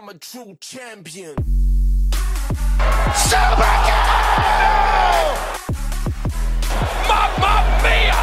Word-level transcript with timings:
I'm 0.00 0.08
a 0.08 0.14
true 0.14 0.56
champion. 0.60 1.34
Mamma 7.06 7.80
mia! 7.82 8.16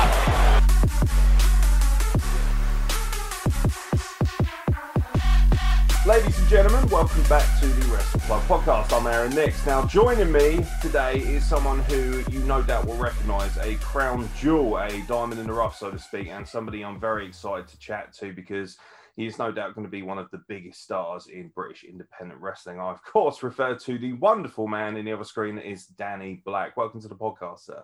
Ladies 6.07 6.39
and 6.39 6.47
gentlemen, 6.47 6.89
welcome 6.89 7.21
back 7.23 7.59
to 7.59 7.67
the 7.67 7.93
Wrestle 7.93 8.21
Club 8.21 8.41
podcast. 8.45 8.91
I'm 8.91 9.05
Aaron 9.05 9.35
Nix. 9.35 9.63
Now, 9.67 9.85
joining 9.85 10.31
me 10.31 10.65
today 10.81 11.19
is 11.19 11.45
someone 11.45 11.81
who 11.81 12.23
you 12.31 12.39
no 12.39 12.63
doubt 12.63 12.87
will 12.87 12.97
recognise, 12.97 13.55
a 13.57 13.75
crown 13.75 14.27
jewel, 14.35 14.79
a 14.79 14.89
diamond 15.07 15.39
in 15.39 15.45
the 15.45 15.53
rough, 15.53 15.77
so 15.77 15.91
to 15.91 15.99
speak, 15.99 16.29
and 16.29 16.47
somebody 16.47 16.83
I'm 16.83 16.99
very 16.99 17.27
excited 17.27 17.67
to 17.67 17.77
chat 17.77 18.13
to 18.13 18.33
because 18.33 18.77
he 19.17 19.25
is 19.25 19.37
no 19.39 19.51
doubt 19.51 19.73
going 19.73 19.85
to 19.85 19.91
be 19.91 20.03
one 20.03 20.19
of 20.19 20.29
the 20.29 20.43
biggest 20.47 20.83
stars 20.83 21.25
in 21.27 21.47
British 21.49 21.83
independent 21.83 22.39
wrestling. 22.39 22.79
I, 22.79 22.91
of 22.91 23.03
course, 23.03 23.41
refer 23.41 23.73
to 23.75 23.97
the 23.97 24.13
wonderful 24.13 24.67
man 24.67 24.95
in 24.95 25.05
the 25.05 25.11
other 25.11 25.23
screen 25.23 25.55
that 25.55 25.67
is 25.67 25.87
Danny 25.87 26.43
Black. 26.45 26.77
Welcome 26.77 27.01
to 27.01 27.07
the 27.07 27.15
podcast, 27.15 27.61
sir. 27.61 27.83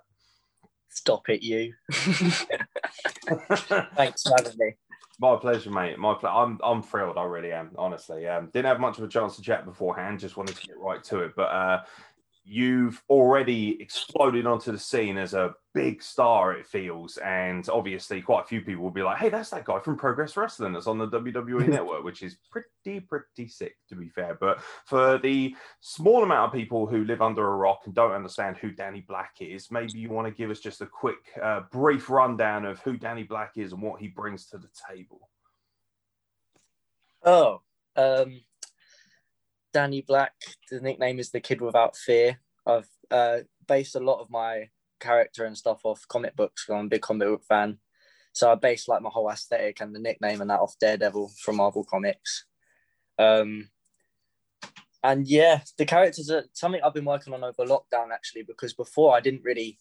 Stop 0.90 1.28
it, 1.30 1.42
you. 1.42 1.74
Thanks 1.92 2.46
for 4.22 4.34
having 4.38 4.58
me. 4.60 4.74
My 5.20 5.36
pleasure, 5.36 5.72
mate. 5.72 5.98
My 5.98 6.14
ple- 6.14 6.30
I'm 6.30 6.60
I'm 6.64 6.84
thrilled. 6.84 7.18
I 7.18 7.24
really 7.24 7.52
am. 7.52 7.72
Honestly, 7.78 8.28
um, 8.28 8.52
didn't 8.54 8.68
have 8.68 8.80
much 8.80 9.00
of 9.00 9.04
a 9.04 9.08
chance 9.08 9.36
to 9.36 9.42
chat 9.42 9.66
beforehand. 9.66 10.20
Just 10.20 10.38
wanted 10.38 10.56
to 10.56 10.68
get 10.68 10.78
right 10.78 11.04
to 11.06 11.22
it. 11.22 11.32
But 11.36 11.50
uh, 11.50 11.82
you've 12.46 13.02
already 13.10 13.82
exploded 13.82 14.46
onto 14.46 14.72
the 14.72 14.78
scene 14.78 15.18
as 15.18 15.34
a 15.34 15.56
big 15.74 16.04
star. 16.04 16.54
It 16.54 16.68
feels, 16.68 17.18
and 17.18 17.68
obviously, 17.70 18.22
quite 18.22 18.44
a 18.44 18.48
few 18.48 18.62
people 18.62 18.84
will 18.84 18.92
be 18.92 19.02
like, 19.02 19.18
"Hey, 19.18 19.30
that's 19.30 19.50
that 19.52 19.66
guy 19.66 19.80
from 19.80 19.98
Progress 19.98 20.36
Wrestling 20.36 20.74
that's 20.74 20.88
on 20.88 20.98
the 20.98 21.08
WWE 21.08 21.68
Network," 21.68 22.04
which 22.04 22.22
is 22.22 22.38
pretty 22.52 23.00
pretty 23.00 23.48
sick, 23.48 23.78
to 23.90 23.96
be 23.96 24.10
fair. 24.10 24.36
But 24.40 24.62
for 24.86 25.18
the 25.18 25.56
small 25.80 26.24
amount 26.24 26.54
of 26.54 26.60
people 26.60 26.86
who 26.86 27.06
live 27.06 27.22
under 27.22 27.48
a 27.48 27.56
rock 27.56 27.82
and 27.86 27.96
don't 27.96 28.12
understand 28.12 28.58
who 28.58 28.72
Danny 28.72 29.02
Black 29.02 29.36
is, 29.40 29.72
maybe 29.72 29.98
you 29.98 30.10
want 30.10 30.28
to 30.28 30.34
give 30.34 30.52
us 30.52 30.60
just 30.60 30.82
a 30.82 30.86
quick, 30.86 31.32
uh, 31.42 31.62
brief 31.72 32.10
rundown 32.10 32.66
of 32.66 32.80
who 32.80 32.98
Danny 32.98 33.24
Black 33.24 33.54
is 33.56 33.72
and 33.72 33.82
what 33.82 34.02
he 34.02 34.08
brings 34.08 34.48
to 34.48 34.58
the 34.58 34.70
table. 34.90 35.30
Oh, 37.24 37.62
um, 37.96 38.42
Danny 39.74 40.02
Black. 40.02 40.34
The 40.70 40.80
nickname 40.80 41.20
is 41.20 41.32
the 41.32 41.40
Kid 41.40 41.62
Without 41.62 41.96
Fear. 41.98 42.40
I've 42.66 42.88
uh, 43.12 43.40
based 43.68 43.96
a 43.96 44.00
lot 44.00 44.22
of 44.22 44.30
my 44.30 44.70
character 45.00 45.46
and 45.46 45.58
stuff 45.58 45.82
off 45.84 46.08
comic 46.08 46.36
books. 46.36 46.66
I'm 46.70 46.86
a 46.86 46.90
big 46.90 47.02
comic 47.02 47.28
book 47.28 47.44
fan, 47.48 47.80
so 48.32 48.52
I 48.52 48.56
based 48.56 48.88
like 48.88 49.02
my 49.02 49.10
whole 49.10 49.30
aesthetic 49.30 49.82
and 49.82 49.94
the 49.94 50.00
nickname 50.00 50.42
and 50.42 50.50
that 50.50 50.60
off 50.60 50.80
Daredevil 50.80 51.32
from 51.44 51.58
Marvel 51.58 51.84
Comics. 51.84 52.46
Um, 53.20 53.70
and 55.04 55.28
yeah, 55.28 55.62
the 55.78 55.86
characters 55.86 56.30
are 56.30 56.46
something 56.54 56.82
I've 56.82 56.94
been 56.94 57.06
working 57.06 57.34
on 57.34 57.44
over 57.44 57.66
lockdown 57.66 58.12
actually 58.14 58.44
because 58.44 58.74
before 58.74 59.16
I 59.16 59.20
didn't 59.20 59.44
really 59.44 59.78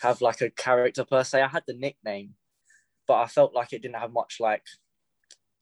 have 0.00 0.20
like 0.20 0.40
a 0.40 0.50
character 0.50 1.04
per 1.04 1.24
se. 1.24 1.42
I 1.42 1.48
had 1.48 1.64
the 1.66 1.74
nickname, 1.74 2.34
but 3.06 3.14
I 3.14 3.26
felt 3.26 3.54
like 3.54 3.72
it 3.72 3.82
didn't 3.82 4.00
have 4.00 4.12
much 4.12 4.36
like 4.40 4.62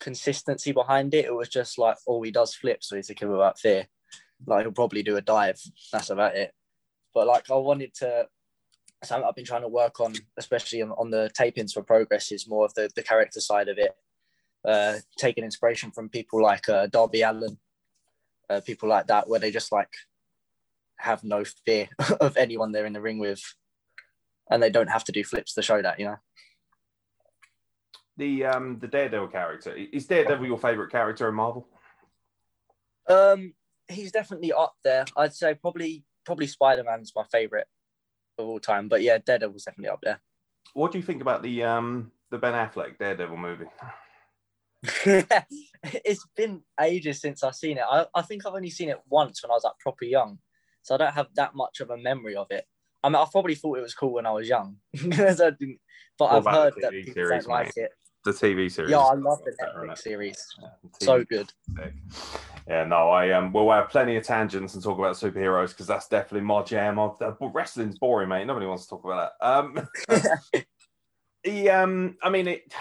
consistency 0.01 0.73
behind 0.73 1.15
it. 1.15 1.27
It 1.27 1.35
was 1.35 1.49
just 1.49 1.79
like, 1.79 1.97
oh, 2.07 2.23
he 2.23 2.31
does 2.31 2.55
flips, 2.55 2.89
so 2.89 2.97
he's 2.97 3.11
a 3.11 3.15
kid 3.15 3.29
without 3.29 3.59
fear. 3.59 3.87
Like 4.47 4.63
he'll 4.63 4.73
probably 4.73 5.03
do 5.03 5.17
a 5.17 5.21
dive. 5.21 5.61
That's 5.93 6.11
about 6.11 6.37
it. 6.37 6.53
But 7.15 7.27
like 7.27 7.51
I 7.51 7.55
wanted 7.57 7.95
to, 7.95 8.27
something 9.03 9.27
I've 9.27 9.35
been 9.35 9.45
trying 9.45 9.63
to 9.63 9.69
work 9.69 10.01
on, 10.01 10.15
especially 10.37 10.83
on, 10.83 10.91
on 10.93 11.11
the 11.11 11.31
tapings 11.39 11.73
for 11.73 11.83
progress, 11.83 12.31
is 12.31 12.49
more 12.49 12.65
of 12.65 12.75
the 12.75 12.91
the 12.95 13.03
character 13.03 13.41
side 13.41 13.69
of 13.69 13.79
it. 13.79 13.93
Uh, 14.65 14.99
taking 15.17 15.45
inspiration 15.45 15.91
from 15.91 16.09
people 16.09 16.43
like 16.43 16.69
uh, 16.69 16.87
Darby 16.89 17.23
Allin, 17.23 17.59
uh, 18.51 18.61
people 18.61 18.89
like 18.89 19.07
that, 19.07 19.29
where 19.29 19.41
they 19.41 19.51
just 19.51 19.73
like 19.73 19.91
have 20.99 21.25
no 21.25 21.45
fear 21.65 21.89
of 22.21 22.37
anyone 22.37 22.73
they're 22.73 22.87
in 22.87 22.93
the 22.93 23.01
ring 23.01 23.19
with, 23.19 23.43
and 24.51 24.63
they 24.63 24.71
don't 24.71 24.91
have 24.91 25.05
to 25.05 25.13
do 25.13 25.25
flips 25.25 25.55
to 25.55 25.63
show 25.63 25.81
that, 25.81 25.99
you 25.99 26.07
know. 26.07 26.17
The 28.19 28.45
um 28.45 28.79
the 28.81 28.89
Daredevil 28.89 29.29
character 29.29 29.75
is 29.75 30.07
Daredevil 30.07 30.45
your 30.45 30.59
favorite 30.59 30.91
character 30.91 31.29
in 31.29 31.37
Marvel? 31.37 31.69
Um, 33.09 33.55
he's 33.89 34.13
definitely 34.13 34.53
up 34.53 34.75
there. 34.85 35.05
I'd 35.17 35.35
say 35.35 35.55
probably 35.55 36.05
probably 36.27 36.49
Spider 36.49 36.85
Man's 36.85 37.13
my 37.15 37.25
favorite 37.31 37.69
of 38.37 38.47
all 38.47 38.61
time, 38.61 38.89
but 38.89 39.03
yeah, 39.03 39.19
Daredevil's 39.25 39.65
definitely 39.65 39.91
up 39.91 40.01
there. 40.03 40.21
What 40.75 40.93
do 40.93 40.99
you 40.99 41.05
think 41.05 41.23
about 41.23 41.43
the 41.43 41.63
um 41.63 42.11
the 42.31 42.39
Ben 42.39 42.55
Affleck 42.55 42.99
Daredevil 42.99 43.37
movie? 43.37 43.67
it's 45.05 46.27
been 46.37 46.63
ages 46.81 47.21
since 47.21 47.43
I've 47.43 47.55
seen 47.55 47.79
it. 47.79 47.85
I, 47.89 48.07
I 48.15 48.23
think 48.23 48.45
I've 48.45 48.55
only 48.55 48.71
seen 48.71 48.89
it 48.89 49.01
once 49.09 49.43
when 49.43 49.51
I 49.51 49.55
was 49.55 49.65
like 49.65 49.79
proper 49.81 50.05
young, 50.05 50.39
so 50.83 50.97
I 50.97 50.99
don't 50.99 51.15
have 51.15 51.29
that 51.37 51.55
much 51.55 51.81
of 51.81 51.91
a 51.91 51.97
memory 51.97 52.35
of 52.37 52.49
it. 52.51 52.65
I 53.03 53.09
mean, 53.09 53.17
I 53.17 53.27
probably 53.31 53.55
thought 53.55 53.79
it 53.79 53.83
was 53.83 53.95
cool 53.95 54.15
when 54.15 54.27
I 54.27 54.33
was 54.33 54.49
young, 54.49 54.77
because 54.93 55.41
I 55.41 55.51
didn't, 55.51 55.79
but 56.19 56.33
What 56.33 56.47
I've 56.49 56.55
heard 56.55 56.75
that 56.81 56.91
people 56.91 57.15
series, 57.15 57.45
don't 57.45 57.53
like 57.53 57.73
it. 57.77 57.93
The 58.25 58.33
TV 58.33 58.71
series. 58.71 58.91
Yeah, 58.91 58.99
I 58.99 59.15
love 59.15 59.39
the 59.45 59.53
Netflix 59.53 59.99
series. 59.99 60.55
Yeah, 60.61 60.69
the 60.99 61.05
So 61.05 61.25
good. 61.25 61.53
Yeah, 62.69 62.85
no, 62.85 63.09
I 63.09 63.31
um, 63.31 63.53
we'll 63.53 63.71
have 63.71 63.89
plenty 63.89 64.17
of 64.17 64.25
tangents 64.25 64.75
and 64.75 64.83
talk 64.83 64.99
about 64.99 65.17
superheroes 65.17 65.71
because 65.71 65.87
that's 65.87 66.07
definitely 66.07 66.47
my 66.47 66.63
jam. 66.63 66.99
Of 66.99 67.19
the 67.19 67.35
wrestling's 67.41 67.99
boring, 67.99 68.29
mate. 68.29 68.47
Nobody 68.47 68.67
wants 68.67 68.85
to 68.85 68.91
talk 68.91 69.05
about 69.05 69.33
that. 69.41 69.47
Um, 69.47 69.89
the 71.45 71.71
um, 71.71 72.17
I 72.23 72.29
mean, 72.29 72.49
it. 72.49 72.73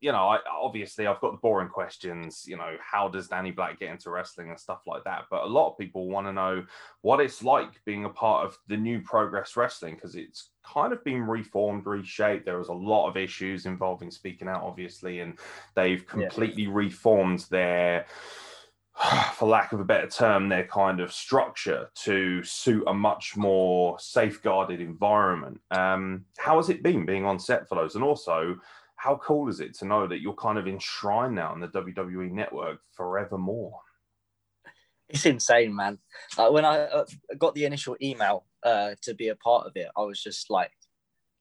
You 0.00 0.12
know, 0.12 0.28
I 0.28 0.38
obviously 0.52 1.06
I've 1.06 1.20
got 1.20 1.32
the 1.32 1.38
boring 1.38 1.68
questions. 1.68 2.44
You 2.46 2.58
know, 2.58 2.76
how 2.80 3.08
does 3.08 3.28
Danny 3.28 3.50
Black 3.50 3.80
get 3.80 3.90
into 3.90 4.10
wrestling 4.10 4.50
and 4.50 4.60
stuff 4.60 4.82
like 4.86 5.02
that? 5.04 5.24
But 5.30 5.44
a 5.44 5.46
lot 5.46 5.70
of 5.70 5.78
people 5.78 6.08
want 6.08 6.26
to 6.26 6.32
know 6.32 6.64
what 7.00 7.18
it's 7.18 7.42
like 7.42 7.82
being 7.86 8.04
a 8.04 8.10
part 8.10 8.46
of 8.46 8.56
the 8.68 8.76
new 8.76 9.00
Progress 9.00 9.56
Wrestling 9.56 9.94
because 9.94 10.14
it's 10.14 10.50
kind 10.66 10.92
of 10.92 11.02
been 11.04 11.22
reformed, 11.22 11.86
reshaped. 11.86 12.44
There 12.44 12.58
was 12.58 12.68
a 12.68 12.74
lot 12.74 13.08
of 13.08 13.16
issues 13.16 13.66
involving 13.66 14.10
speaking 14.10 14.48
out, 14.48 14.62
obviously, 14.62 15.20
and 15.20 15.38
they've 15.74 16.02
Yeah. 16.02 16.06
completely 16.08 16.66
reformed 16.66 17.46
their 17.50 18.06
for 19.34 19.46
lack 19.46 19.72
of 19.72 19.80
a 19.80 19.84
better 19.84 20.08
term, 20.08 20.48
their 20.48 20.66
kind 20.66 21.00
of 21.00 21.12
structure 21.12 21.90
to 21.94 22.42
suit 22.42 22.84
a 22.86 22.94
much 22.94 23.36
more 23.36 23.98
safeguarded 24.00 24.80
environment. 24.80 25.60
Um, 25.70 26.24
how 26.38 26.56
has 26.56 26.70
it 26.70 26.82
been 26.82 27.04
being 27.04 27.24
on 27.26 27.38
set 27.38 27.68
for 27.68 27.74
those? 27.74 27.94
And 27.94 28.02
also, 28.02 28.58
how 28.96 29.16
cool 29.16 29.48
is 29.48 29.60
it 29.60 29.74
to 29.78 29.84
know 29.84 30.06
that 30.06 30.20
you're 30.20 30.34
kind 30.34 30.58
of 30.58 30.66
enshrined 30.66 31.34
now 31.34 31.52
in 31.52 31.60
the 31.60 31.68
WWE 31.68 32.30
network 32.32 32.80
forevermore? 32.92 33.80
it's 35.08 35.26
insane, 35.26 35.74
man. 35.74 35.98
Like 36.36 36.50
when 36.50 36.64
I 36.64 36.80
uh, 36.80 37.04
got 37.38 37.54
the 37.54 37.64
initial 37.64 37.96
email 38.02 38.44
uh, 38.66 38.96
to 39.02 39.14
be 39.14 39.28
a 39.28 39.36
part 39.36 39.66
of 39.66 39.72
it, 39.76 39.88
I 39.96 40.02
was 40.02 40.22
just 40.22 40.50
like, 40.50 40.72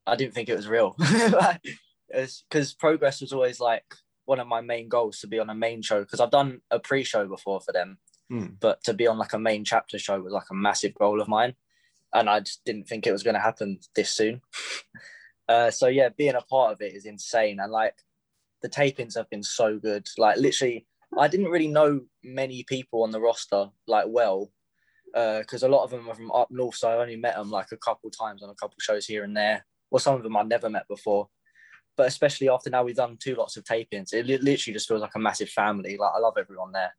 I 0.05 0.15
didn't 0.15 0.33
think 0.35 0.47
it 0.49 0.55
was 0.55 0.67
real. 0.67 0.95
Because 2.07 2.73
progress 2.75 3.19
was 3.19 3.33
always 3.33 3.59
like 3.59 3.83
one 4.25 4.39
of 4.39 4.47
my 4.47 4.61
main 4.61 4.87
goals 4.87 5.19
to 5.19 5.27
be 5.27 5.39
on 5.39 5.49
a 5.49 5.55
main 5.55 5.81
show. 5.81 6.01
Because 6.01 6.19
I've 6.19 6.29
done 6.31 6.61
a 6.69 6.79
pre-show 6.79 7.27
before 7.27 7.59
for 7.59 7.71
them, 7.73 7.97
Hmm. 8.29 8.45
but 8.59 8.83
to 8.85 8.93
be 8.93 9.05
on 9.07 9.17
like 9.17 9.33
a 9.33 9.39
main 9.39 9.63
chapter 9.65 9.99
show 9.99 10.19
was 10.19 10.33
like 10.33 10.49
a 10.51 10.55
massive 10.55 10.93
goal 10.95 11.19
of 11.21 11.27
mine, 11.27 11.55
and 12.13 12.29
I 12.29 12.39
just 12.39 12.63
didn't 12.65 12.87
think 12.87 13.05
it 13.05 13.11
was 13.11 13.23
going 13.23 13.35
to 13.35 13.39
happen 13.39 13.79
this 13.95 14.11
soon. 14.11 14.41
uh, 15.49 15.71
so 15.71 15.87
yeah, 15.87 16.09
being 16.09 16.35
a 16.35 16.41
part 16.41 16.73
of 16.73 16.81
it 16.81 16.93
is 16.93 17.05
insane, 17.05 17.59
and 17.59 17.71
like 17.71 17.95
the 18.61 18.69
tapings 18.69 19.15
have 19.15 19.29
been 19.29 19.43
so 19.43 19.77
good. 19.77 20.07
Like 20.17 20.37
literally, 20.37 20.87
I 21.17 21.27
didn't 21.27 21.51
really 21.51 21.67
know 21.67 22.01
many 22.23 22.63
people 22.63 23.03
on 23.03 23.11
the 23.11 23.21
roster 23.21 23.69
like 23.87 24.05
well, 24.07 24.51
Uh, 25.15 25.39
because 25.39 25.63
a 25.63 25.69
lot 25.69 25.85
of 25.85 25.91
them 25.91 26.09
are 26.09 26.15
from 26.15 26.31
up 26.31 26.51
north. 26.51 26.75
So 26.75 26.89
I 26.89 27.01
only 27.01 27.15
met 27.15 27.35
them 27.35 27.49
like 27.49 27.71
a 27.71 27.77
couple 27.77 28.11
times 28.11 28.43
on 28.43 28.49
a 28.49 28.55
couple 28.55 28.75
shows 28.79 29.05
here 29.05 29.23
and 29.23 29.35
there. 29.35 29.65
Well, 29.89 29.99
some 29.99 30.15
of 30.15 30.23
them 30.23 30.35
I'd 30.35 30.49
never 30.49 30.69
met 30.69 30.87
before. 30.89 31.29
But 31.95 32.07
especially 32.07 32.49
after 32.49 32.69
now 32.69 32.83
we've 32.83 32.97
done 32.97 33.17
two 33.17 33.35
lots 33.35 33.55
of 33.55 33.63
tapings, 33.63 34.13
it 34.13 34.25
li- 34.25 34.37
literally 34.37 34.73
just 34.73 34.89
feels 34.89 35.01
like 35.01 35.15
a 35.15 35.19
massive 35.19 35.47
family. 35.47 35.95
Like 35.97 36.11
I 36.13 36.19
love 36.19 36.33
everyone 36.37 36.73
there. 36.73 36.93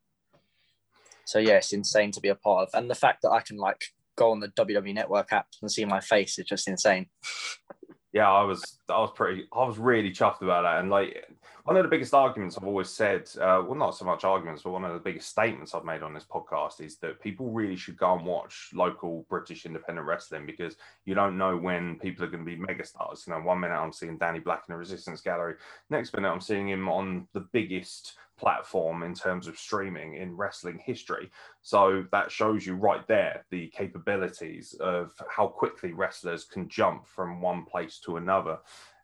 So 1.25 1.37
yeah, 1.37 1.57
it's 1.57 1.73
insane 1.73 2.11
to 2.13 2.21
be 2.21 2.29
a 2.29 2.35
part 2.35 2.67
of, 2.67 2.69
and 2.73 2.89
the 2.89 2.95
fact 2.95 3.21
that 3.21 3.31
I 3.31 3.41
can 3.41 3.57
like 3.57 3.83
go 4.15 4.31
on 4.31 4.39
the 4.39 4.47
WWE 4.47 4.95
Network 4.95 5.31
app 5.31 5.47
and 5.61 5.71
see 5.71 5.85
my 5.85 5.99
face 5.99 6.39
is 6.39 6.45
just 6.45 6.67
insane. 6.67 7.07
yeah, 8.17 8.31
I 8.31 8.41
was 8.41 8.79
I 8.89 8.97
was 8.97 9.11
pretty 9.13 9.47
I 9.53 9.63
was 9.63 9.77
really 9.77 10.09
chuffed 10.09 10.41
about 10.41 10.63
that. 10.63 10.79
And 10.79 10.89
like 10.89 11.23
one 11.65 11.77
of 11.77 11.83
the 11.83 11.89
biggest 11.89 12.15
arguments 12.15 12.57
I've 12.57 12.65
always 12.65 12.89
said, 12.89 13.29
uh, 13.39 13.61
well, 13.63 13.75
not 13.75 13.95
so 13.95 14.05
much 14.05 14.23
arguments, 14.23 14.63
but 14.63 14.71
one 14.71 14.83
of 14.83 14.93
the 14.93 14.99
biggest 14.99 15.29
statements 15.29 15.75
I've 15.75 15.85
made 15.85 16.01
on 16.01 16.15
this 16.15 16.25
podcast 16.25 16.81
is 16.81 16.97
that 16.97 17.21
people 17.21 17.51
really 17.51 17.75
should 17.75 17.95
go 17.95 18.15
and 18.15 18.25
watch 18.25 18.71
local 18.73 19.23
British 19.29 19.67
independent 19.67 20.07
wrestling 20.07 20.47
because 20.47 20.77
you 21.05 21.13
don't 21.13 21.37
know 21.37 21.55
when 21.57 21.99
people 21.99 22.25
are 22.25 22.29
going 22.29 22.43
to 22.43 22.51
be 22.51 22.57
megastars. 22.57 23.27
You 23.27 23.33
know, 23.33 23.41
one 23.41 23.59
minute 23.59 23.75
I'm 23.75 23.93
seeing 23.93 24.17
Danny 24.17 24.39
Black 24.39 24.63
in 24.67 24.73
the 24.73 24.79
Resistance 24.79 25.21
Gallery, 25.21 25.53
next 25.91 26.15
minute 26.15 26.31
I'm 26.31 26.41
seeing 26.41 26.67
him 26.67 26.89
on 26.89 27.27
the 27.33 27.41
biggest 27.51 28.13
platform 28.37 29.03
in 29.03 29.13
terms 29.13 29.47
of 29.47 29.57
streaming 29.57 30.15
in 30.15 30.35
wrestling 30.35 30.79
history. 30.83 31.29
So 31.61 32.05
that 32.11 32.31
shows 32.31 32.65
you 32.65 32.75
right 32.75 33.05
there 33.07 33.45
the 33.49 33.67
capabilities 33.67 34.75
of 34.79 35.13
how 35.29 35.47
quickly 35.47 35.93
wrestlers 35.93 36.45
can 36.45 36.69
jump 36.69 37.07
from 37.07 37.41
one 37.41 37.65
place 37.65 37.99
to 38.05 38.17
another. 38.17 38.59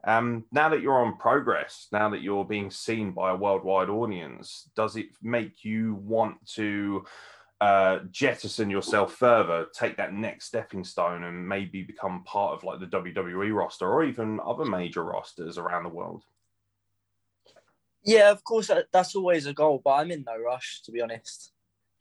Um, 0.06 0.44
now 0.52 0.70
that 0.70 0.82
you're 0.82 1.06
on 1.06 1.18
progress, 1.18 1.88
now 1.92 2.10
that 2.10 2.22
you're 2.22 2.46
being 2.46 2.70
seen 2.70 3.12
by 3.12 3.32
a 3.32 3.36
worldwide 3.36 3.90
audience, 3.90 4.70
does 4.76 4.98
it 4.98 5.08
make 5.22 5.64
you 5.64 5.96
want 5.96 6.46
to 6.56 7.06
uh, 7.62 8.00
jettison 8.12 8.70
yourself 8.70 9.14
further, 9.14 9.68
take 9.74 9.96
that 9.96 10.14
next 10.14 10.46
stepping 10.48 10.84
stone, 10.84 11.24
and 11.24 11.48
maybe 11.48 11.82
become 11.82 12.24
part 12.26 12.54
of 12.54 12.66
like 12.66 12.82
the 12.82 12.86
WWE 12.88 13.56
roster 13.56 13.90
or 13.90 14.04
even 14.04 14.42
other 14.46 14.66
major 14.66 15.04
rosters 15.04 15.58
around 15.58 15.84
the 15.84 15.90
world? 15.90 16.26
Yeah, 18.04 18.32
of 18.32 18.44
course, 18.44 18.70
that's 18.92 19.16
always 19.16 19.46
a 19.46 19.54
goal, 19.54 19.82
but 19.84 19.94
I'm 19.94 20.12
in 20.12 20.24
no 20.26 20.38
rush 20.38 20.82
to 20.84 20.92
be 20.92 21.02
honest. 21.02 21.52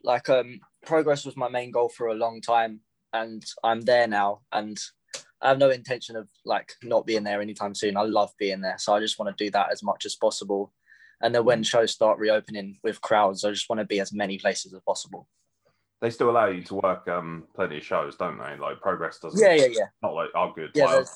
Like, 0.05 0.29
um, 0.29 0.61
progress 0.85 1.25
was 1.25 1.37
my 1.37 1.49
main 1.49 1.71
goal 1.71 1.89
for 1.89 2.09
a 2.09 2.15
long 2.15 2.41
time, 2.41 2.81
and 3.13 3.45
I'm 3.63 3.83
there 3.83 4.09
now, 4.09 4.41
and 4.51 4.77
I 5.41 5.49
have 5.49 5.59
no 5.59 5.71
intention 5.71 6.17
of 6.17 6.29
like 6.45 6.73
not 6.83 7.07
being 7.07 7.25
there 7.25 7.41
anytime 7.41 7.75
soon. 7.75 7.97
I 7.97 8.03
love 8.03 8.33
being 8.39 8.61
there, 8.61 8.77
so 8.79 8.95
I 8.95 9.01
just 9.01 9.19
want 9.19 9.37
to 9.37 9.45
do 9.45 9.51
that 9.53 9.71
as 9.73 9.83
much 9.83 10.05
as 10.05 10.17
possible. 10.17 10.73
And 11.21 11.33
then 11.33 11.45
when 11.45 11.63
shows 11.63 11.93
start 11.93 12.19
reopening 12.19 12.79
with 12.83 13.01
crowds, 13.01 13.45
I 13.45 13.51
just 13.51 13.69
want 13.69 13.79
to 13.79 13.85
be 13.87 14.01
as 14.01 14.13
many 14.13 14.39
places 14.39 14.75
as 14.75 14.81
possible. 14.85 15.29
They 16.01 16.11
still 16.11 16.31
allow 16.31 16.47
you 16.47 16.65
to 16.65 16.75
work 16.75 17.07
um, 17.07 17.45
plenty 17.55 17.77
of 17.79 17.85
shows, 17.85 18.17
don't 18.17 18.39
they? 18.39 18.57
Like 18.57 18.81
progress 18.81 19.21
doesn't. 19.21 19.41
Yeah, 19.41 19.55
yeah, 19.55 19.69
yeah, 19.71 19.87
Not 20.03 20.15
like 20.15 20.31
oh, 20.35 20.53
good. 20.53 20.71
yeah. 20.75 20.87
Well, 20.87 21.09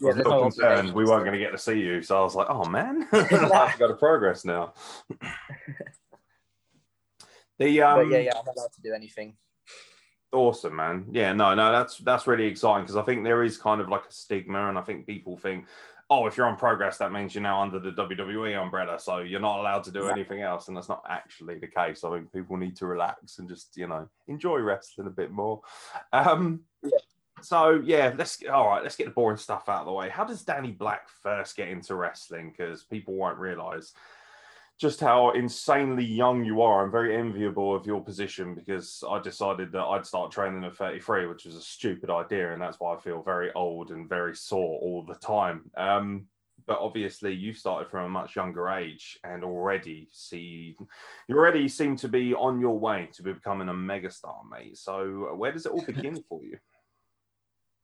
There's, 0.00 0.16
I 0.16 0.18
yeah, 0.18 0.18
was 0.18 0.18
a 0.18 0.22
there's 0.22 0.26
little 0.26 0.30
no 0.32 0.42
concerned 0.50 0.94
we 0.94 1.04
weren't 1.04 1.24
going 1.24 1.32
to 1.38 1.38
get 1.38 1.52
to 1.52 1.58
see 1.58 1.80
you, 1.80 2.02
so 2.02 2.18
I 2.18 2.22
was 2.22 2.34
like, 2.34 2.46
"Oh 2.50 2.64
man, 2.68 3.06
I 3.12 3.66
have 3.68 3.78
to 3.78 3.94
progress 3.94 4.44
now." 4.44 4.72
the 7.58 7.82
um, 7.82 7.98
But 7.98 8.08
yeah, 8.10 8.18
yeah, 8.18 8.32
I'm 8.38 8.44
not 8.46 8.56
allowed 8.56 8.72
to 8.72 8.82
do 8.82 8.92
anything. 8.94 9.36
awesome, 10.32 10.76
man. 10.76 11.06
Yeah, 11.10 11.32
no, 11.32 11.54
no, 11.54 11.72
that's 11.72 11.98
that's 11.98 12.26
really 12.26 12.46
exciting 12.46 12.84
because 12.84 12.96
I 12.96 13.02
think 13.02 13.24
there 13.24 13.42
is 13.42 13.58
kind 13.58 13.80
of 13.80 13.88
like 13.88 14.04
a 14.06 14.12
stigma, 14.12 14.68
and 14.68 14.78
I 14.78 14.82
think 14.82 15.06
people 15.06 15.36
think, 15.36 15.66
"Oh, 16.08 16.26
if 16.26 16.36
you're 16.36 16.46
on 16.46 16.56
progress, 16.56 16.98
that 16.98 17.12
means 17.12 17.34
you're 17.34 17.42
now 17.42 17.60
under 17.60 17.78
the 17.78 17.90
WWE 17.92 18.56
umbrella, 18.60 18.98
so 18.98 19.18
you're 19.18 19.40
not 19.40 19.58
allowed 19.60 19.84
to 19.84 19.90
do 19.92 20.04
Yeah. 20.04 20.12
anything 20.12 20.40
else." 20.42 20.68
And 20.68 20.76
that's 20.76 20.88
not 20.88 21.02
actually 21.08 21.58
the 21.58 21.66
case. 21.68 22.04
I 22.04 22.10
think 22.10 22.32
people 22.32 22.56
need 22.56 22.76
to 22.76 22.86
relax 22.86 23.38
and 23.38 23.48
just 23.48 23.76
you 23.76 23.86
know 23.88 24.08
enjoy 24.28 24.58
wrestling 24.60 25.06
a 25.08 25.10
bit 25.10 25.30
more. 25.30 25.60
Um, 26.12 26.60
Yeah. 26.82 26.90
So 27.42 27.80
yeah, 27.84 28.14
let's 28.16 28.42
all 28.50 28.68
right. 28.68 28.82
Let's 28.82 28.96
get 28.96 29.06
the 29.06 29.12
boring 29.12 29.36
stuff 29.36 29.68
out 29.68 29.80
of 29.80 29.86
the 29.86 29.92
way. 29.92 30.08
How 30.08 30.24
does 30.24 30.42
Danny 30.42 30.72
Black 30.72 31.08
first 31.22 31.56
get 31.56 31.68
into 31.68 31.94
wrestling? 31.94 32.52
Because 32.56 32.84
people 32.84 33.14
won't 33.14 33.38
realize 33.38 33.92
just 34.80 34.98
how 34.98 35.30
insanely 35.32 36.04
young 36.04 36.42
you 36.42 36.62
are. 36.62 36.82
I'm 36.82 36.90
very 36.90 37.14
enviable 37.14 37.76
of 37.76 37.86
your 37.86 38.02
position 38.02 38.54
because 38.54 39.04
I 39.08 39.20
decided 39.20 39.72
that 39.72 39.84
I'd 39.84 40.06
start 40.06 40.32
training 40.32 40.64
at 40.64 40.74
33, 40.74 41.26
which 41.26 41.44
was 41.44 41.54
a 41.54 41.60
stupid 41.60 42.08
idea, 42.08 42.54
and 42.54 42.62
that's 42.62 42.80
why 42.80 42.94
I 42.94 42.98
feel 42.98 43.22
very 43.22 43.52
old 43.52 43.90
and 43.90 44.08
very 44.08 44.34
sore 44.34 44.78
all 44.80 45.04
the 45.06 45.16
time. 45.16 45.70
Um, 45.76 46.26
but 46.66 46.78
obviously, 46.78 47.34
you 47.34 47.52
started 47.52 47.90
from 47.90 48.06
a 48.06 48.08
much 48.08 48.36
younger 48.36 48.70
age 48.70 49.18
and 49.22 49.44
already 49.44 50.08
see 50.12 50.76
you 51.28 51.36
already 51.36 51.68
seem 51.68 51.96
to 51.96 52.08
be 52.08 52.32
on 52.34 52.58
your 52.60 52.78
way 52.78 53.08
to 53.14 53.22
becoming 53.22 53.68
a 53.68 53.74
megastar, 53.74 54.48
mate. 54.50 54.78
So 54.78 55.34
where 55.36 55.52
does 55.52 55.66
it 55.66 55.72
all 55.72 55.84
begin 55.84 56.22
for 56.28 56.42
you? 56.42 56.58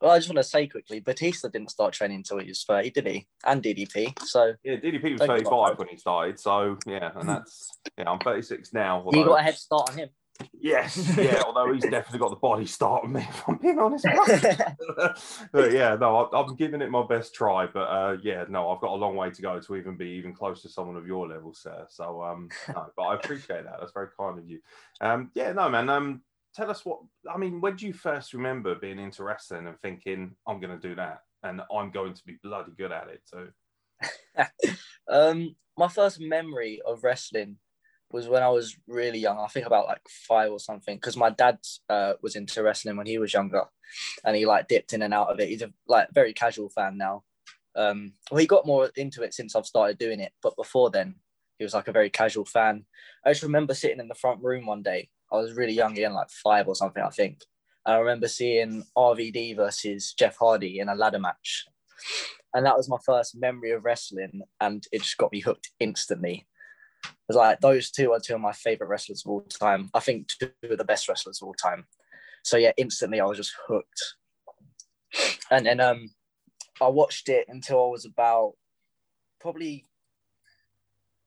Well, 0.01 0.11
I 0.11 0.19
just 0.19 0.29
want 0.29 0.37
to 0.39 0.45
say 0.45 0.67
quickly, 0.67 1.01
Batista 1.01 1.49
didn't 1.49 1.71
start 1.71 1.95
training 1.95 2.19
until 2.19 2.39
he 2.39 2.49
was 2.49 2.65
30, 2.65 2.91
did 2.91 3.07
he? 3.07 3.27
And 3.47 3.63
DDP. 3.63 4.19
So 4.27 4.55
Yeah, 4.63 4.77
DDP 4.77 5.13
was 5.13 5.23
35 5.23 5.79
when 5.79 5.89
he 5.89 5.97
started, 5.97 6.39
so 6.39 6.77
yeah, 6.87 7.13
and 7.15 7.29
that's 7.29 7.71
yeah, 7.97 8.11
I'm 8.11 8.19
36 8.19 8.73
now. 8.75 8.99
you 8.99 9.05
although- 9.21 9.25
got 9.31 9.41
a 9.41 9.43
head 9.43 9.57
start 9.57 9.91
on 9.91 9.97
him. 9.99 10.09
Yes, 10.61 11.17
yeah. 11.17 11.41
Although 11.47 11.73
he's 11.73 11.83
definitely 11.85 12.19
got 12.19 12.29
the 12.29 12.37
body 12.37 12.67
start 12.67 13.05
on 13.05 13.13
me, 13.15 13.23
if 13.27 13.49
I'm 13.49 13.57
being 13.57 13.79
honest. 13.79 14.05
but 15.53 15.73
yeah, 15.73 15.97
no, 15.99 16.27
I- 16.31 16.39
I'm 16.43 16.55
giving 16.57 16.83
it 16.83 16.91
my 16.91 17.07
best 17.07 17.35
try. 17.35 17.67
But 17.67 17.81
uh, 17.89 18.17
yeah, 18.23 18.45
no, 18.51 18.71
I've 18.71 18.83
got 18.83 18.91
a 18.91 18.97
long 18.97 19.17
way 19.17 19.31
to 19.31 19.41
go 19.43 19.59
to 19.59 19.77
even 19.77 19.97
be 19.97 20.09
even 20.11 20.35
close 20.35 20.61
to 20.61 20.69
someone 20.69 20.97
of 20.97 21.07
your 21.07 21.27
level, 21.27 21.55
sir. 21.55 21.87
So 21.89 22.23
um, 22.23 22.51
no, 22.69 22.87
but 22.97 23.03
I 23.05 23.15
appreciate 23.15 23.65
that. 23.65 23.77
That's 23.81 23.93
very 23.93 24.09
kind 24.19 24.39
of 24.39 24.47
you. 24.47 24.61
Um, 25.01 25.31
yeah, 25.35 25.53
no, 25.53 25.71
man. 25.71 25.89
Um, 25.89 26.21
tell 26.57 26.71
us 26.71 26.85
what 26.85 27.01
I 27.33 27.37
mean. 27.37 27.61
When 27.61 27.77
do 27.77 27.87
you 27.87 27.93
first 27.93 28.33
remember 28.33 28.75
being 28.75 28.99
into 28.99 29.23
wrestling 29.23 29.67
and 29.67 29.79
thinking, 29.81 30.35
I'm 30.49 30.61
going 30.61 30.79
to 30.79 30.89
do 30.89 30.95
that, 30.95 31.21
and 31.43 31.61
I'm 31.73 31.91
going 31.91 32.15
to 32.15 32.25
be 32.25 32.39
bloody 32.43 32.73
good 32.77 32.93
at 32.93 33.09
it 33.09 33.23
too? 33.31 33.49
um, 35.09 35.55
my 35.77 35.89
first 35.89 36.21
memory 36.21 36.81
of 36.87 37.05
wrestling 37.05 37.59
was 38.11 38.29
when 38.29 38.43
I 38.43 38.49
was 38.49 38.77
really 38.87 39.19
young. 39.19 39.39
I 39.39 39.49
think 39.49 39.67
about 39.67 39.87
like 39.87 40.01
five 40.09 40.51
or 40.51 40.59
something, 40.59 40.97
because 40.97 41.17
my 41.17 41.31
dad 41.31 41.59
uh, 41.91 42.15
was 42.23 42.37
into 42.37 42.63
wrestling 42.63 42.97
when 42.97 43.07
he 43.07 43.19
was 43.19 43.35
younger, 43.35 43.65
and 44.25 44.35
he 44.35 44.47
like 44.47 44.69
dipped 44.69 44.95
in 44.95 45.03
and 45.03 45.15
out 45.15 45.29
of 45.29 45.39
it. 45.39 45.49
He's 45.49 45.63
a 45.63 45.73
like 45.87 46.09
very 46.13 46.33
casual 46.33 46.71
fan 46.71 46.97
now. 46.97 47.25
Um, 47.75 48.15
well, 48.31 48.39
he 48.39 48.47
got 48.47 48.67
more 48.67 48.91
into 48.97 49.23
it 49.23 49.35
since 49.35 49.55
I've 49.55 49.67
started 49.67 49.99
doing 49.99 50.21
it, 50.21 50.33
but 50.43 50.57
before 50.57 50.91
then, 50.91 51.17
he 51.59 51.65
was 51.65 51.75
like 51.75 51.89
a 51.89 51.93
very 51.93 52.09
casual 52.09 52.47
fan. 52.47 52.87
I 53.25 53.31
just 53.31 53.43
remember 53.43 53.75
sitting 53.75 54.01
in 54.01 54.09
the 54.09 54.15
front 54.15 54.43
room 54.43 54.65
one 54.65 54.83
day. 54.83 55.11
I 55.33 55.37
was 55.37 55.55
really 55.55 55.73
young, 55.73 55.93
again, 55.93 56.15
like 56.15 56.31
five 56.31 56.69
or 56.69 56.75
something, 56.75 57.03
I 57.03 57.11
think. 57.11 57.41
I 57.85 57.97
remember 57.99 58.29
seeing 58.29 58.85
RVD 58.97 59.57
versus 59.57 60.13
Jeff 60.13 60.37
Hardy 60.37 60.81
in 60.81 60.89
a 60.89 60.95
ladder 60.95 61.21
match. 61.21 61.67
And 62.53 62.67
that 62.67 62.77
was 62.77 62.89
my 62.89 62.97
first 63.05 63.37
memory 63.37 63.71
of 63.71 63.85
wrestling. 63.85 64.43
And 64.61 64.85
it 64.93 65.03
just 65.03 65.17
got 65.19 65.33
me 65.33 65.41
hooked 65.41 65.71
instantly. 65.79 66.47
It 67.05 67.13
was 67.29 67.37
like 67.37 67.61
those 67.61 67.91
two 67.91 68.13
are 68.13 68.21
two 68.21 68.35
of 68.35 68.41
my 68.41 68.53
favorite 68.53 68.89
wrestlers 68.89 69.23
of 69.25 69.31
all 69.31 69.43
time. 69.43 69.91
I 69.95 70.01
think 70.01 70.29
two 70.29 70.51
of 70.65 70.79
the 70.79 70.85
best 70.85 71.09
wrestlers 71.09 71.41
of 71.41 71.47
all 71.47 71.55
time. 71.55 71.87
So 72.43 72.57
yeah, 72.57 72.73
instantly 72.77 73.21
I 73.21 73.25
was 73.25 73.37
just 73.37 73.55
hooked. 73.69 74.01
And 75.51 75.67
then 75.67 75.81
um 75.81 76.11
I 76.81 76.89
watched 76.89 77.29
it 77.29 77.47
until 77.49 77.85
I 77.85 77.89
was 77.89 78.05
about 78.05 78.55
probably 79.41 79.85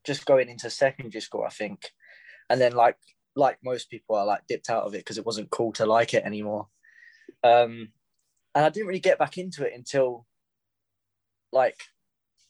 just 0.06 0.26
going 0.26 0.50
into 0.50 0.70
secondary 0.70 1.22
school, 1.22 1.44
I 1.46 1.50
think. 1.50 1.92
And 2.50 2.60
then 2.60 2.74
like 2.74 2.98
like 3.40 3.58
most 3.64 3.90
people 3.90 4.16
I 4.16 4.24
like 4.24 4.42
dipped 4.48 4.70
out 4.70 4.84
of 4.84 4.94
it 4.94 5.00
because 5.00 5.18
it 5.18 5.26
wasn't 5.26 5.50
cool 5.50 5.72
to 5.74 5.86
like 5.86 6.14
it 6.14 6.24
anymore. 6.24 6.68
Um 7.44 7.90
and 8.56 8.66
I 8.66 8.70
didn't 8.70 8.88
really 8.88 9.00
get 9.00 9.20
back 9.20 9.38
into 9.38 9.66
it 9.66 9.74
until 9.76 10.26
like 11.52 11.80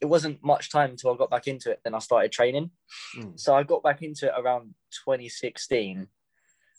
it 0.02 0.06
wasn't 0.06 0.44
much 0.44 0.72
time 0.72 0.92
until 0.92 1.14
I 1.14 1.18
got 1.18 1.30
back 1.30 1.48
into 1.48 1.72
it. 1.72 1.82
Then 1.84 1.94
I 1.94 2.00
started 2.00 2.32
training. 2.32 2.72
Mm. 3.18 3.40
So 3.40 3.54
I 3.54 3.64
got 3.64 3.84
back 3.84 4.02
into 4.02 4.28
it 4.28 4.34
around 4.38 4.74
2016, 5.06 6.08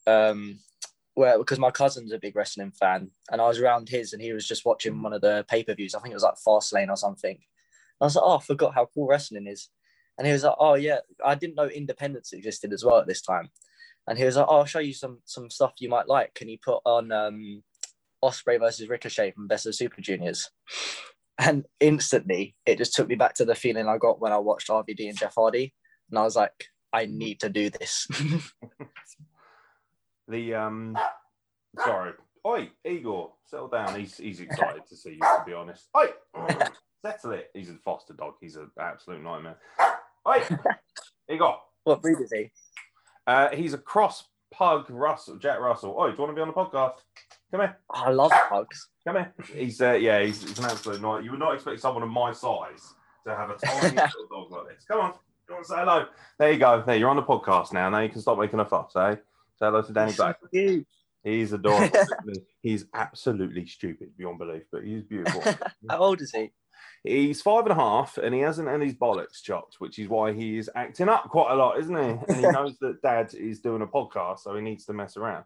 um, 0.06 0.58
where 1.14 1.38
because 1.38 1.58
my 1.58 1.70
cousin's 1.70 2.12
a 2.12 2.18
big 2.18 2.34
wrestling 2.34 2.72
fan, 2.72 3.10
and 3.30 3.40
I 3.40 3.46
was 3.46 3.58
around 3.58 3.88
his, 3.88 4.12
and 4.12 4.22
he 4.22 4.32
was 4.32 4.46
just 4.46 4.64
watching 4.64 5.02
one 5.02 5.12
of 5.12 5.20
the 5.20 5.44
pay 5.48 5.62
per 5.62 5.74
views. 5.74 5.94
I 5.94 6.00
think 6.00 6.12
it 6.12 6.16
was 6.16 6.22
like 6.22 6.34
Fastlane 6.46 6.88
or 6.88 6.96
something. 6.96 7.38
I 8.00 8.04
was 8.04 8.16
like, 8.16 8.24
oh, 8.24 8.38
I 8.38 8.40
forgot 8.40 8.74
how 8.74 8.88
cool 8.94 9.06
wrestling 9.06 9.46
is. 9.46 9.68
And 10.16 10.26
he 10.26 10.32
was 10.32 10.44
like, 10.44 10.56
oh 10.58 10.74
yeah, 10.74 10.98
I 11.24 11.34
didn't 11.34 11.56
know 11.56 11.66
Independence 11.66 12.32
existed 12.32 12.72
as 12.72 12.84
well 12.84 12.98
at 12.98 13.06
this 13.06 13.20
time. 13.20 13.50
And 14.06 14.18
he 14.18 14.24
was 14.24 14.36
like, 14.36 14.46
oh, 14.48 14.58
I'll 14.58 14.64
show 14.64 14.80
you 14.80 14.94
some 14.94 15.20
some 15.24 15.50
stuff 15.50 15.74
you 15.78 15.88
might 15.88 16.08
like. 16.08 16.34
Can 16.34 16.48
you 16.48 16.58
put 16.62 16.80
on 16.84 17.12
um, 17.12 17.62
Ospreay 18.22 18.58
versus 18.58 18.88
Ricochet 18.88 19.32
from 19.32 19.46
Best 19.46 19.66
of 19.66 19.74
Super 19.74 20.00
Juniors. 20.00 20.50
And 21.38 21.64
instantly, 21.80 22.54
it 22.66 22.78
just 22.78 22.94
took 22.94 23.08
me 23.08 23.14
back 23.14 23.34
to 23.36 23.44
the 23.44 23.54
feeling 23.54 23.88
I 23.88 23.96
got 23.96 24.20
when 24.20 24.32
I 24.32 24.38
watched 24.38 24.68
RVD 24.68 25.08
and 25.08 25.18
Jeff 25.18 25.34
Hardy. 25.36 25.74
And 26.10 26.18
I 26.18 26.22
was 26.22 26.36
like, 26.36 26.66
I 26.92 27.06
need 27.06 27.40
to 27.40 27.48
do 27.48 27.70
this. 27.70 28.06
The 30.28 30.54
um, 30.54 30.96
sorry, 31.84 32.12
oi, 32.46 32.70
Igor, 32.86 33.32
settle 33.46 33.66
down. 33.66 33.98
He's 33.98 34.16
he's 34.16 34.38
excited 34.38 34.82
to 34.88 34.96
see 34.96 35.14
you. 35.14 35.18
To 35.18 35.42
be 35.44 35.52
honest, 35.52 35.88
oi, 35.96 36.06
settle 37.04 37.32
it. 37.32 37.50
He's 37.52 37.68
a 37.68 37.74
foster 37.84 38.12
dog. 38.12 38.34
He's 38.40 38.54
an 38.54 38.70
absolute 38.78 39.24
nightmare. 39.24 39.56
Oi, 40.28 40.44
Igor. 41.28 41.58
what 41.82 42.00
breed 42.00 42.18
is 42.22 42.32
he? 42.32 42.48
Uh, 43.30 43.48
he's 43.54 43.74
a 43.74 43.78
cross 43.78 44.24
pug 44.50 44.90
Russell, 44.90 45.36
Jack 45.36 45.60
Russell. 45.60 45.94
Oh, 45.96 46.08
do 46.08 46.12
you 46.12 46.18
want 46.18 46.32
to 46.32 46.34
be 46.34 46.40
on 46.40 46.48
the 46.48 46.52
podcast? 46.52 46.94
Come 47.52 47.60
here, 47.60 47.78
I 47.88 48.10
love 48.10 48.32
pugs. 48.48 48.88
come 49.06 49.16
here. 49.16 49.32
He's 49.54 49.80
uh, 49.80 49.92
yeah, 49.92 50.20
he's, 50.20 50.42
he's 50.42 50.58
an 50.58 50.64
absolute 50.64 51.00
night. 51.00 51.22
You 51.22 51.30
would 51.30 51.38
not 51.38 51.54
expect 51.54 51.78
someone 51.78 52.02
of 52.02 52.08
my 52.08 52.32
size 52.32 52.94
to 53.24 53.36
have 53.36 53.50
a 53.50 53.56
tiny 53.56 53.94
little 53.94 54.26
dog 54.28 54.50
like 54.50 54.74
this. 54.74 54.84
Come 54.84 54.98
on, 54.98 55.12
you 55.48 55.54
want 55.54 55.64
to 55.64 55.70
say 55.70 55.76
hello? 55.78 56.06
There 56.40 56.50
you 56.50 56.58
go. 56.58 56.82
There, 56.84 56.96
you're 56.96 57.08
on 57.08 57.14
the 57.14 57.22
podcast 57.22 57.72
now. 57.72 57.88
Now 57.88 58.00
you 58.00 58.08
can 58.08 58.20
stop 58.20 58.36
making 58.36 58.58
a 58.58 58.64
fuss, 58.64 58.96
eh? 58.96 59.14
Say 59.14 59.20
hello 59.60 59.82
to 59.82 59.92
Danny 59.92 60.12
Black. 60.12 60.36
Cute. 60.52 60.88
He's 61.22 61.52
adorable. 61.52 62.00
he's 62.62 62.86
absolutely 62.94 63.64
stupid 63.64 64.16
beyond 64.16 64.38
belief, 64.38 64.62
but 64.72 64.82
he's 64.82 65.04
beautiful. 65.04 65.42
How 65.88 65.98
old 65.98 66.20
is 66.20 66.32
he? 66.32 66.50
He's 67.04 67.42
five 67.42 67.64
and 67.64 67.72
a 67.72 67.74
half, 67.74 68.18
and 68.18 68.34
he 68.34 68.40
hasn't 68.40 68.68
had 68.68 68.80
his 68.80 68.94
bollocks 68.94 69.42
chopped, 69.42 69.76
which 69.78 69.98
is 69.98 70.08
why 70.08 70.32
he 70.32 70.58
is 70.58 70.70
acting 70.74 71.08
up 71.08 71.28
quite 71.28 71.52
a 71.52 71.56
lot, 71.56 71.78
isn't 71.78 71.96
he? 71.96 72.18
And 72.28 72.36
he 72.36 72.42
knows 72.50 72.78
that 72.80 73.02
Dad 73.02 73.34
is 73.34 73.60
doing 73.60 73.82
a 73.82 73.86
podcast, 73.86 74.40
so 74.40 74.54
he 74.54 74.62
needs 74.62 74.84
to 74.86 74.92
mess 74.92 75.16
around. 75.16 75.44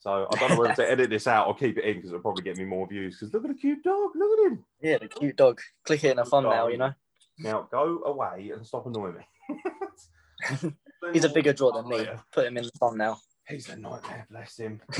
So 0.00 0.26
I 0.32 0.38
don't 0.38 0.50
know 0.50 0.56
whether 0.56 0.74
to 0.74 0.90
edit 0.90 1.10
this 1.10 1.26
out 1.26 1.46
or 1.46 1.54
keep 1.54 1.76
it 1.76 1.84
in 1.84 1.96
because 1.96 2.10
it'll 2.10 2.22
probably 2.22 2.42
get 2.42 2.56
me 2.56 2.64
more 2.64 2.86
views. 2.86 3.18
Because 3.18 3.34
look 3.34 3.44
at 3.44 3.48
the 3.48 3.60
cute 3.60 3.82
dog, 3.82 4.10
look 4.14 4.38
at 4.38 4.52
him. 4.52 4.64
Yeah, 4.80 4.96
the 4.98 5.08
cute 5.08 5.36
dog. 5.36 5.60
Click 5.84 6.04
it 6.04 6.12
in 6.12 6.18
a 6.18 6.24
thumbnail, 6.24 6.70
you 6.70 6.78
know. 6.78 6.94
Now 7.38 7.68
go 7.70 8.02
away 8.04 8.50
and 8.54 8.66
stop 8.66 8.86
annoying 8.86 9.16
me. 9.16 10.72
He's 11.12 11.24
a 11.24 11.28
bigger 11.28 11.52
draw 11.52 11.72
than 11.72 11.88
me. 11.88 12.06
Put 12.32 12.46
him 12.46 12.56
in 12.56 12.64
the 12.64 12.70
thumbnail. 12.80 13.20
He's 13.46 13.68
a 13.68 13.76
nightmare, 13.76 14.26
bless 14.30 14.58
him. 14.58 14.80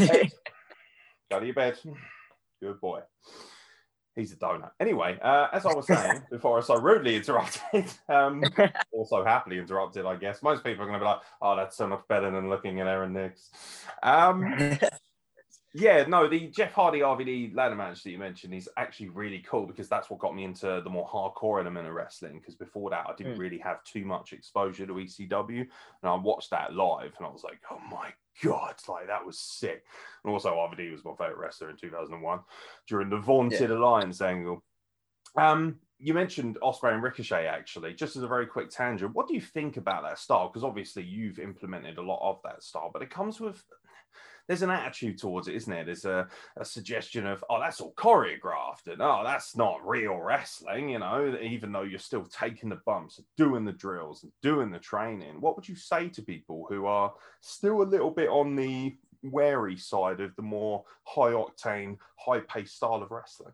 Go 1.31 1.39
to 1.39 1.47
your 1.47 1.55
bed. 1.55 1.79
Good 2.61 2.81
boy. 2.81 3.01
He's 4.21 4.33
a 4.33 4.37
donut. 4.37 4.73
Anyway, 4.79 5.19
uh, 5.23 5.49
as 5.51 5.65
I 5.65 5.73
was 5.73 5.87
saying 5.87 6.23
before 6.31 6.59
I 6.59 6.61
so 6.61 6.79
rudely 6.79 7.17
interrupted, 7.17 7.87
um, 8.09 8.45
also 8.93 9.25
happily 9.25 9.59
interrupted, 9.59 10.05
I 10.05 10.17
guess. 10.17 10.43
Most 10.43 10.63
people 10.63 10.85
are 10.85 10.87
going 10.87 10.99
to 10.99 11.05
be 11.05 11.09
like, 11.09 11.21
oh, 11.41 11.57
that's 11.57 11.77
so 11.77 11.87
much 11.87 12.07
better 12.07 12.31
than 12.31 12.51
looking 12.51 12.81
at 12.81 12.87
Aaron 12.87 13.15
Nix. 13.15 13.51
Um, 14.03 14.79
yeah, 15.75 16.05
no, 16.07 16.29
the 16.29 16.49
Jeff 16.49 16.75
Hardy 16.75 17.01
RVD 17.01 17.55
ladder 17.55 17.77
match 17.77 18.03
that 18.03 18.11
you 18.11 18.19
mentioned 18.19 18.53
is 18.53 18.69
actually 18.77 19.09
really 19.09 19.43
cool 19.49 19.67
because 19.67 19.89
that's 19.89 20.11
what 20.11 20.21
got 20.21 20.35
me 20.35 20.45
into 20.45 20.83
the 20.85 20.91
more 20.91 21.09
hardcore 21.09 21.61
element 21.61 21.89
of 21.89 21.95
wrestling. 21.95 22.41
Because 22.41 22.57
before 22.57 22.91
that, 22.91 23.07
I 23.09 23.15
didn't 23.17 23.37
Mm. 23.37 23.39
really 23.39 23.59
have 23.59 23.83
too 23.85 24.05
much 24.05 24.35
exposure 24.35 24.87
to 24.87 24.93
ECW, 24.99 25.61
and 25.61 25.69
I 26.03 26.15
watched 26.15 26.51
that 26.51 26.75
live, 26.75 27.15
and 27.17 27.27
I 27.27 27.31
was 27.31 27.43
like, 27.45 27.61
oh 27.71 27.81
my 27.91 28.13
god, 28.43 28.75
like 28.89 29.07
that 29.07 29.25
was 29.25 29.39
sick. 29.39 29.85
And 30.25 30.33
also, 30.33 30.55
RVD 30.55 30.93
was 30.93 31.05
my 31.05 31.13
favorite 31.13 31.39
wrestler 31.39 31.71
in 31.71 31.77
2001 31.77 32.41
during 32.89 33.11
the 33.11 33.19
Vaunted 33.19 33.71
Alliance 33.71 34.21
angle. 34.21 34.63
Um, 35.37 35.77
you 35.99 36.15
mentioned 36.15 36.59
Ospreay 36.63 36.95
and 36.95 37.03
Ricochet 37.03 37.47
actually. 37.47 37.95
Just 37.95 38.17
as 38.17 38.23
a 38.23 38.29
very 38.29 38.47
quick 38.47 38.71
tangent, 38.71 39.15
what 39.15 39.29
do 39.29 39.35
you 39.35 39.41
think 39.41 39.77
about 39.77 40.03
that 40.03 40.19
style? 40.19 40.49
Because 40.49 40.65
obviously 40.65 41.03
you've 41.03 41.39
implemented 41.39 41.99
a 41.99 42.03
lot 42.03 42.21
of 42.23 42.41
that 42.45 42.63
style, 42.63 42.91
but 42.93 43.03
it 43.03 43.11
comes 43.11 43.39
with 43.39 43.63
there's 44.51 44.63
an 44.63 44.71
attitude 44.71 45.17
towards 45.17 45.47
it, 45.47 45.55
isn't 45.55 45.73
there? 45.73 45.85
There's 45.85 46.05
a, 46.05 46.27
a 46.57 46.65
suggestion 46.65 47.25
of, 47.25 47.45
oh, 47.49 47.61
that's 47.61 47.81
all 47.81 47.95
choreographed, 47.97 48.89
and 48.89 49.01
oh, 49.01 49.23
that's 49.23 49.55
not 49.55 49.87
real 49.87 50.17
wrestling, 50.17 50.89
you 50.89 50.99
know, 50.99 51.39
even 51.41 51.71
though 51.71 51.85
you're 51.85 52.01
still 52.01 52.25
taking 52.25 52.69
the 52.69 52.81
bumps, 52.85 53.21
doing 53.37 53.65
the 53.65 53.71
drills, 53.71 54.25
and 54.25 54.33
doing 54.43 54.73
the 54.73 54.81
training. 54.81 55.41
What 55.41 55.55
would 55.55 55.69
you 55.69 55.77
say 55.77 56.09
to 56.09 56.23
people 56.23 56.67
who 56.69 56.87
are 56.87 57.15
still 57.41 57.81
a 57.81 57.85
little 57.85 58.11
bit 58.11 58.29
on 58.29 58.57
the 58.57 58.97
wary 59.23 59.77
side 59.77 60.19
of 60.19 60.35
the 60.35 60.43
more 60.43 60.83
high 61.05 61.31
octane, 61.31 61.99
high 62.17 62.41
paced 62.41 62.75
style 62.75 63.05
of 63.05 63.13
wrestling? 63.13 63.53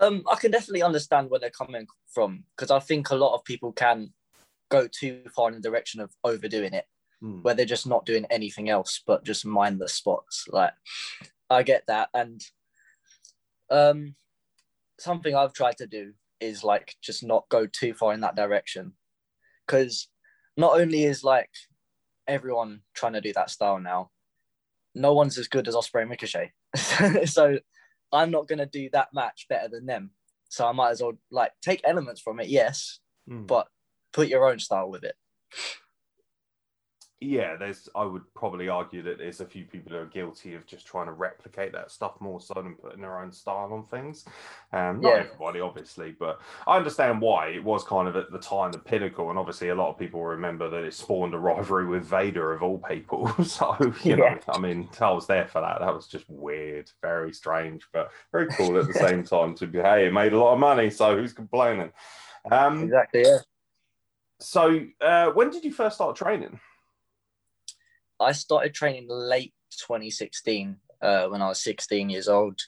Um, 0.00 0.24
I 0.28 0.34
can 0.34 0.50
definitely 0.50 0.82
understand 0.82 1.30
where 1.30 1.38
they're 1.38 1.50
coming 1.50 1.86
from 2.12 2.42
because 2.56 2.72
I 2.72 2.80
think 2.80 3.10
a 3.10 3.14
lot 3.14 3.36
of 3.36 3.44
people 3.44 3.70
can 3.70 4.10
go 4.70 4.88
too 4.88 5.22
far 5.32 5.50
in 5.50 5.54
the 5.54 5.60
direction 5.60 6.00
of 6.00 6.10
overdoing 6.24 6.72
it, 6.72 6.86
Hmm. 7.22 7.40
where 7.40 7.54
they're 7.54 7.64
just 7.64 7.86
not 7.86 8.04
doing 8.04 8.26
anything 8.30 8.68
else 8.68 9.00
but 9.06 9.24
just 9.24 9.46
mindless 9.46 9.94
spots. 9.94 10.46
Like, 10.48 10.74
I 11.48 11.62
get 11.62 11.86
that, 11.86 12.10
and 12.12 12.42
um, 13.70 14.14
something 14.98 15.34
I've 15.34 15.52
tried 15.54 15.78
to 15.78 15.86
do 15.86 16.12
is 16.40 16.62
like 16.62 16.94
just 17.00 17.24
not 17.24 17.48
go 17.48 17.66
too 17.66 17.94
far 17.94 18.12
in 18.12 18.20
that 18.20 18.36
direction, 18.36 18.92
because 19.66 20.08
not 20.56 20.78
only 20.78 21.04
is 21.04 21.24
like 21.24 21.50
everyone 22.28 22.80
trying 22.94 23.14
to 23.14 23.20
do 23.20 23.32
that 23.34 23.50
style 23.50 23.78
now, 23.78 24.10
no 24.94 25.12
one's 25.14 25.38
as 25.38 25.48
good 25.48 25.68
as 25.68 25.74
Ospreay 25.74 26.02
and 26.02 26.10
Ricochet, 26.10 26.52
so 27.26 27.58
I'm 28.12 28.30
not 28.30 28.46
gonna 28.48 28.66
do 28.66 28.90
that 28.92 29.08
match 29.14 29.46
better 29.48 29.68
than 29.68 29.86
them. 29.86 30.10
So 30.48 30.66
I 30.66 30.72
might 30.72 30.90
as 30.90 31.02
well 31.02 31.14
like 31.30 31.52
take 31.62 31.80
elements 31.84 32.20
from 32.20 32.40
it, 32.40 32.48
yes, 32.48 33.00
Hmm. 33.26 33.46
but 33.46 33.68
put 34.12 34.28
your 34.28 34.48
own 34.48 34.58
style 34.58 34.88
with 34.90 35.02
it. 35.04 35.16
Yeah, 37.20 37.56
there's. 37.56 37.88
I 37.94 38.04
would 38.04 38.22
probably 38.34 38.68
argue 38.68 39.02
that 39.04 39.16
there's 39.16 39.40
a 39.40 39.46
few 39.46 39.64
people 39.64 39.92
who 39.92 39.98
are 39.98 40.06
guilty 40.06 40.54
of 40.54 40.66
just 40.66 40.86
trying 40.86 41.06
to 41.06 41.12
replicate 41.12 41.72
that 41.72 41.90
stuff 41.90 42.20
more 42.20 42.42
so 42.42 42.52
than 42.54 42.74
putting 42.74 43.00
their 43.00 43.18
own 43.18 43.32
style 43.32 43.72
on 43.72 43.84
things. 43.86 44.26
Um, 44.72 45.00
not 45.00 45.14
Yeah. 45.14 45.20
everybody, 45.24 45.60
obviously, 45.60 46.12
but 46.12 46.42
I 46.66 46.76
understand 46.76 47.22
why 47.22 47.48
it 47.48 47.64
was 47.64 47.84
kind 47.84 48.06
of 48.06 48.16
at 48.16 48.30
the 48.30 48.38
time 48.38 48.70
the 48.70 48.78
pinnacle, 48.78 49.30
and 49.30 49.38
obviously 49.38 49.70
a 49.70 49.74
lot 49.74 49.88
of 49.88 49.98
people 49.98 50.22
remember 50.22 50.68
that 50.68 50.84
it 50.84 50.92
spawned 50.92 51.32
a 51.32 51.38
rivalry 51.38 51.86
with 51.86 52.04
Vader 52.04 52.52
of 52.52 52.62
all 52.62 52.78
people. 52.78 53.28
so 53.44 53.94
you 54.02 54.16
know, 54.16 54.38
I 54.48 54.58
mean, 54.58 54.86
I 55.00 55.10
was 55.10 55.26
there 55.26 55.46
for 55.46 55.62
that. 55.62 55.80
That 55.80 55.94
was 55.94 56.08
just 56.08 56.26
weird, 56.28 56.90
very 57.00 57.32
strange, 57.32 57.86
but 57.94 58.12
very 58.30 58.48
cool 58.48 58.78
at 58.78 58.88
the 58.88 58.94
same 59.06 59.24
time. 59.24 59.54
To 59.54 59.66
be, 59.66 59.78
hey, 59.78 60.06
it 60.06 60.12
made 60.12 60.34
a 60.34 60.38
lot 60.38 60.52
of 60.52 60.58
money, 60.58 60.90
so 60.90 61.16
who's 61.16 61.32
complaining? 61.32 61.92
Um, 62.50 62.82
Exactly, 62.84 63.22
yeah. 63.22 63.38
so 64.38 64.84
uh, 65.00 65.30
when 65.30 65.48
did 65.48 65.64
you 65.64 65.72
first 65.72 65.94
start 65.96 66.14
training? 66.14 66.60
I 68.20 68.32
started 68.32 68.74
training 68.74 69.06
late 69.08 69.54
2016 69.78 70.76
uh, 71.02 71.26
when 71.26 71.42
I 71.42 71.48
was 71.48 71.60
16 71.60 72.08
years 72.10 72.28
old. 72.28 72.60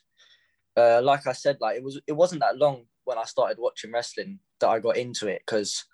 Uh, 0.76 1.00
like 1.02 1.26
I 1.26 1.32
said, 1.32 1.58
like 1.60 1.76
it 1.76 1.82
was 1.82 2.00
it 2.06 2.12
wasn't 2.12 2.40
that 2.42 2.58
long 2.58 2.84
when 3.04 3.18
I 3.18 3.24
started 3.24 3.58
watching 3.58 3.90
wrestling 3.90 4.38
that 4.60 4.68
I 4.68 4.78
got 4.80 4.96
into 4.96 5.28
it 5.28 5.42
because 5.44 5.84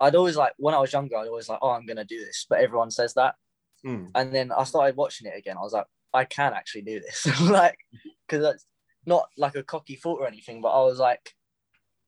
I'd 0.00 0.16
always 0.16 0.36
like 0.36 0.52
when 0.58 0.74
I 0.74 0.80
was 0.80 0.92
younger 0.92 1.16
I'd 1.16 1.28
always 1.28 1.48
like 1.48 1.60
oh 1.62 1.70
I'm 1.70 1.86
gonna 1.86 2.04
do 2.04 2.18
this 2.18 2.44
but 2.48 2.60
everyone 2.60 2.90
says 2.90 3.14
that 3.14 3.36
Hmm. 3.84 4.06
and 4.14 4.34
then 4.34 4.50
I 4.50 4.64
started 4.64 4.96
watching 4.96 5.26
it 5.26 5.36
again 5.38 5.56
I 5.58 5.60
was 5.60 5.74
like 5.74 5.86
I 6.12 6.24
can 6.24 6.54
actually 6.54 6.82
do 6.82 7.00
this 7.00 7.40
like 7.42 7.78
because 8.26 8.42
that's 8.42 8.66
not 9.06 9.28
like 9.36 9.54
a 9.54 9.62
cocky 9.62 9.94
thought 9.94 10.20
or 10.20 10.26
anything 10.26 10.60
but 10.60 10.70
I 10.70 10.82
was 10.84 10.98
like 10.98 11.34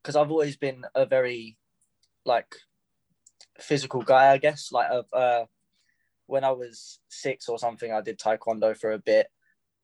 because 0.03 0.17
I've 0.17 0.31
always 0.31 0.57
been 0.57 0.85
a 0.95 1.07
very 1.07 1.57
like 2.25 2.53
physical 3.61 4.03
guy 4.03 4.33
I 4.33 4.39
guess 4.39 4.73
like 4.73 4.89
of 4.91 5.07
uh 5.13 5.45
when 6.26 6.45
I 6.45 6.50
was 6.50 7.00
six 7.09 7.49
or 7.49 7.59
something, 7.59 7.92
I 7.92 8.00
did 8.00 8.18
taekwondo 8.18 8.76
for 8.76 8.92
a 8.92 8.99
bit. 8.99 9.28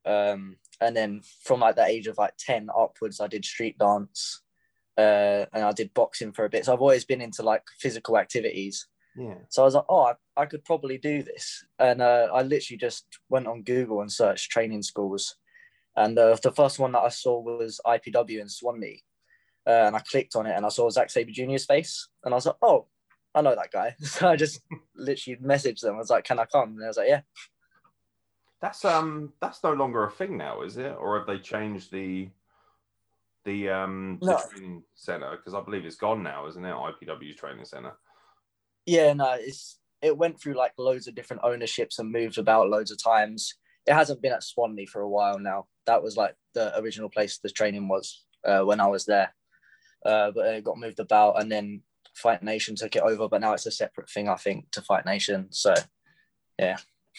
Um, 0.05 0.57
and 0.81 0.97
then 0.97 1.23
from 1.45 1.61
like 1.61 1.77
the 1.77 1.85
age 1.85 2.07
of 2.09 2.19
like 2.19 2.35
10 2.39 2.69
upwards, 2.77 3.21
I 3.21 3.29
did 3.29 3.45
street 3.45 3.79
dance 3.79 4.43
uh, 4.99 5.47
and 5.53 5.65
I 5.65 5.73
did 5.73 5.95
boxing 5.95 6.33
for 6.33 6.45
a 6.45 6.51
bit. 6.51 6.65
So 6.65 6.73
I've 6.73 6.81
always 6.81 7.05
been 7.05 7.21
into 7.21 7.43
like 7.43 7.63
physical 7.79 8.19
activities. 8.19 8.87
Yeah. 9.17 9.35
So 9.49 9.63
I 9.63 9.65
was 9.65 9.75
like, 9.75 9.85
oh, 9.89 10.03
I, 10.03 10.43
I 10.43 10.47
could 10.47 10.65
probably 10.65 10.99
do 10.99 11.23
this. 11.23 11.65
And 11.79 12.03
uh, 12.03 12.29
I 12.33 12.43
literally 12.43 12.79
just 12.79 13.07
went 13.29 13.47
on 13.47 13.63
Google 13.63 14.01
and 14.01 14.11
searched 14.11 14.51
training 14.51 14.83
schools. 14.83 15.37
And 15.97 16.19
uh, 16.19 16.37
the 16.43 16.53
first 16.53 16.79
one 16.79 16.93
that 16.93 17.01
I 17.01 17.11
saw 17.11 17.41
was 17.41 17.81
IPW 17.87 18.41
in 18.41 18.49
Swanley. 18.49 19.05
Uh, 19.65 19.85
and 19.87 19.95
I 19.95 20.01
clicked 20.01 20.35
on 20.35 20.47
it 20.47 20.57
and 20.57 20.67
I 20.67 20.71
saw 20.71 20.91
Zack 20.91 21.11
Sabre 21.11 21.31
Jr.'s 21.31 21.67
face. 21.67 22.09
And 22.25 22.35
I 22.35 22.37
was 22.37 22.47
like, 22.47 22.57
oh, 22.63 22.89
I 23.35 23.41
know 23.41 23.55
that 23.55 23.73
guy. 23.73 23.95
So 24.03 24.29
I 24.29 24.37
just 24.37 24.61
literally 24.95 25.39
messaged 25.43 25.81
them. 25.81 25.95
I 25.95 25.99
was 25.99 26.11
like, 26.11 26.25
can 26.25 26.39
I 26.39 26.45
come? 26.45 26.71
And 26.77 26.85
I 26.85 26.89
was 26.89 26.97
like, 26.97 27.09
yeah. 27.09 27.23
That's 28.61 28.85
um 28.85 29.33
that's 29.41 29.65
no 29.65 29.73
longer 29.73 30.05
a 30.05 30.11
thing 30.11 30.37
now, 30.37 30.63
is 30.63 30.77
it? 30.77 30.95
Or 30.99 31.19
have 31.19 31.27
they 31.27 31.39
changed 31.39 31.91
the 31.91 32.29
the 33.45 33.71
um 33.71 34.19
the 34.21 34.41
training 34.51 34.85
center? 34.95 35.37
Because 35.37 35.55
I 35.55 35.61
believe 35.63 35.85
it's 35.85 35.97
gone 35.97 36.23
now, 36.23 36.47
isn't 36.47 36.65
it? 36.65 36.73
IPW's 36.73 37.37
training 37.37 37.65
center. 37.65 37.95
Yeah, 38.87 39.13
no, 39.15 39.37
it's 39.39 39.79
it 40.01 40.17
went 40.17 40.41
through 40.41 40.55
like 40.55 40.73
loads 40.79 41.09
of 41.09 41.15
different 41.15 41.43
ownerships 41.45 41.99
and 41.99 42.13
moved 42.13 42.39
about 42.39 42.69
loads 42.69 42.91
of 42.91 43.03
times. 43.03 43.55
It 43.87 43.95
hasn't 43.95 44.23
been 44.23 44.33
at 44.33 44.45
Swanley 44.45 44.87
for 44.87 45.01
a 45.01 45.09
while 45.09 45.39
now. 45.41 45.67
That 45.87 46.03
was 46.03 46.17
like 46.17 46.37
the 46.55 46.79
original 46.79 47.09
place 47.09 47.39
the 47.39 47.51
training 47.51 47.89
was 47.89 48.25
uh, 48.47 48.61
when 48.61 48.81
I 48.81 48.87
was 48.87 49.07
there. 49.07 49.35
Uh, 50.05 50.31
but 50.33 50.47
it 50.47 50.65
got 50.65 50.79
moved 50.79 51.01
about 51.01 51.41
and 51.41 51.51
then 51.51 51.83
Fight 52.15 52.43
Nation 52.43 52.75
took 52.77 52.97
it 52.97 53.03
over, 53.03 53.29
but 53.29 53.41
now 53.41 53.53
it's 53.53 53.67
a 53.67 53.71
separate 53.71 54.11
thing, 54.11 54.29
I 54.29 54.37
think, 54.37 54.71
to 54.73 54.83
Fight 54.83 55.05
Nation. 55.07 55.49
So 55.51 55.75
Yeah, 56.59 56.77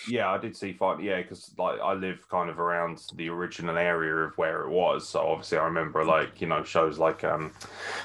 Yeah, 0.07 0.29
I 0.31 0.37
did 0.37 0.55
see 0.55 0.73
fight. 0.73 1.01
Yeah, 1.03 1.21
because 1.21 1.53
like 1.57 1.79
I 1.79 1.93
live 1.93 2.27
kind 2.29 2.49
of 2.49 2.59
around 2.59 3.01
the 3.15 3.29
original 3.29 3.77
area 3.77 4.15
of 4.15 4.37
where 4.37 4.61
it 4.61 4.69
was, 4.69 5.07
so 5.07 5.19
obviously 5.19 5.57
I 5.57 5.65
remember 5.65 6.03
like 6.05 6.41
you 6.41 6.47
know 6.47 6.63
shows 6.63 6.97
like 6.99 7.23
um. 7.23 7.51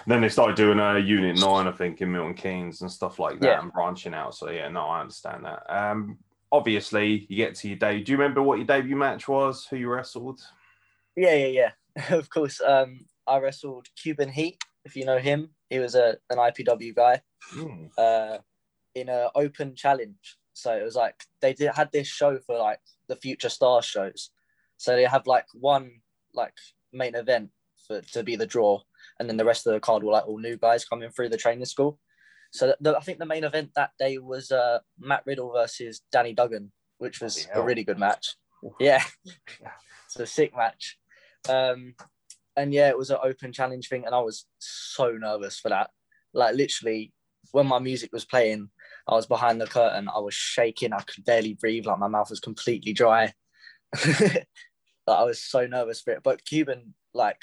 Then 0.06 0.20
they 0.20 0.28
started 0.28 0.56
doing 0.56 0.78
a 0.78 0.90
uh, 0.90 0.96
Unit 0.96 1.38
Nine, 1.40 1.66
I 1.66 1.72
think, 1.72 2.00
in 2.00 2.12
Milton 2.12 2.34
Keynes 2.34 2.82
and 2.82 2.90
stuff 2.90 3.18
like 3.18 3.40
that, 3.40 3.46
Yeah. 3.46 3.60
and 3.62 3.72
branching 3.72 4.14
out. 4.14 4.34
So 4.34 4.50
yeah, 4.50 4.68
no, 4.68 4.82
I 4.86 5.00
understand 5.00 5.44
that. 5.44 5.62
Um, 5.68 6.18
obviously 6.50 7.26
you 7.28 7.36
get 7.36 7.54
to 7.56 7.68
your 7.68 7.76
day. 7.78 8.00
Do 8.02 8.12
you 8.12 8.18
remember 8.18 8.42
what 8.42 8.56
your 8.58 8.66
debut 8.66 8.96
match 8.96 9.28
was? 9.28 9.66
Who 9.66 9.76
you 9.76 9.88
wrestled? 9.88 10.40
yeah, 11.16 11.34
yeah, 11.34 11.70
yeah. 11.96 12.10
of 12.16 12.30
course. 12.30 12.60
Um, 12.60 13.04
I 13.26 13.38
wrestled 13.38 13.88
Cuban 14.00 14.30
Heat, 14.30 14.62
if 14.88 14.96
you 14.96 15.04
know 15.04 15.18
him. 15.18 15.50
He 15.70 15.78
was 15.78 15.94
a 15.94 16.16
an 16.30 16.38
IPW 16.38 16.94
guy. 16.94 17.20
Hmm. 17.52 17.86
uh, 17.96 18.38
in 18.94 19.08
a 19.08 19.30
open 19.34 19.74
challenge. 19.74 20.36
So 20.52 20.72
it 20.72 20.82
was 20.82 20.96
like 20.96 21.14
they 21.40 21.52
did 21.52 21.70
had 21.74 21.90
this 21.92 22.08
show 22.08 22.38
for 22.46 22.58
like 22.58 22.80
the 23.08 23.16
future 23.16 23.48
stars 23.48 23.84
shows. 23.84 24.30
So 24.76 24.96
they 24.96 25.04
have 25.04 25.26
like 25.26 25.46
one 25.54 25.90
like 26.34 26.54
main 26.92 27.14
event 27.14 27.50
for 27.86 28.00
to 28.00 28.22
be 28.22 28.36
the 28.36 28.46
draw, 28.46 28.80
and 29.18 29.28
then 29.28 29.36
the 29.36 29.44
rest 29.44 29.66
of 29.66 29.72
the 29.72 29.80
card 29.80 30.02
were 30.02 30.12
like 30.12 30.26
all 30.26 30.38
new 30.38 30.56
guys 30.56 30.84
coming 30.84 31.10
through 31.10 31.28
the 31.28 31.36
training 31.36 31.64
school. 31.64 31.98
So 32.50 32.74
the, 32.80 32.96
I 32.96 33.00
think 33.00 33.18
the 33.18 33.26
main 33.26 33.44
event 33.44 33.70
that 33.76 33.90
day 33.98 34.18
was 34.18 34.50
uh, 34.50 34.78
Matt 34.98 35.22
Riddle 35.26 35.52
versus 35.52 36.00
Danny 36.10 36.32
Duggan, 36.32 36.72
which 36.98 37.20
was 37.20 37.46
a 37.54 37.62
really 37.62 37.84
good 37.84 37.98
match. 37.98 38.36
Yeah, 38.80 39.02
it's 40.06 40.18
a 40.18 40.26
sick 40.26 40.56
match. 40.56 40.98
Um, 41.48 41.94
and 42.58 42.74
yeah, 42.74 42.88
it 42.88 42.98
was 42.98 43.10
an 43.10 43.18
open 43.22 43.52
challenge 43.52 43.88
thing, 43.88 44.04
and 44.04 44.14
I 44.14 44.20
was 44.20 44.46
so 44.58 45.12
nervous 45.12 45.58
for 45.58 45.68
that. 45.68 45.90
Like 46.34 46.54
literally, 46.54 47.12
when 47.52 47.66
my 47.66 47.78
music 47.78 48.10
was 48.12 48.24
playing, 48.24 48.70
I 49.06 49.14
was 49.14 49.26
behind 49.26 49.60
the 49.60 49.66
curtain. 49.66 50.08
I 50.14 50.18
was 50.18 50.34
shaking. 50.34 50.92
I 50.92 51.00
could 51.00 51.24
barely 51.24 51.54
breathe. 51.54 51.86
Like 51.86 51.98
my 51.98 52.08
mouth 52.08 52.30
was 52.30 52.40
completely 52.40 52.92
dry. 52.92 53.32
like, 54.18 54.46
I 55.06 55.24
was 55.24 55.40
so 55.40 55.66
nervous 55.66 56.00
for 56.00 56.12
it. 56.12 56.22
But 56.22 56.44
Cuban 56.44 56.94
like 57.14 57.42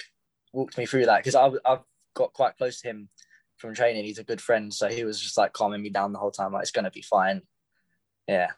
walked 0.54 0.78
me 0.78 0.86
through 0.86 1.06
that 1.06 1.20
because 1.20 1.36
I've 1.36 1.58
I've 1.66 1.84
got 2.14 2.34
quite 2.34 2.58
close 2.58 2.82
to 2.82 2.90
him 2.90 3.10
from 3.58 3.74
training. 3.74 4.06
He's 4.06 4.20
a 4.20 4.24
good 4.24 4.42
friend, 4.42 4.74
so 4.74 4.88
he 4.88 5.04
was 5.04 5.20
just 5.20 5.38
like 5.38 5.54
calming 5.54 5.82
me 5.82 5.90
down 5.90 6.14
the 6.14 6.20
whole 6.20 6.32
time. 6.32 6.54
Like 6.54 6.64
it's 6.64 6.72
gonna 6.72 6.92
be 6.92 7.02
fine. 7.02 7.42
Yeah, 8.28 8.52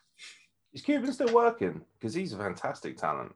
Is 0.74 0.82
Cuban 0.82 1.12
still 1.12 1.34
working? 1.34 1.82
Because 2.00 2.14
he's 2.14 2.34
a 2.34 2.38
fantastic 2.38 2.98
talent. 2.98 3.36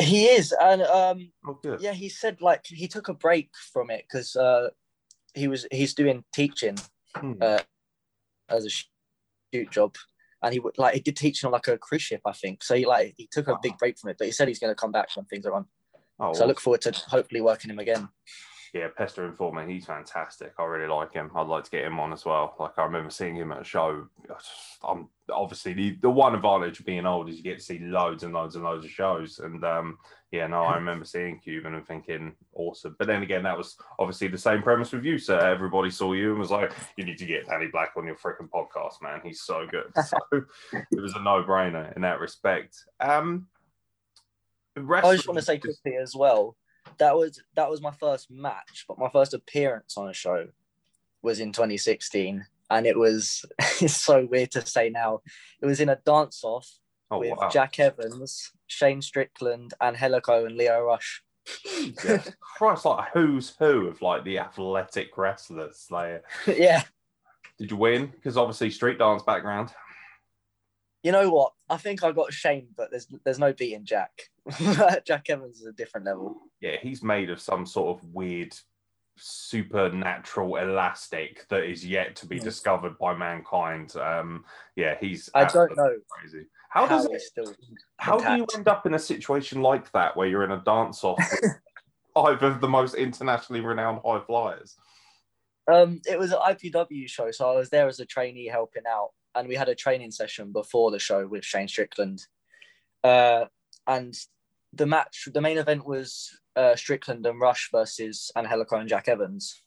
He 0.00 0.26
is, 0.26 0.52
and 0.60 0.82
um, 0.82 1.30
Oh, 1.46 1.58
yeah, 1.80 1.92
he 1.92 2.08
said 2.08 2.40
like 2.40 2.64
he 2.66 2.88
took 2.88 3.08
a 3.08 3.14
break 3.14 3.50
from 3.72 3.90
it 3.90 4.04
because 4.08 4.34
uh, 4.36 4.70
he 5.34 5.48
was 5.48 5.66
he's 5.70 5.94
doing 5.94 6.24
teaching 6.34 6.76
Hmm. 7.16 7.32
uh, 7.40 7.58
as 8.48 8.64
a 8.66 8.70
shoot 8.70 9.70
job, 9.70 9.96
and 10.42 10.52
he 10.52 10.60
would 10.60 10.78
like 10.78 10.94
he 10.94 11.00
did 11.00 11.16
teaching 11.16 11.46
on 11.48 11.52
like 11.52 11.68
a 11.68 11.76
cruise 11.78 12.02
ship, 12.02 12.20
I 12.24 12.32
think. 12.32 12.62
So 12.62 12.74
he 12.74 12.86
like 12.86 13.14
he 13.16 13.28
took 13.30 13.48
a 13.48 13.58
big 13.62 13.76
break 13.78 13.98
from 13.98 14.10
it, 14.10 14.16
but 14.18 14.26
he 14.26 14.32
said 14.32 14.48
he's 14.48 14.58
going 14.60 14.70
to 14.70 14.80
come 14.80 14.92
back 14.92 15.08
when 15.16 15.26
things 15.26 15.44
are 15.46 15.54
on. 15.54 15.66
oh, 16.20 16.32
So 16.32 16.44
I 16.44 16.46
look 16.46 16.60
forward 16.60 16.82
to 16.82 16.92
hopefully 16.92 17.40
working 17.40 17.70
him 17.70 17.78
again. 17.78 18.08
Yeah, 18.72 18.88
Pester 18.96 19.26
Informer, 19.26 19.66
he's 19.66 19.86
fantastic. 19.86 20.52
I 20.58 20.64
really 20.64 20.86
like 20.86 21.12
him. 21.12 21.30
I'd 21.34 21.46
like 21.46 21.64
to 21.64 21.70
get 21.70 21.84
him 21.84 21.98
on 21.98 22.12
as 22.12 22.24
well. 22.24 22.54
Like 22.58 22.78
I 22.78 22.84
remember 22.84 23.10
seeing 23.10 23.34
him 23.34 23.50
at 23.52 23.62
a 23.62 23.64
show. 23.64 24.06
I'm 24.82 25.08
obviously 25.32 25.72
the, 25.72 25.96
the 26.00 26.10
one 26.10 26.34
advantage 26.34 26.78
of 26.78 26.86
being 26.86 27.06
old 27.06 27.28
is 27.28 27.36
you 27.36 27.42
get 27.42 27.58
to 27.58 27.64
see 27.64 27.80
loads 27.80 28.22
and 28.22 28.32
loads 28.32 28.54
and 28.54 28.64
loads 28.64 28.84
of 28.84 28.90
shows. 28.90 29.40
And 29.40 29.64
um, 29.64 29.98
yeah, 30.30 30.46
no, 30.46 30.62
I 30.62 30.76
remember 30.76 31.04
seeing 31.04 31.40
Cuban 31.40 31.74
and 31.74 31.86
thinking 31.86 32.36
awesome. 32.54 32.94
But 32.98 33.08
then 33.08 33.22
again, 33.22 33.42
that 33.42 33.58
was 33.58 33.76
obviously 33.98 34.28
the 34.28 34.38
same 34.38 34.62
premise 34.62 34.92
with 34.92 35.04
you, 35.04 35.18
sir. 35.18 35.38
Everybody 35.40 35.90
saw 35.90 36.12
you 36.12 36.30
and 36.30 36.38
was 36.38 36.52
like, 36.52 36.72
you 36.96 37.04
need 37.04 37.18
to 37.18 37.26
get 37.26 37.48
Danny 37.48 37.68
Black 37.72 37.92
on 37.96 38.06
your 38.06 38.16
freaking 38.16 38.48
podcast, 38.48 39.02
man. 39.02 39.20
He's 39.24 39.42
so 39.42 39.66
good. 39.70 39.92
So 40.10 40.16
it 40.72 41.00
was 41.00 41.14
a 41.14 41.22
no 41.22 41.44
brainer 41.44 41.94
in 41.94 42.02
that 42.02 42.20
respect. 42.20 42.84
Um, 43.00 43.46
I 44.76 45.14
just 45.14 45.28
want 45.28 45.38
to 45.38 45.44
say 45.44 45.58
quickly 45.58 45.96
as 45.96 46.14
well 46.14 46.56
that 46.98 47.16
was 47.16 47.40
that 47.56 47.70
was 47.70 47.80
my 47.80 47.92
first 47.92 48.30
match, 48.30 48.84
but 48.88 48.98
my 48.98 49.08
first 49.08 49.34
appearance 49.34 49.96
on 49.96 50.08
a 50.08 50.14
show 50.14 50.48
was 51.22 51.40
in 51.40 51.52
2016, 51.52 52.44
and 52.70 52.86
it 52.86 52.98
was 52.98 53.44
it's 53.80 53.96
so 53.96 54.26
weird 54.30 54.50
to 54.52 54.64
say 54.66 54.90
now. 54.90 55.20
It 55.60 55.66
was 55.66 55.80
in 55.80 55.88
a 55.88 55.98
dance 56.04 56.42
off 56.44 56.68
oh, 57.10 57.18
with 57.18 57.36
wow. 57.36 57.48
Jack 57.48 57.78
Evans, 57.78 58.52
Shane 58.66 59.02
Strickland, 59.02 59.74
and 59.80 59.96
Angelico 59.96 60.44
and 60.44 60.56
Lio 60.56 60.82
Rush. 60.82 61.22
Jesus 61.66 62.30
Christ, 62.40 62.84
like 62.84 63.08
who's 63.12 63.54
who 63.58 63.88
of 63.88 64.02
like 64.02 64.24
the 64.24 64.38
athletic 64.38 65.16
wrestlers. 65.16 65.86
Like, 65.90 66.22
yeah, 66.46 66.82
did 67.58 67.70
you 67.70 67.76
win? 67.76 68.06
Because 68.06 68.36
obviously 68.36 68.70
street 68.70 68.98
dance 68.98 69.22
background. 69.22 69.70
You 71.02 71.12
know 71.12 71.30
what? 71.30 71.52
I 71.68 71.76
think 71.76 72.02
I 72.04 72.12
got 72.12 72.32
Shane, 72.32 72.68
but 72.76 72.90
there's 72.90 73.06
there's 73.24 73.38
no 73.38 73.52
beating 73.52 73.84
Jack. 73.84 74.28
Jack 75.06 75.30
Evans 75.30 75.60
is 75.60 75.66
a 75.66 75.72
different 75.72 76.06
level. 76.06 76.36
Yeah, 76.60 76.76
he's 76.80 77.02
made 77.02 77.30
of 77.30 77.40
some 77.40 77.64
sort 77.66 77.96
of 77.98 78.04
weird 78.12 78.54
supernatural 79.16 80.56
elastic 80.56 81.46
that 81.48 81.64
is 81.64 81.86
yet 81.86 82.16
to 82.16 82.26
be 82.26 82.36
Yeah. 82.36 82.44
discovered 82.44 82.98
by 82.98 83.14
mankind. 83.14 83.94
Um, 83.96 84.44
yeah, 84.76 84.96
he's 85.00 85.30
I 85.34 85.44
don't 85.44 85.76
know 85.76 85.96
crazy. 86.08 86.46
How 86.70 86.86
does 86.86 87.06
how 87.06 87.12
it 87.12 87.20
still. 87.20 87.54
how 87.98 88.18
do 88.18 88.36
you 88.36 88.46
end 88.54 88.68
up 88.68 88.86
in 88.86 88.94
a 88.94 88.98
situation 88.98 89.60
like 89.60 89.90
that 89.92 90.16
where 90.16 90.28
you're 90.28 90.44
in 90.44 90.52
a 90.52 90.62
dance 90.62 91.02
off 91.02 91.18
with 91.18 91.52
five 92.14 92.42
of 92.42 92.60
the 92.60 92.68
most 92.68 92.94
internationally 92.94 93.60
renowned 93.60 94.00
high 94.04 94.20
flyers? 94.20 94.76
Um, 95.70 96.00
it 96.08 96.18
was 96.18 96.32
an 96.32 96.38
IPW 96.38 97.08
show, 97.08 97.30
so 97.30 97.50
I 97.50 97.56
was 97.56 97.70
there 97.70 97.88
as 97.88 98.00
a 98.00 98.06
trainee 98.06 98.46
helping 98.46 98.84
out, 98.88 99.10
and 99.34 99.48
we 99.48 99.54
had 99.54 99.68
a 99.68 99.74
training 99.74 100.10
session 100.10 100.52
before 100.52 100.90
the 100.90 100.98
show 100.98 101.26
with 101.26 101.44
Shane 101.44 101.68
Strickland. 101.68 102.26
Uh, 103.02 103.46
and 103.86 104.14
the 104.72 104.86
match, 104.86 105.28
the 105.32 105.40
main 105.40 105.58
event 105.58 105.86
was 105.86 106.30
uh, 106.56 106.76
Strickland 106.76 107.26
and 107.26 107.40
Rush 107.40 107.68
versus 107.72 108.30
Angelico 108.36 108.76
and 108.76 108.88
Jack 108.88 109.08
Evans. 109.08 109.62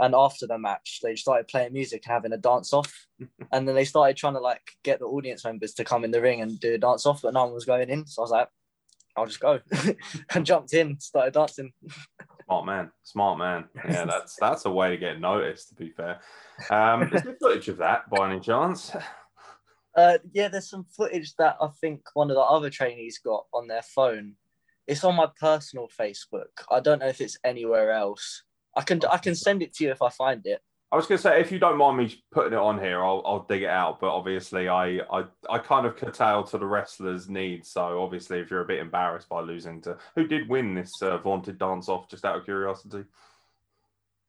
And 0.00 0.14
after 0.14 0.46
the 0.46 0.58
match, 0.58 1.00
they 1.02 1.14
started 1.14 1.48
playing 1.48 1.72
music 1.72 2.02
and 2.06 2.12
having 2.12 2.32
a 2.32 2.38
dance 2.38 2.72
off, 2.72 3.06
and 3.52 3.68
then 3.68 3.74
they 3.74 3.84
started 3.84 4.16
trying 4.16 4.34
to 4.34 4.40
like 4.40 4.62
get 4.82 4.98
the 4.98 5.06
audience 5.06 5.44
members 5.44 5.74
to 5.74 5.84
come 5.84 6.04
in 6.04 6.10
the 6.10 6.20
ring 6.20 6.40
and 6.40 6.58
do 6.58 6.74
a 6.74 6.78
dance 6.78 7.06
off, 7.06 7.22
but 7.22 7.34
no 7.34 7.44
one 7.44 7.54
was 7.54 7.64
going 7.64 7.90
in. 7.90 8.06
So 8.06 8.22
I 8.22 8.24
was 8.24 8.30
like, 8.30 8.48
I'll 9.16 9.26
just 9.26 9.40
go, 9.40 9.60
and 10.34 10.46
jumped 10.46 10.72
in, 10.72 10.98
started 10.98 11.34
dancing. 11.34 11.72
Smart 12.46 12.66
man, 12.66 12.90
smart 13.02 13.38
man. 13.38 13.64
Yeah, 13.88 14.04
that's 14.06 14.36
that's 14.36 14.64
a 14.66 14.70
way 14.70 14.90
to 14.90 14.96
get 14.96 15.20
noticed. 15.20 15.70
To 15.70 15.74
be 15.74 15.90
fair, 15.90 16.20
um, 16.70 17.04
is 17.12 17.22
there 17.22 17.36
footage 17.40 17.68
of 17.68 17.78
that 17.78 18.08
by 18.10 18.30
any 18.30 18.40
chance? 18.40 18.94
Uh, 19.96 20.18
yeah, 20.32 20.48
there's 20.48 20.68
some 20.68 20.84
footage 20.84 21.34
that 21.36 21.56
I 21.60 21.68
think 21.80 22.02
one 22.14 22.30
of 22.30 22.34
the 22.34 22.42
other 22.42 22.68
trainees 22.68 23.18
got 23.18 23.46
on 23.54 23.68
their 23.68 23.82
phone. 23.82 24.34
It's 24.86 25.04
on 25.04 25.14
my 25.14 25.28
personal 25.40 25.88
Facebook. 25.88 26.50
I 26.70 26.80
don't 26.80 26.98
know 26.98 27.08
if 27.08 27.20
it's 27.20 27.38
anywhere 27.44 27.92
else. 27.92 28.42
I 28.76 28.82
can 28.82 29.00
I 29.10 29.18
can 29.18 29.34
send 29.34 29.62
it 29.62 29.72
to 29.74 29.84
you 29.84 29.90
if 29.90 30.02
I 30.02 30.10
find 30.10 30.44
it. 30.46 30.60
I 30.94 30.96
was 30.96 31.06
going 31.06 31.18
to 31.18 31.22
say, 31.22 31.40
if 31.40 31.50
you 31.50 31.58
don't 31.58 31.76
mind 31.76 31.96
me 31.98 32.22
putting 32.30 32.52
it 32.52 32.58
on 32.58 32.78
here, 32.78 33.04
I'll, 33.04 33.20
I'll 33.26 33.46
dig 33.48 33.62
it 33.62 33.68
out. 33.68 33.98
But 33.98 34.14
obviously, 34.14 34.68
I, 34.68 35.00
I 35.10 35.24
I 35.50 35.58
kind 35.58 35.86
of 35.86 35.96
curtail 35.96 36.44
to 36.44 36.56
the 36.56 36.66
wrestlers' 36.66 37.28
needs. 37.28 37.68
So 37.68 38.00
obviously, 38.00 38.38
if 38.38 38.48
you're 38.48 38.60
a 38.60 38.64
bit 38.64 38.78
embarrassed 38.78 39.28
by 39.28 39.40
losing 39.40 39.80
to 39.82 39.98
who 40.14 40.28
did 40.28 40.48
win 40.48 40.72
this 40.72 40.92
uh, 41.02 41.18
vaunted 41.18 41.58
dance 41.58 41.88
off, 41.88 42.08
just 42.08 42.24
out 42.24 42.36
of 42.36 42.44
curiosity. 42.44 43.02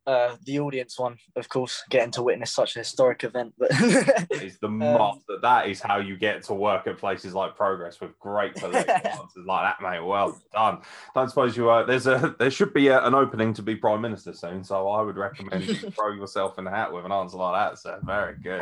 Uh, 0.08 0.36
the 0.46 0.60
audience 0.60 1.00
one, 1.00 1.18
of 1.36 1.50
course, 1.50 1.84
getting 1.90 2.12
to 2.12 2.22
witness 2.22 2.52
such 2.52 2.76
a 2.76 2.80
historic 2.80 3.24
event. 3.24 3.54
But 3.58 3.70
it's 4.30 4.60
the 4.60 4.70
mark 4.70 5.18
that 5.28 5.42
that 5.42 5.68
is 5.68 5.82
how 5.82 5.98
you 5.98 6.16
get 6.16 6.44
to 6.44 6.54
work 6.54 6.86
at 6.86 7.00
places 7.00 7.34
like 7.34 7.56
Progress 7.56 8.00
with 8.00 8.18
great 8.20 8.54
political 8.56 8.94
answers 8.94 9.46
like 9.48 9.64
that, 9.64 9.82
mate. 9.82 10.06
Well 10.06 10.40
done. 10.54 10.82
Don't 11.16 11.30
suppose 11.30 11.58
you 11.58 11.72
uh, 11.72 11.84
there's 11.84 12.06
a 12.06 12.36
there 12.38 12.52
should 12.52 12.72
be 12.72 12.90
a, 12.90 13.04
an 13.04 13.16
opening 13.16 13.52
to 13.54 13.64
be 13.64 13.76
prime 13.76 14.02
minister 14.02 14.34
soon, 14.34 14.64
so 14.64 14.88
I 14.90 15.02
would 15.02 15.18
recommend 15.18 15.66
you 15.66 15.74
throw 15.92 16.12
yourself 16.12 16.60
in 16.60 16.66
the 16.66 16.72
hat 16.72 16.94
with 16.94 17.06
an 17.06 17.12
answer 17.12 17.38
like 17.38 17.72
that. 17.72 17.80
So 17.80 18.00
very 18.04 18.36
good. 18.44 18.62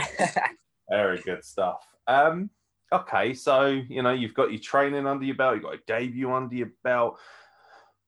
Very 0.90 1.20
good 1.22 1.44
stuff. 1.44 1.86
Um, 2.08 2.50
okay, 2.94 3.34
so 3.34 3.66
you 3.66 4.02
know 4.02 4.12
you've 4.12 4.34
got 4.34 4.52
your 4.52 4.62
training 4.62 5.08
under 5.08 5.26
your 5.26 5.36
belt, 5.36 5.56
you've 5.56 5.64
got 5.64 5.76
a 5.76 5.82
debut 5.88 6.32
under 6.32 6.56
your 6.56 6.72
belt. 6.86 7.20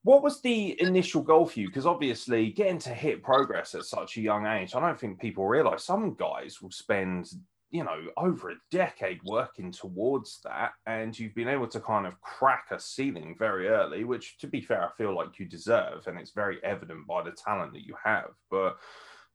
What 0.05 0.21
was 0.21 0.39
the 0.39 0.79
initial 0.79 1.23
goal 1.23 1.47
for 1.47 1.59
you? 1.59 1.67
Because 1.67 1.87
obviously, 1.87 2.51
getting 2.51 2.77
to 2.77 2.91
hit 2.91 3.23
progress 3.23 3.73
at 3.73 3.85
such 3.85 4.17
a 4.17 4.21
young 4.21 4.45
age, 4.45 4.75
I 4.75 4.79
don't 4.79 4.99
think 4.99 5.19
people 5.19 5.47
realize 5.47 5.83
some 5.83 6.13
guys 6.13 6.61
will 6.61 6.69
spend, 6.69 7.31
you 7.71 7.83
know, 7.83 7.99
over 8.15 8.51
a 8.51 8.59
decade 8.69 9.19
working 9.25 9.71
towards 9.71 10.41
that, 10.43 10.73
and 10.85 11.17
you've 11.17 11.33
been 11.33 11.47
able 11.47 11.67
to 11.69 11.79
kind 11.79 12.05
of 12.05 12.21
crack 12.21 12.65
a 12.69 12.79
ceiling 12.79 13.35
very 13.39 13.67
early, 13.67 14.03
which, 14.03 14.37
to 14.37 14.47
be 14.47 14.61
fair, 14.61 14.83
I 14.83 14.91
feel 14.95 15.15
like 15.15 15.39
you 15.39 15.47
deserve, 15.47 16.05
and 16.05 16.19
it's 16.19 16.33
very 16.33 16.63
evident 16.63 17.07
by 17.07 17.23
the 17.23 17.31
talent 17.31 17.73
that 17.73 17.87
you 17.87 17.95
have. 18.03 18.29
But 18.51 18.77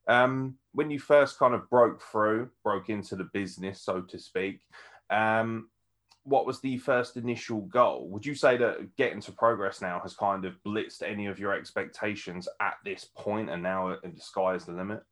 um, 0.07 0.55
when 0.71 0.89
you 0.89 1.01
first 1.01 1.37
kind 1.37 1.53
of 1.53 1.69
broke 1.69 2.01
through, 2.01 2.49
broke 2.63 2.91
into 2.91 3.17
the 3.17 3.29
business, 3.33 3.83
so 3.83 4.03
to 4.03 4.21
speak, 4.21 4.61
um, 5.11 5.69
what 6.25 6.47
was 6.47 6.61
the 6.61 6.79
first 6.79 7.17
initial 7.17 7.63
goal? 7.63 8.09
Would 8.11 8.27
you 8.27 8.35
say 8.35 8.57
that 8.59 8.97
getting 8.97 9.21
to 9.23 9.33
progress 9.33 9.81
now 9.81 10.01
has 10.01 10.15
kind 10.15 10.45
of 10.45 10.55
blitzed 10.67 11.03
any 11.03 11.27
of 11.27 11.39
your 11.39 11.55
expectations 11.55 12.49
at 12.61 12.75
this 12.85 13.07
point, 13.17 13.51
and 13.51 13.63
now 13.63 13.97
the 14.03 14.21
sky 14.21 14.55
is 14.55 14.65
the 14.65 14.73
limit? 14.73 15.03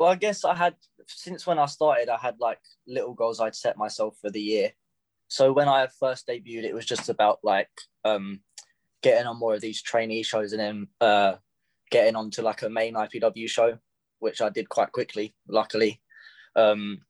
well, 0.00 0.08
I 0.08 0.14
guess 0.14 0.46
I 0.46 0.54
had 0.54 0.76
since 1.06 1.46
when 1.46 1.58
I 1.58 1.66
started, 1.66 2.08
I 2.08 2.16
had 2.16 2.40
like 2.40 2.58
little 2.88 3.12
goals 3.12 3.38
I'd 3.38 3.54
set 3.54 3.76
myself 3.76 4.16
for 4.18 4.30
the 4.30 4.40
year. 4.40 4.70
So 5.28 5.52
when 5.52 5.68
I 5.68 5.86
first 6.00 6.26
debuted, 6.26 6.64
it 6.64 6.74
was 6.74 6.86
just 6.86 7.10
about 7.10 7.40
like 7.42 7.68
um, 8.06 8.40
getting 9.02 9.26
on 9.26 9.38
more 9.38 9.54
of 9.54 9.60
these 9.60 9.82
trainee 9.82 10.22
shows 10.22 10.54
and 10.54 10.60
then 10.60 10.88
uh, 11.02 11.34
getting 11.90 12.16
onto 12.16 12.40
like 12.40 12.62
a 12.62 12.70
main 12.70 12.94
IPW 12.94 13.46
show, 13.46 13.76
which 14.20 14.40
I 14.40 14.48
did 14.48 14.70
quite 14.70 14.90
quickly, 14.90 15.34
luckily. 15.46 16.00
Um, 16.56 17.02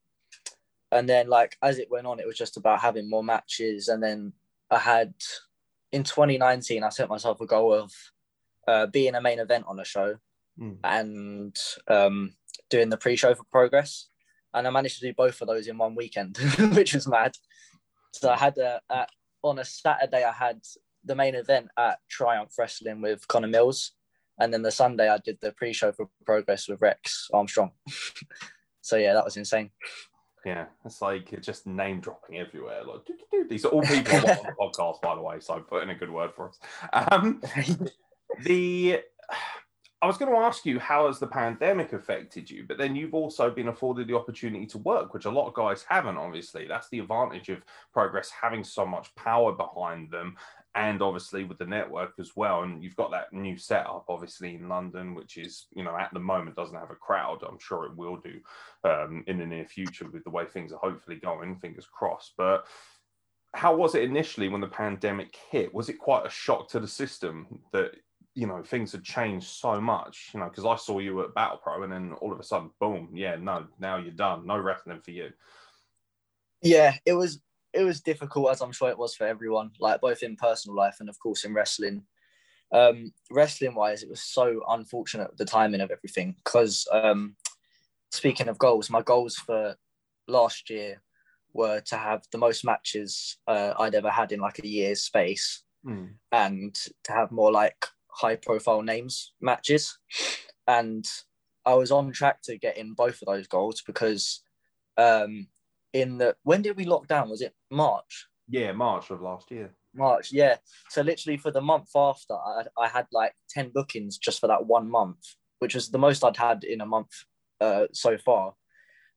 and 0.92 1.08
then 1.08 1.28
like 1.28 1.56
as 1.62 1.78
it 1.78 1.90
went 1.90 2.06
on, 2.06 2.20
it 2.20 2.26
was 2.26 2.36
just 2.36 2.56
about 2.56 2.80
having 2.80 3.08
more 3.08 3.24
matches. 3.24 3.88
And 3.88 4.02
then 4.02 4.32
I 4.70 4.78
had 4.78 5.14
in 5.92 6.04
2019, 6.04 6.84
I 6.84 6.88
set 6.88 7.08
myself 7.08 7.40
a 7.40 7.46
goal 7.46 7.72
of 7.72 7.92
uh, 8.68 8.86
being 8.86 9.14
a 9.14 9.20
main 9.20 9.38
event 9.38 9.64
on 9.66 9.80
a 9.80 9.84
show 9.84 10.16
Mm. 10.60 10.76
and 10.84 11.56
um, 11.88 12.34
doing 12.68 12.90
the 12.90 12.96
pre-show 12.96 13.34
for 13.34 13.44
Progress. 13.50 14.08
And 14.52 14.66
I 14.66 14.70
managed 14.70 14.98
to 15.00 15.06
do 15.06 15.14
both 15.14 15.40
of 15.40 15.48
those 15.48 15.68
in 15.68 15.78
one 15.78 15.94
weekend, 15.94 16.36
which 16.74 16.92
was 16.92 17.08
mad. 17.08 17.36
So 18.12 18.30
I 18.30 18.36
had 18.36 18.58
a, 18.58 18.80
a 18.90 19.06
on 19.42 19.58
a 19.58 19.64
Saturday, 19.64 20.24
I 20.24 20.32
had 20.32 20.60
the 21.04 21.14
main 21.14 21.34
event 21.34 21.68
at 21.78 21.98
Triumph 22.10 22.52
Wrestling 22.58 23.00
with 23.00 23.26
Connor 23.28 23.46
Mills, 23.48 23.92
and 24.38 24.52
then 24.52 24.62
the 24.62 24.70
Sunday 24.70 25.08
I 25.08 25.18
did 25.18 25.38
the 25.40 25.52
pre-show 25.52 25.92
for 25.92 26.10
Progress 26.26 26.68
with 26.68 26.82
Rex 26.82 27.28
Armstrong. 27.32 27.70
so 28.82 28.96
yeah, 28.96 29.14
that 29.14 29.24
was 29.24 29.36
insane. 29.36 29.70
Yeah, 30.44 30.66
it's 30.84 31.02
like 31.02 31.32
it's 31.32 31.46
just 31.46 31.66
name 31.66 32.00
dropping 32.00 32.38
everywhere. 32.38 32.82
Like 32.84 33.04
doo, 33.04 33.14
doo, 33.14 33.42
doo. 33.42 33.48
these 33.48 33.64
are 33.64 33.68
all 33.68 33.82
people 33.82 34.16
on 34.16 34.22
the 34.22 34.54
podcast, 34.60 35.00
by 35.02 35.14
the 35.14 35.20
way. 35.20 35.40
So 35.40 35.54
i 35.54 35.58
put 35.58 35.82
in 35.82 35.90
a 35.90 35.94
good 35.94 36.10
word 36.10 36.30
for 36.34 36.48
us. 36.48 36.58
Um, 36.92 37.42
the 38.44 39.00
I 40.02 40.06
was 40.06 40.16
going 40.16 40.32
to 40.32 40.38
ask 40.38 40.64
you 40.64 40.78
how 40.78 41.08
has 41.08 41.18
the 41.18 41.26
pandemic 41.26 41.92
affected 41.92 42.50
you, 42.50 42.64
but 42.66 42.78
then 42.78 42.96
you've 42.96 43.12
also 43.12 43.50
been 43.50 43.68
afforded 43.68 44.08
the 44.08 44.16
opportunity 44.16 44.64
to 44.68 44.78
work, 44.78 45.12
which 45.12 45.26
a 45.26 45.30
lot 45.30 45.46
of 45.46 45.52
guys 45.52 45.84
haven't. 45.86 46.16
Obviously, 46.16 46.66
that's 46.66 46.88
the 46.88 47.00
advantage 47.00 47.50
of 47.50 47.62
progress 47.92 48.30
having 48.30 48.64
so 48.64 48.86
much 48.86 49.14
power 49.14 49.52
behind 49.52 50.10
them, 50.10 50.36
and 50.74 51.02
obviously 51.02 51.44
with 51.44 51.58
the 51.58 51.66
network 51.66 52.12
as 52.18 52.36
well. 52.36 52.62
And 52.62 52.82
you've 52.82 52.96
got 52.96 53.10
that 53.10 53.32
new 53.32 53.56
setup, 53.56 54.04
obviously 54.08 54.54
in 54.54 54.68
London, 54.68 55.14
which 55.14 55.36
is 55.36 55.66
you 55.74 55.82
know 55.82 55.96
at 55.96 56.10
the 56.12 56.20
moment 56.20 56.56
doesn't 56.56 56.76
have 56.76 56.90
a 56.90 56.94
crowd. 56.94 57.42
I'm 57.46 57.58
sure 57.58 57.86
it 57.86 57.96
will 57.96 58.16
do 58.16 58.40
um, 58.88 59.24
in 59.26 59.38
the 59.38 59.46
near 59.46 59.66
future 59.66 60.08
with 60.08 60.24
the 60.24 60.30
way 60.30 60.44
things 60.46 60.72
are 60.72 60.78
hopefully 60.78 61.16
going. 61.16 61.56
Fingers 61.56 61.88
crossed, 61.90 62.34
but 62.36 62.66
how 63.54 63.74
was 63.74 63.94
it 63.94 64.04
initially 64.04 64.48
when 64.48 64.60
the 64.60 64.68
pandemic 64.68 65.36
hit? 65.50 65.74
Was 65.74 65.88
it 65.88 65.98
quite 65.98 66.26
a 66.26 66.30
shock 66.30 66.68
to 66.68 66.80
the 66.80 66.88
system 66.88 67.46
that 67.72 67.96
you 68.34 68.46
know 68.46 68.62
things 68.62 68.92
had 68.92 69.02
changed 69.02 69.48
so 69.48 69.80
much? 69.80 70.30
You 70.32 70.40
know, 70.40 70.48
because 70.48 70.66
I 70.66 70.76
saw 70.76 71.00
you 71.00 71.20
at 71.22 71.34
Battle 71.34 71.58
Pro, 71.62 71.82
and 71.82 71.92
then 71.92 72.12
all 72.20 72.32
of 72.32 72.38
a 72.38 72.44
sudden, 72.44 72.70
boom, 72.78 73.10
yeah, 73.12 73.36
no, 73.36 73.66
now 73.80 73.96
you're 73.96 74.12
done, 74.12 74.46
no 74.46 74.58
wrestling 74.58 75.00
for 75.00 75.10
you. 75.10 75.30
Yeah, 76.62 76.94
it 77.06 77.14
was 77.14 77.40
it 77.72 77.84
was 77.84 78.00
difficult 78.00 78.50
as 78.50 78.60
I'm 78.60 78.72
sure 78.72 78.90
it 78.90 78.98
was 78.98 79.14
for 79.14 79.26
everyone, 79.26 79.70
like 79.78 80.00
both 80.00 80.22
in 80.22 80.36
personal 80.36 80.76
life 80.76 80.96
and 81.00 81.08
of 81.08 81.18
course 81.18 81.44
in 81.44 81.54
wrestling. 81.54 82.02
Um, 82.72 83.12
wrestling 83.30 83.74
wise, 83.74 84.02
it 84.02 84.08
was 84.08 84.22
so 84.22 84.62
unfortunate 84.68 85.36
the 85.36 85.44
timing 85.44 85.80
of 85.80 85.90
everything 85.90 86.36
because 86.44 86.86
um, 86.92 87.36
speaking 88.10 88.48
of 88.48 88.58
goals, 88.58 88.90
my 88.90 89.02
goals 89.02 89.36
for 89.36 89.76
last 90.28 90.70
year 90.70 91.02
were 91.52 91.80
to 91.80 91.96
have 91.96 92.22
the 92.30 92.38
most 92.38 92.64
matches 92.64 93.38
uh, 93.48 93.74
I'd 93.78 93.96
ever 93.96 94.10
had 94.10 94.30
in 94.32 94.40
like 94.40 94.58
a 94.58 94.68
year's 94.68 95.02
space 95.02 95.62
Mm. 95.86 96.10
and 96.30 96.74
to 96.74 97.12
have 97.12 97.32
more 97.32 97.50
like 97.50 97.86
high 98.08 98.36
profile 98.36 98.82
names 98.82 99.32
matches. 99.40 99.98
And 100.68 101.06
I 101.64 101.72
was 101.72 101.90
on 101.90 102.12
track 102.12 102.42
to 102.42 102.58
get 102.58 102.76
in 102.76 102.92
both 102.92 103.22
of 103.22 103.26
those 103.26 103.46
goals 103.46 103.82
because 103.86 104.42
um, 104.98 105.46
in 105.92 106.18
the 106.18 106.36
when 106.42 106.62
did 106.62 106.76
we 106.76 106.84
lock 106.84 107.06
down? 107.06 107.30
Was 107.30 107.42
it 107.42 107.54
March? 107.70 108.26
Yeah, 108.48 108.72
March 108.72 109.10
of 109.10 109.22
last 109.22 109.50
year. 109.50 109.70
March, 109.94 110.32
yeah. 110.32 110.56
So 110.88 111.02
literally 111.02 111.36
for 111.36 111.50
the 111.50 111.60
month 111.60 111.90
after, 111.94 112.34
I, 112.34 112.64
I 112.78 112.88
had 112.88 113.06
like 113.12 113.32
10 113.50 113.70
bookings 113.74 114.18
just 114.18 114.40
for 114.40 114.46
that 114.46 114.66
one 114.66 114.88
month, 114.88 115.18
which 115.58 115.74
was 115.74 115.88
the 115.88 115.98
most 115.98 116.24
I'd 116.24 116.36
had 116.36 116.64
in 116.64 116.80
a 116.80 116.86
month 116.86 117.10
uh, 117.60 117.86
so 117.92 118.16
far. 118.18 118.54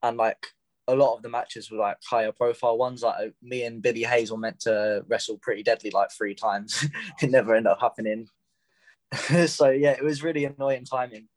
And 0.01 0.17
like 0.17 0.47
a 0.87 0.95
lot 0.95 1.15
of 1.15 1.21
the 1.21 1.29
matches 1.29 1.71
were 1.71 1.77
like 1.77 1.97
higher 2.07 2.31
profile 2.31 2.77
ones. 2.77 3.03
Like 3.03 3.33
me 3.41 3.63
and 3.63 3.81
Billy 3.81 4.03
Hayes 4.03 4.31
were 4.31 4.37
meant 4.37 4.59
to 4.61 5.03
wrestle 5.07 5.37
pretty 5.41 5.63
deadly 5.63 5.91
like 5.91 6.09
three 6.11 6.35
times. 6.35 6.87
it 7.21 7.29
never 7.29 7.55
ended 7.55 7.71
up 7.71 7.79
happening. 7.79 8.27
so 9.45 9.69
yeah, 9.69 9.91
it 9.91 10.03
was 10.03 10.23
really 10.23 10.45
annoying 10.45 10.85
timing. 10.85 11.27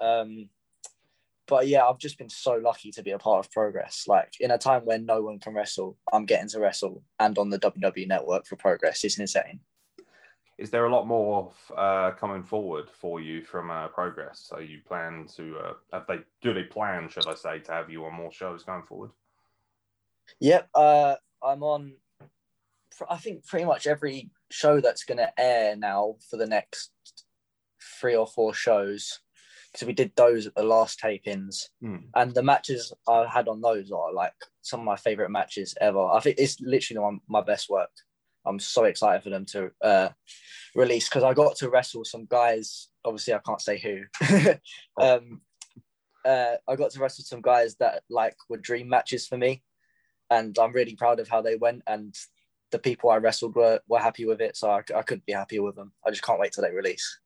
Um, 0.00 0.48
but 1.52 1.68
yeah, 1.68 1.84
I've 1.84 1.98
just 1.98 2.16
been 2.16 2.30
so 2.30 2.54
lucky 2.54 2.90
to 2.92 3.02
be 3.02 3.10
a 3.10 3.18
part 3.18 3.44
of 3.44 3.52
Progress. 3.52 4.04
Like 4.08 4.40
in 4.40 4.52
a 4.52 4.56
time 4.56 4.86
when 4.86 5.04
no 5.04 5.20
one 5.20 5.38
can 5.38 5.52
wrestle, 5.52 5.98
I'm 6.10 6.24
getting 6.24 6.48
to 6.48 6.60
wrestle 6.60 7.02
and 7.20 7.36
on 7.36 7.50
the 7.50 7.58
WWE 7.58 8.08
network 8.08 8.46
for 8.46 8.56
Progress. 8.56 9.04
It's 9.04 9.18
insane. 9.18 9.60
Is 10.56 10.70
there 10.70 10.86
a 10.86 10.90
lot 10.90 11.06
more 11.06 11.52
uh, 11.76 12.12
coming 12.12 12.42
forward 12.42 12.88
for 12.88 13.20
you 13.20 13.42
from 13.42 13.70
uh, 13.70 13.88
Progress? 13.88 14.46
So 14.48 14.60
you 14.60 14.78
plan 14.88 15.26
to 15.36 15.58
uh, 15.58 15.72
have 15.92 16.06
they 16.08 16.20
do 16.40 16.54
they 16.54 16.62
plan, 16.62 17.10
should 17.10 17.28
I 17.28 17.34
say, 17.34 17.58
to 17.58 17.72
have 17.72 17.90
you 17.90 18.02
on 18.06 18.14
more 18.14 18.32
shows 18.32 18.64
going 18.64 18.84
forward? 18.84 19.10
Yep, 20.40 20.70
uh, 20.74 21.16
I'm 21.44 21.62
on. 21.62 21.92
I 23.10 23.18
think 23.18 23.46
pretty 23.46 23.66
much 23.66 23.86
every 23.86 24.30
show 24.50 24.80
that's 24.80 25.04
going 25.04 25.18
to 25.18 25.38
air 25.38 25.76
now 25.76 26.14
for 26.30 26.38
the 26.38 26.46
next 26.46 26.92
three 28.00 28.16
or 28.16 28.26
four 28.26 28.54
shows 28.54 29.20
because 29.72 29.86
we 29.86 29.92
did 29.92 30.12
those 30.16 30.46
at 30.46 30.54
the 30.54 30.62
last 30.62 31.00
tapings, 31.00 31.68
Mm. 31.82 32.04
and 32.14 32.34
the 32.34 32.42
matches 32.42 32.92
I 33.08 33.26
had 33.26 33.48
on 33.48 33.60
those 33.60 33.90
are 33.90 34.12
like 34.12 34.34
some 34.60 34.80
of 34.80 34.86
my 34.86 34.96
favorite 34.96 35.30
matches 35.30 35.74
ever. 35.80 36.00
I 36.00 36.20
think 36.20 36.36
it's 36.38 36.60
literally 36.60 37.00
one 37.00 37.20
my 37.28 37.40
best 37.40 37.70
work. 37.70 37.90
I'm 38.44 38.58
so 38.58 38.84
excited 38.84 39.22
for 39.22 39.30
them 39.30 39.46
to 39.46 39.70
uh, 39.82 40.08
release 40.74 41.08
because 41.08 41.22
I 41.22 41.32
got 41.32 41.56
to 41.56 41.70
wrestle 41.70 42.04
some 42.04 42.26
guys. 42.26 42.88
Obviously, 43.04 43.34
I 43.34 43.38
can't 43.38 43.60
say 43.60 43.78
who. 43.78 44.02
um, 45.00 45.40
uh, 46.24 46.56
I 46.68 46.76
got 46.76 46.90
to 46.92 47.00
wrestle 47.00 47.24
some 47.24 47.40
guys 47.40 47.76
that 47.76 48.02
like 48.10 48.36
were 48.48 48.58
dream 48.58 48.88
matches 48.88 49.26
for 49.26 49.38
me, 49.38 49.62
and 50.30 50.56
I'm 50.58 50.72
really 50.72 50.96
proud 50.96 51.20
of 51.20 51.28
how 51.28 51.40
they 51.40 51.56
went. 51.56 51.82
And 51.86 52.14
the 52.72 52.78
people 52.78 53.10
I 53.10 53.16
wrestled 53.16 53.54
were 53.54 53.80
were 53.88 54.00
happy 54.00 54.26
with 54.26 54.40
it, 54.40 54.56
so 54.56 54.70
I, 54.70 54.82
I 54.94 55.02
couldn't 55.02 55.26
be 55.26 55.32
happier 55.32 55.62
with 55.62 55.76
them. 55.76 55.92
I 56.06 56.10
just 56.10 56.22
can't 56.22 56.40
wait 56.40 56.52
till 56.52 56.64
they 56.64 56.72
release. 56.72 57.20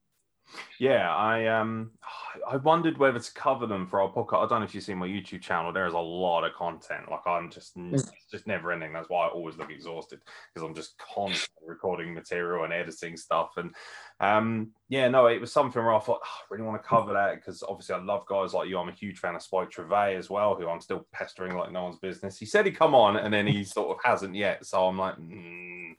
Yeah, 0.79 1.15
I 1.15 1.47
um 1.47 1.93
I 2.49 2.57
wondered 2.57 2.99
whether 2.99 3.19
to 3.19 3.35
cover 3.35 3.67
them 3.67 3.87
for 3.87 4.01
our 4.01 4.13
podcast. 4.13 4.45
I 4.45 4.49
don't 4.49 4.61
know 4.61 4.65
if 4.65 4.75
you've 4.75 4.85
seen 4.85 4.99
my 4.99 5.09
YouTube 5.09 5.41
channel. 5.41 5.73
There 5.73 5.87
is 5.87 5.95
a 5.95 5.99
lot 5.99 6.45
of 6.45 6.55
content. 6.55 7.11
Like 7.11 7.27
I'm 7.27 7.51
just 7.51 7.73
it's 7.77 8.11
just 8.31 8.47
never 8.47 8.73
ending. 8.73 8.93
That's 8.93 9.09
why 9.09 9.27
I 9.27 9.29
always 9.29 9.57
look 9.57 9.71
exhausted 9.71 10.21
because 10.53 10.67
I'm 10.67 10.75
just 10.75 10.99
constantly 10.99 11.67
recording 11.67 12.15
material 12.15 12.65
and 12.65 12.73
editing 12.73 13.17
stuff. 13.17 13.53
And 13.57 13.75
um 14.21 14.71
yeah, 14.89 15.09
no, 15.09 15.27
it 15.27 15.41
was 15.41 15.53
something 15.53 15.83
where 15.83 15.95
I 15.95 16.01
thought 16.01 16.21
"Oh, 16.23 16.39
I 16.43 16.45
really 16.51 16.65
want 16.65 16.83
to 16.83 16.89
cover 16.89 17.13
that 17.15 17.37
because 17.37 17.63
obviously 17.63 17.95
I 17.95 18.03
love 18.03 18.27
guys 18.27 18.53
like 18.53 18.69
you. 18.69 18.79
I'm 18.79 18.89
a 18.89 18.93
huge 18.93 19.19
fan 19.19 19.35
of 19.35 19.43
Spike 19.43 19.71
Trivet 19.71 20.17
as 20.17 20.31
well, 20.31 20.55
who 20.55 20.69
I'm 20.69 20.81
still 20.81 21.07
pestering 21.13 21.57
like 21.57 21.73
no 21.73 21.85
one's 21.85 21.99
business. 21.99 22.39
He 22.39 22.47
said 22.47 22.67
he'd 22.67 22.79
come 22.79 22.95
on 22.95 23.17
and 23.17 23.33
then 23.33 23.47
he 23.47 23.65
sort 23.77 23.97
of 23.97 24.05
hasn't 24.05 24.35
yet. 24.35 24.67
So 24.67 24.87
I'm 24.87 24.99
like, 24.99 25.17
mm. 25.17 25.95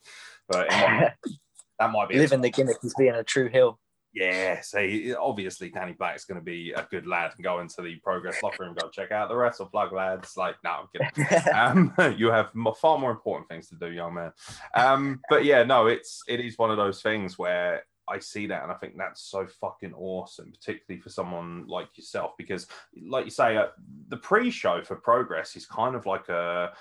but 0.48 0.70
might, 0.70 1.14
that 1.80 1.92
might 1.92 2.10
be 2.10 2.18
Living 2.18 2.42
the 2.42 2.52
gimmick 2.52 2.78
is 2.84 2.94
being 2.98 3.14
a 3.14 3.24
true 3.24 3.50
heel. 3.50 3.80
Yeah, 4.14 4.62
see, 4.62 5.14
obviously 5.14 5.70
Danny 5.70 5.94
Black's 5.94 6.26
going 6.26 6.40
to 6.40 6.44
be 6.44 6.72
a 6.72 6.88
good 6.90 7.06
lad 7.06 7.34
and 7.36 7.44
go 7.44 7.60
into 7.60 7.82
the 7.82 7.96
progress 7.98 8.42
locker 8.42 8.64
room, 8.64 8.76
go 8.80 8.90
check 8.90 9.12
out 9.12 9.30
the 9.30 9.36
Wrestle 9.36 9.68
Club 9.68 9.94
lads. 9.94 10.36
Like, 10.36 10.56
no, 10.64 10.72
I'm 10.72 10.88
kidding. 10.92 11.44
Um, 11.54 11.94
you 12.18 12.32
have 12.32 12.50
far 12.80 12.98
more 12.98 13.12
important 13.12 13.50
things 13.50 13.68
to 13.70 13.76
do, 13.76 13.92
young 13.92 14.16
man. 14.16 14.32
Um, 14.74 15.22
but 15.30 15.46
yeah, 15.46 15.64
no, 15.64 15.88
it's 15.88 16.22
it 16.28 16.40
is 16.40 16.58
one 16.58 16.72
of 16.72 16.78
those 16.78 17.02
things 17.02 17.38
where 17.38 17.84
I 18.08 18.20
see 18.20 18.48
that 18.48 18.64
and 18.64 18.72
I 18.72 18.76
think 18.76 18.96
that's 18.98 19.22
so 19.22 19.48
fucking 19.60 19.94
awesome, 19.94 20.52
particularly 20.52 21.02
for 21.02 21.10
someone 21.10 21.68
like 21.68 21.90
yourself, 21.98 22.32
because 22.38 22.68
like 23.06 23.26
you 23.26 23.32
say, 23.32 23.58
uh, 23.58 23.68
the 24.08 24.18
pre-show 24.18 24.84
for 24.84 24.96
progress 24.96 25.56
is 25.56 25.66
kind 25.66 25.96
of 25.96 26.06
like 26.06 26.30
a 26.30 26.72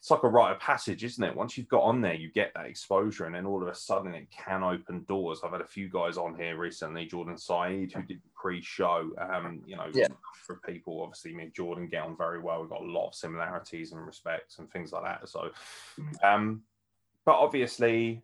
it's 0.00 0.10
like 0.10 0.22
a 0.22 0.28
rite 0.28 0.52
of 0.52 0.58
passage, 0.60 1.04
isn't 1.04 1.22
it? 1.22 1.36
Once 1.36 1.58
you've 1.58 1.68
got 1.68 1.82
on 1.82 2.00
there, 2.00 2.14
you 2.14 2.30
get 2.32 2.52
that 2.54 2.64
exposure, 2.64 3.26
and 3.26 3.34
then 3.34 3.44
all 3.44 3.60
of 3.60 3.68
a 3.68 3.74
sudden 3.74 4.14
it 4.14 4.30
can 4.30 4.62
open 4.62 5.04
doors. 5.06 5.40
I've 5.44 5.52
had 5.52 5.60
a 5.60 5.66
few 5.66 5.90
guys 5.90 6.16
on 6.16 6.34
here 6.34 6.56
recently, 6.56 7.04
Jordan 7.04 7.36
Saeed, 7.36 7.92
who 7.92 8.02
did 8.02 8.22
pre-show. 8.34 9.10
Um, 9.18 9.60
you 9.66 9.76
know, 9.76 9.90
Yeah. 9.92 10.08
for 10.46 10.56
people, 10.64 11.02
obviously, 11.02 11.34
me 11.34 11.44
and 11.44 11.54
Jordan 11.54 11.86
get 11.86 12.02
on 12.02 12.16
very 12.16 12.40
well. 12.40 12.62
We've 12.62 12.70
got 12.70 12.80
a 12.80 12.84
lot 12.84 13.08
of 13.08 13.14
similarities 13.14 13.92
and 13.92 14.04
respects 14.06 14.58
and 14.58 14.72
things 14.72 14.90
like 14.90 15.04
that. 15.04 15.28
So, 15.28 15.50
um, 16.22 16.62
but 17.26 17.34
obviously, 17.34 18.22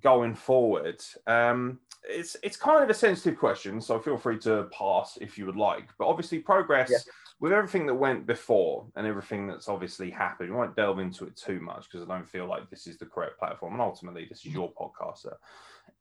going 0.00 0.34
forward, 0.34 1.02
um, 1.26 1.80
it's 2.08 2.36
it's 2.42 2.56
kind 2.56 2.82
of 2.82 2.90
a 2.90 2.94
sensitive 2.94 3.38
question, 3.38 3.80
so 3.80 3.98
feel 3.98 4.16
free 4.16 4.38
to 4.40 4.68
pass 4.76 5.18
if 5.20 5.36
you 5.36 5.46
would 5.46 5.56
like. 5.56 5.88
But 5.98 6.06
obviously, 6.06 6.38
progress 6.38 6.90
Yeah. 6.90 6.98
with 7.40 7.52
everything 7.52 7.86
that 7.86 7.94
went 7.94 8.26
before 8.26 8.86
and 8.96 9.06
everything 9.06 9.46
that's 9.46 9.68
obviously 9.68 10.10
happened. 10.10 10.50
We 10.50 10.56
won't 10.56 10.76
delve 10.76 10.98
into 10.98 11.24
it 11.26 11.36
too 11.36 11.60
much 11.60 11.88
because 11.90 12.08
I 12.08 12.14
don't 12.14 12.28
feel 12.28 12.46
like 12.46 12.70
this 12.70 12.86
is 12.86 12.98
the 12.98 13.06
correct 13.06 13.38
platform, 13.38 13.72
and 13.72 13.82
ultimately, 13.82 14.26
this 14.28 14.46
is 14.46 14.52
your 14.52 14.72
podcast. 14.72 15.18
Sir. 15.18 15.36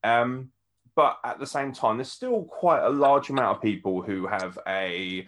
Um, 0.04 0.52
but 0.96 1.20
at 1.24 1.40
the 1.40 1.48
same 1.48 1.72
time, 1.72 1.98
there's 1.98 2.12
still 2.12 2.44
quite 2.44 2.84
a 2.84 2.90
large 2.90 3.30
amount 3.30 3.56
of 3.58 3.62
people 3.62 4.02
who 4.02 4.28
have 4.28 4.58
a 4.68 5.28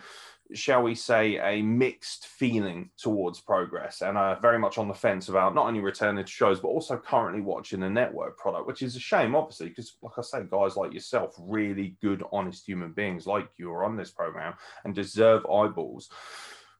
shall 0.53 0.83
we 0.83 0.95
say, 0.95 1.37
a 1.37 1.61
mixed 1.61 2.27
feeling 2.27 2.89
towards 2.97 3.39
progress 3.39 4.01
and 4.01 4.17
are 4.17 4.39
very 4.39 4.59
much 4.59 4.77
on 4.77 4.87
the 4.87 4.93
fence 4.93 5.29
about 5.29 5.55
not 5.55 5.67
only 5.67 5.79
returning 5.79 6.23
to 6.23 6.31
shows, 6.31 6.59
but 6.59 6.67
also 6.67 6.97
currently 6.97 7.41
watching 7.41 7.79
the 7.79 7.89
network 7.89 8.37
product, 8.37 8.67
which 8.67 8.81
is 8.81 8.95
a 8.95 8.99
shame, 8.99 9.35
obviously, 9.35 9.69
because, 9.69 9.95
like 10.01 10.17
I 10.17 10.21
say, 10.21 10.43
guys 10.49 10.75
like 10.75 10.93
yourself, 10.93 11.35
really 11.39 11.95
good, 12.01 12.23
honest 12.31 12.67
human 12.67 12.91
beings 12.91 13.27
like 13.27 13.49
you 13.57 13.71
are 13.71 13.83
on 13.83 13.95
this 13.95 14.11
program 14.11 14.53
and 14.83 14.95
deserve 14.95 15.45
eyeballs. 15.45 16.09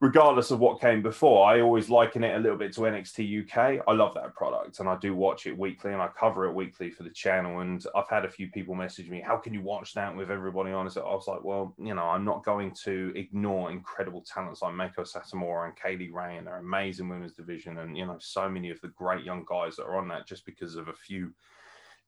Regardless 0.02 0.50
of 0.50 0.60
what 0.60 0.82
came 0.82 1.04
before, 1.04 1.46
I 1.46 1.62
always 1.62 1.88
liken 1.88 2.24
it 2.24 2.36
a 2.36 2.40
little 2.40 2.58
bit 2.58 2.74
to 2.74 2.82
NXT 2.82 3.44
UK. 3.44 3.84
I 3.88 3.92
love 3.92 4.16
that 4.16 4.34
product 4.34 4.80
and 4.80 4.90
I 4.90 4.98
do 4.98 5.16
watch 5.16 5.46
it 5.46 5.56
weekly 5.56 5.94
and 5.94 6.02
I 6.02 6.08
cover 6.08 6.48
it 6.48 6.56
weekly 6.56 6.90
for 6.90 7.04
the 7.04 7.12
channel. 7.12 7.60
And 7.60 7.86
I've 7.96 8.10
had 8.10 8.26
a 8.26 8.30
few 8.30 8.50
people 8.50 8.74
message 8.74 9.12
me, 9.12 9.22
How 9.22 9.38
can 9.38 9.54
you 9.54 9.62
watch 9.62 9.94
that 9.94 10.16
with 10.16 10.32
everybody 10.32 10.72
on? 10.72 10.90
So 10.90 11.02
I 11.04 11.14
was 11.14 11.28
like, 11.28 11.44
Well, 11.44 11.76
you 11.78 11.94
know, 11.94 12.02
I'm 12.02 12.26
not 12.26 12.44
going 12.44 12.74
to 12.84 13.14
ignore 13.16 13.70
incredible 13.70 14.24
talents 14.24 14.64
like 14.64 14.74
Meiko 14.74 15.08
Satomura 15.08 15.66
and 15.66 15.76
Kay 15.76 15.96
Lee 15.96 16.10
Ray 16.10 16.38
and 16.38 16.48
their 16.48 16.58
amazing 16.58 17.08
women's 17.08 17.34
division. 17.34 17.78
And, 17.78 17.96
you 17.96 18.08
know, 18.08 18.18
so 18.20 18.50
many 18.50 18.72
of 18.72 18.82
the 18.82 18.88
great 18.88 19.24
young 19.24 19.46
guys 19.48 19.76
that 19.76 19.86
are 19.86 19.98
on 19.98 20.08
that 20.08 20.26
just 20.26 20.48
because 20.48 20.78
of 20.78 20.88
a 20.88 20.94
few 20.94 21.32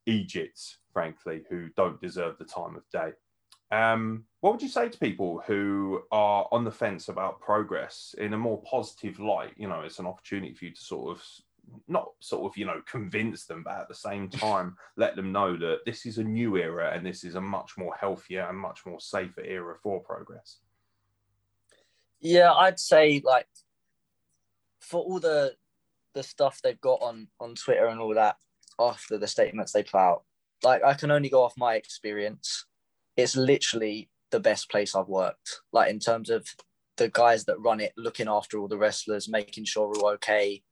Egypts, 0.08 0.77
frankly, 0.91 1.43
who 1.47 1.69
don't 1.77 2.01
deserve 2.01 2.39
the 2.39 2.45
time 2.45 2.75
of 2.75 2.89
day. 2.91 3.12
Um, 3.73 4.25
what 4.41 4.53
would 4.53 4.62
you 4.62 4.69
say 4.69 4.88
to 4.88 4.97
people 4.99 5.41
who 5.47 6.03
are 6.12 6.47
on 6.51 6.63
the 6.63 6.71
fence 6.71 7.07
about 7.07 7.41
progress 7.41 8.13
in 8.19 8.33
a 8.33 8.38
more 8.38 8.62
positive 8.62 9.19
light? 9.19 9.53
You 9.57 9.67
know, 9.67 9.81
it's 9.81 9.97
an 9.97 10.05
opportunity 10.05 10.53
for 10.53 10.65
you 10.65 10.71
to 10.71 10.81
sort 10.81 11.17
of 11.17 11.23
not 11.88 12.09
sort 12.19 12.43
of 12.43 12.55
you 12.55 12.65
know 12.65 12.81
convince 12.86 13.45
them, 13.45 13.63
but 13.63 13.73
at 13.73 13.88
the 13.88 13.95
same 13.95 14.29
time 14.45 14.75
let 14.95 15.15
them 15.15 15.31
know 15.31 15.57
that 15.57 15.79
this 15.88 16.05
is 16.05 16.19
a 16.19 16.23
new 16.23 16.55
era 16.57 16.91
and 16.93 17.03
this 17.03 17.23
is 17.23 17.33
a 17.33 17.41
much 17.41 17.71
more 17.75 17.95
healthier 17.95 18.45
and 18.47 18.59
much 18.59 18.81
more 18.86 18.99
safer 18.99 19.41
era 19.41 19.75
for 19.81 19.99
progress. 20.01 20.59
Yeah, 22.19 22.53
I'd 22.53 22.79
say 22.79 23.23
like 23.25 23.47
for 24.81 25.01
all 25.01 25.19
the 25.19 25.55
the 26.13 26.21
stuff 26.21 26.59
they've 26.63 26.79
got 26.79 27.01
on 27.01 27.27
on 27.39 27.55
Twitter 27.55 27.88
and 27.88 27.99
all 27.99 28.13
that 28.13 28.36
after 28.77 29.17
the 29.17 29.27
statements 29.27 29.71
they 29.71 29.81
put 29.81 29.97
out, 29.99 30.25
like 30.62 30.83
I 30.83 30.93
can 30.93 31.09
only 31.09 31.29
go 31.29 31.41
off 31.41 31.53
my 31.57 31.73
experience. 31.73 32.65
It's 33.17 33.36
literally 33.36 34.10
the 34.32 34.39
best 34.39 34.69
place 34.69 34.95
I've 34.95 35.08
worked. 35.08 35.62
Like 35.71 35.89
in 35.91 35.99
terms 35.99 36.30
of 36.30 36.47
the 36.97 37.10
guys 37.10 37.45
that 37.45 37.60
run 37.60 37.80
it, 37.80 37.93
looking 37.97 38.28
after 38.28 38.58
all 38.60 38.67
the 38.67 38.78
wrestlers, 38.78 39.30
making 39.30 39.65
sure 39.65 39.88
we're 39.88 40.13
okay, 40.13 40.63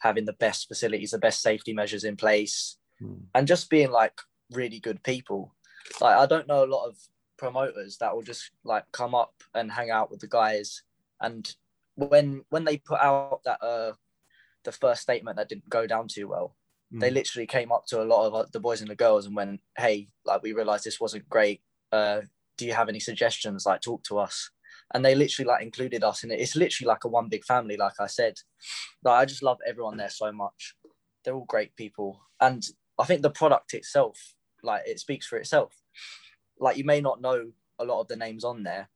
having 0.00 0.24
the 0.24 0.32
best 0.34 0.68
facilities, 0.68 1.10
the 1.10 1.18
best 1.18 1.42
safety 1.42 1.72
measures 1.72 2.04
in 2.04 2.16
place, 2.16 2.76
Hmm. 2.98 3.24
and 3.34 3.46
just 3.46 3.68
being 3.68 3.90
like 3.90 4.18
really 4.52 4.80
good 4.80 5.02
people. 5.02 5.54
Like 6.00 6.16
I 6.16 6.24
don't 6.26 6.48
know 6.48 6.64
a 6.64 6.72
lot 6.74 6.86
of 6.86 6.96
promoters 7.36 7.98
that 7.98 8.14
will 8.14 8.22
just 8.22 8.50
like 8.64 8.84
come 8.92 9.14
up 9.14 9.34
and 9.54 9.70
hang 9.70 9.90
out 9.90 10.10
with 10.10 10.20
the 10.20 10.26
guys 10.26 10.82
and 11.20 11.54
when 11.96 12.44
when 12.48 12.64
they 12.64 12.78
put 12.78 12.98
out 12.98 13.40
that 13.44 13.62
uh 13.62 13.92
the 14.64 14.72
first 14.72 15.02
statement 15.02 15.36
that 15.36 15.48
didn't 15.50 15.68
go 15.68 15.86
down 15.86 16.08
too 16.08 16.26
well 16.28 16.56
they 16.90 17.10
Mm. 17.10 17.14
literally 17.14 17.46
came 17.46 17.70
up 17.72 17.84
to 17.88 18.00
a 18.02 18.04
lot 18.04 18.26
of 18.26 18.34
uh, 18.34 18.46
the 18.52 18.60
boys 18.60 18.80
and 18.80 18.88
the 18.88 18.94
girls 18.94 19.26
and 19.26 19.36
went 19.36 19.60
hey 19.76 20.08
like 20.24 20.42
we 20.42 20.54
realized 20.54 20.84
this 20.84 20.98
wasn't 21.00 21.28
great 21.28 21.60
uh 21.92 22.20
do 22.56 22.66
you 22.66 22.72
have 22.72 22.88
any 22.88 23.00
suggestions? 23.00 23.66
Like 23.66 23.82
talk 23.82 24.02
to 24.04 24.18
us. 24.18 24.50
And 24.94 25.04
they 25.04 25.14
literally 25.14 25.48
like 25.48 25.62
included 25.62 26.02
us 26.04 26.24
in 26.24 26.30
it. 26.30 26.40
It's 26.40 26.56
literally 26.56 26.88
like 26.88 27.04
a 27.04 27.08
one 27.08 27.28
big 27.28 27.44
family 27.44 27.76
like 27.76 27.94
i 28.00 28.06
said. 28.06 28.34
Like 29.02 29.20
i 29.20 29.24
just 29.24 29.42
love 29.42 29.58
everyone 29.66 29.96
there 29.96 30.10
so 30.10 30.32
much. 30.32 30.74
They're 31.24 31.34
all 31.34 31.44
great 31.44 31.76
people. 31.76 32.20
And 32.40 32.64
i 32.98 33.04
think 33.04 33.22
the 33.22 33.30
product 33.30 33.74
itself 33.74 34.34
like 34.62 34.82
it 34.86 35.00
speaks 35.00 35.26
for 35.26 35.36
itself. 35.36 35.74
Like 36.58 36.76
you 36.76 36.84
may 36.84 37.00
not 37.00 37.20
know 37.20 37.50
a 37.78 37.84
lot 37.84 38.00
of 38.00 38.08
the 38.08 38.16
names 38.16 38.42
on 38.44 38.62
there 38.62 38.88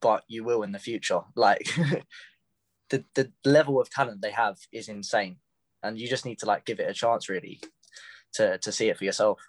but 0.00 0.24
you 0.28 0.44
will 0.44 0.62
in 0.62 0.72
the 0.72 0.78
future. 0.78 1.20
Like 1.34 1.64
the 2.90 3.04
the 3.14 3.32
level 3.44 3.80
of 3.80 3.90
talent 3.90 4.22
they 4.22 4.30
have 4.30 4.58
is 4.72 4.88
insane. 4.88 5.36
And 5.82 5.98
you 5.98 6.08
just 6.08 6.24
need 6.24 6.38
to 6.40 6.46
like 6.46 6.64
give 6.64 6.80
it 6.80 6.90
a 6.90 6.94
chance 6.94 7.28
really 7.28 7.60
to 8.34 8.58
to 8.58 8.72
see 8.72 8.88
it 8.88 8.98
for 8.98 9.04
yourself 9.04 9.40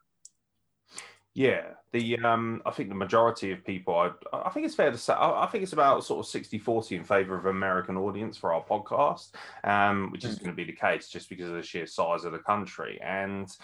Yeah, 1.37 1.65
the 1.91 2.17
um, 2.17 2.63
I 2.65 2.71
think 2.71 2.89
the 2.89 2.95
majority 2.95 3.51
of 3.51 3.63
people, 3.63 3.95
I, 3.95 4.09
I 4.33 4.49
think 4.49 4.65
it's 4.65 4.73
fair 4.73 4.89
to 4.89 4.97
say, 4.97 5.13
I, 5.13 5.43
I 5.43 5.45
think 5.45 5.61
it's 5.63 5.73
about 5.73 6.03
sort 6.03 6.19
of 6.19 6.25
60 6.25 6.57
40 6.57 6.95
in 6.95 7.03
favor 7.03 7.37
of 7.37 7.45
American 7.45 7.95
audience 7.95 8.37
for 8.37 8.51
our 8.51 8.63
podcast, 8.63 9.33
um, 9.63 10.11
which 10.11 10.25
is 10.25 10.37
Mm. 10.37 10.39
going 10.39 10.51
to 10.51 10.55
be 10.55 10.63
the 10.63 10.75
case 10.75 11.09
just 11.09 11.29
because 11.29 11.47
of 11.47 11.55
the 11.55 11.61
sheer 11.61 11.85
size 11.85 12.23
of 12.23 12.31
the 12.31 12.39
country. 12.39 12.99
And 13.03 13.55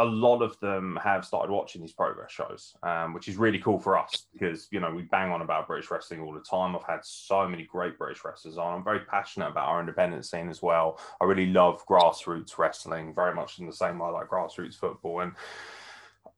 a 0.00 0.04
lot 0.04 0.42
of 0.42 0.58
them 0.58 0.98
have 1.04 1.24
started 1.24 1.52
watching 1.52 1.80
these 1.80 1.92
progress 1.92 2.32
shows, 2.32 2.74
um, 2.82 3.14
which 3.14 3.28
is 3.28 3.36
really 3.36 3.60
cool 3.60 3.78
for 3.78 3.96
us 3.96 4.26
because, 4.32 4.66
you 4.72 4.80
know, 4.80 4.90
we 4.90 5.02
bang 5.02 5.30
on 5.30 5.40
about 5.40 5.68
British 5.68 5.88
wrestling 5.88 6.22
all 6.22 6.34
the 6.34 6.40
time. 6.40 6.74
I've 6.74 6.82
had 6.82 7.04
so 7.04 7.46
many 7.46 7.62
great 7.62 7.96
British 7.96 8.24
wrestlers 8.24 8.58
on. 8.58 8.74
I'm 8.74 8.82
very 8.82 9.04
passionate 9.04 9.50
about 9.50 9.68
our 9.68 9.78
independent 9.78 10.26
scene 10.26 10.48
as 10.48 10.62
well. 10.62 10.98
I 11.20 11.26
really 11.26 11.46
love 11.46 11.86
grassroots 11.86 12.58
wrestling, 12.58 13.14
very 13.14 13.36
much 13.36 13.60
in 13.60 13.66
the 13.66 13.72
same 13.72 14.00
way 14.00 14.08
I 14.08 14.10
like 14.10 14.30
grassroots 14.30 14.74
football. 14.74 15.20
And 15.20 15.32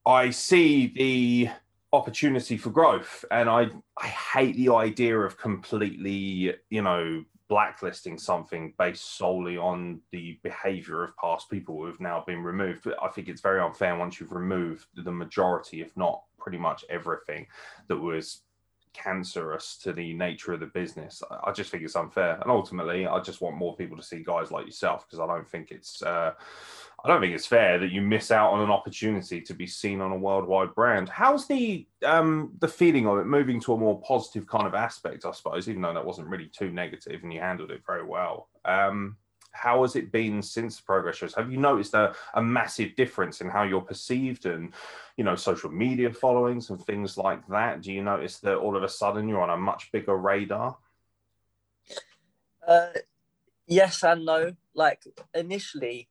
I 0.06 0.30
see 0.30 0.88
the 0.88 1.50
opportunity 1.92 2.56
for 2.56 2.70
growth, 2.70 3.24
and 3.30 3.48
I 3.48 3.68
I 3.98 4.06
hate 4.06 4.56
the 4.56 4.72
idea 4.74 5.18
of 5.18 5.36
completely, 5.38 6.54
you 6.70 6.82
know, 6.82 7.24
blacklisting 7.48 8.18
something 8.18 8.72
based 8.78 9.16
solely 9.16 9.56
on 9.58 10.00
the 10.10 10.38
behavior 10.42 11.04
of 11.04 11.16
past 11.18 11.50
people 11.50 11.76
who 11.76 11.86
have 11.86 12.00
now 12.00 12.24
been 12.26 12.42
removed. 12.42 12.88
I 13.00 13.08
think 13.08 13.28
it's 13.28 13.42
very 13.42 13.60
unfair 13.60 13.94
once 13.96 14.18
you've 14.18 14.32
removed 14.32 14.86
the 14.94 15.12
majority, 15.12 15.82
if 15.82 15.94
not 15.96 16.22
pretty 16.38 16.58
much 16.58 16.84
everything, 16.88 17.46
that 17.88 17.98
was 17.98 18.42
cancerous 18.94 19.76
to 19.78 19.92
the 19.92 20.12
nature 20.14 20.52
of 20.52 20.60
the 20.60 20.66
business. 20.66 21.22
I- 21.30 21.52
just 21.52 21.70
think 21.70 21.82
it's 21.82 21.96
unfair, 21.96 22.38
and 22.40 22.50
ultimately, 22.50 23.06
I 23.06 23.20
just 23.20 23.40
want 23.40 23.56
more 23.56 23.76
people 23.76 23.96
to 23.98 24.02
see 24.02 24.24
guys 24.24 24.50
like 24.50 24.66
yourself 24.66 25.06
because 25.06 25.20
I 25.20 25.26
don't 25.26 25.48
think 25.48 25.70
it's. 25.70 26.02
Uh, 26.02 26.32
I 27.04 27.08
don't 27.08 27.20
think 27.20 27.34
it's 27.34 27.46
fair 27.46 27.78
that 27.80 27.90
you 27.90 28.00
miss 28.00 28.30
out 28.30 28.52
on 28.52 28.60
an 28.60 28.70
opportunity 28.70 29.40
to 29.40 29.54
be 29.54 29.66
seen 29.66 30.00
on 30.00 30.12
a 30.12 30.16
worldwide 30.16 30.74
brand. 30.74 31.08
How's 31.08 31.48
the 31.48 31.86
um, 32.04 32.52
the 32.60 32.68
feeling 32.68 33.08
of 33.08 33.18
it 33.18 33.26
moving 33.26 33.60
to 33.62 33.72
a 33.72 33.76
more 33.76 34.00
positive 34.02 34.46
kind 34.46 34.66
of 34.66 34.74
aspect? 34.74 35.24
I 35.24 35.32
suppose, 35.32 35.68
even 35.68 35.82
though 35.82 35.94
that 35.94 36.04
wasn't 36.04 36.28
really 36.28 36.46
too 36.46 36.70
negative, 36.70 37.22
and 37.22 37.32
you 37.32 37.40
handled 37.40 37.72
it 37.72 37.82
very 37.86 38.04
well. 38.04 38.48
Um, 38.64 39.16
how 39.50 39.82
has 39.82 39.96
it 39.96 40.12
been 40.12 40.42
since 40.42 40.76
the 40.76 40.82
progress 40.84 41.16
shows? 41.16 41.34
Have 41.34 41.50
you 41.50 41.58
noticed 41.58 41.92
a, 41.94 42.14
a 42.34 42.42
massive 42.42 42.94
difference 42.96 43.40
in 43.40 43.50
how 43.50 43.64
you're 43.64 43.82
perceived 43.82 44.46
and, 44.46 44.72
you 45.18 45.24
know, 45.24 45.36
social 45.36 45.70
media 45.70 46.10
followings 46.10 46.70
and 46.70 46.82
things 46.82 47.18
like 47.18 47.46
that? 47.48 47.82
Do 47.82 47.92
you 47.92 48.02
notice 48.02 48.38
that 48.38 48.56
all 48.56 48.76
of 48.76 48.82
a 48.82 48.88
sudden 48.88 49.28
you're 49.28 49.42
on 49.42 49.50
a 49.50 49.56
much 49.56 49.92
bigger 49.92 50.16
radar? 50.16 50.78
uh 52.66 52.88
yes 53.66 54.02
and 54.02 54.24
no 54.24 54.52
like 54.74 55.02
initially 55.34 56.08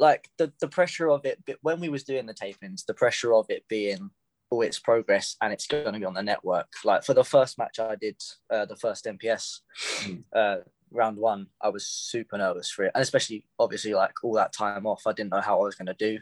like 0.00 0.28
the, 0.38 0.52
the 0.60 0.68
pressure 0.68 1.08
of 1.10 1.24
it 1.24 1.38
but 1.46 1.58
when 1.62 1.78
we 1.78 1.88
was 1.88 2.04
doing 2.04 2.26
the 2.26 2.34
tapings 2.34 2.84
the 2.86 2.94
pressure 2.94 3.32
of 3.34 3.46
it 3.50 3.62
being 3.68 4.10
all 4.50 4.62
it's 4.62 4.78
progress 4.78 5.36
and 5.40 5.52
it's 5.52 5.66
going 5.66 5.92
to 5.92 5.98
be 5.98 6.04
on 6.04 6.14
the 6.14 6.22
network. 6.22 6.66
Like 6.84 7.04
for 7.04 7.14
the 7.14 7.24
first 7.24 7.56
match 7.56 7.78
i 7.78 7.94
did 7.94 8.20
uh, 8.50 8.66
the 8.66 8.76
first 8.76 9.04
NPS 9.06 9.60
Mm. 10.02 10.24
uh, 10.34 10.56
round 10.90 11.18
one 11.18 11.46
i 11.62 11.68
was 11.68 11.86
super 11.86 12.36
nervous 12.36 12.70
for 12.70 12.84
it. 12.84 12.92
And 12.94 13.02
especially 13.02 13.46
obviously 13.58 13.94
like 13.94 14.12
all 14.24 14.34
that 14.34 14.52
time 14.52 14.86
off 14.86 15.06
i 15.06 15.12
didn't 15.12 15.30
know 15.30 15.40
how 15.40 15.60
i 15.60 15.64
was 15.64 15.76
going 15.76 15.86
to 15.86 15.94
do 15.94 16.18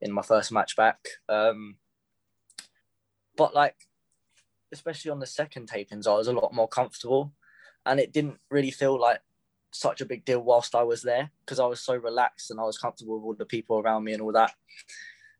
in 0.00 0.12
my 0.12 0.22
first 0.22 0.50
match 0.50 0.76
back. 0.76 0.98
Um 1.28 1.76
but 3.36 3.54
like 3.54 3.76
especially 4.72 5.10
on 5.12 5.20
the 5.20 5.26
second 5.26 5.68
tapings 5.70 6.06
i 6.06 6.14
was 6.14 6.28
a 6.28 6.32
lot 6.32 6.52
more 6.52 6.68
comfortable 6.68 7.32
and 7.86 8.00
it 8.00 8.12
didn't 8.12 8.38
really 8.50 8.72
feel 8.72 9.00
like 9.00 9.20
such 9.70 10.00
a 10.00 10.06
big 10.06 10.24
deal 10.24 10.40
whilst 10.40 10.74
I 10.74 10.82
was 10.82 11.02
there 11.02 11.30
because 11.44 11.60
I 11.60 11.66
was 11.66 11.80
so 11.80 11.96
relaxed 11.96 12.50
and 12.50 12.60
I 12.60 12.64
was 12.64 12.78
comfortable 12.78 13.16
with 13.16 13.24
all 13.24 13.34
the 13.34 13.44
people 13.44 13.78
around 13.78 14.04
me 14.04 14.12
and 14.12 14.22
all 14.22 14.32
that. 14.32 14.52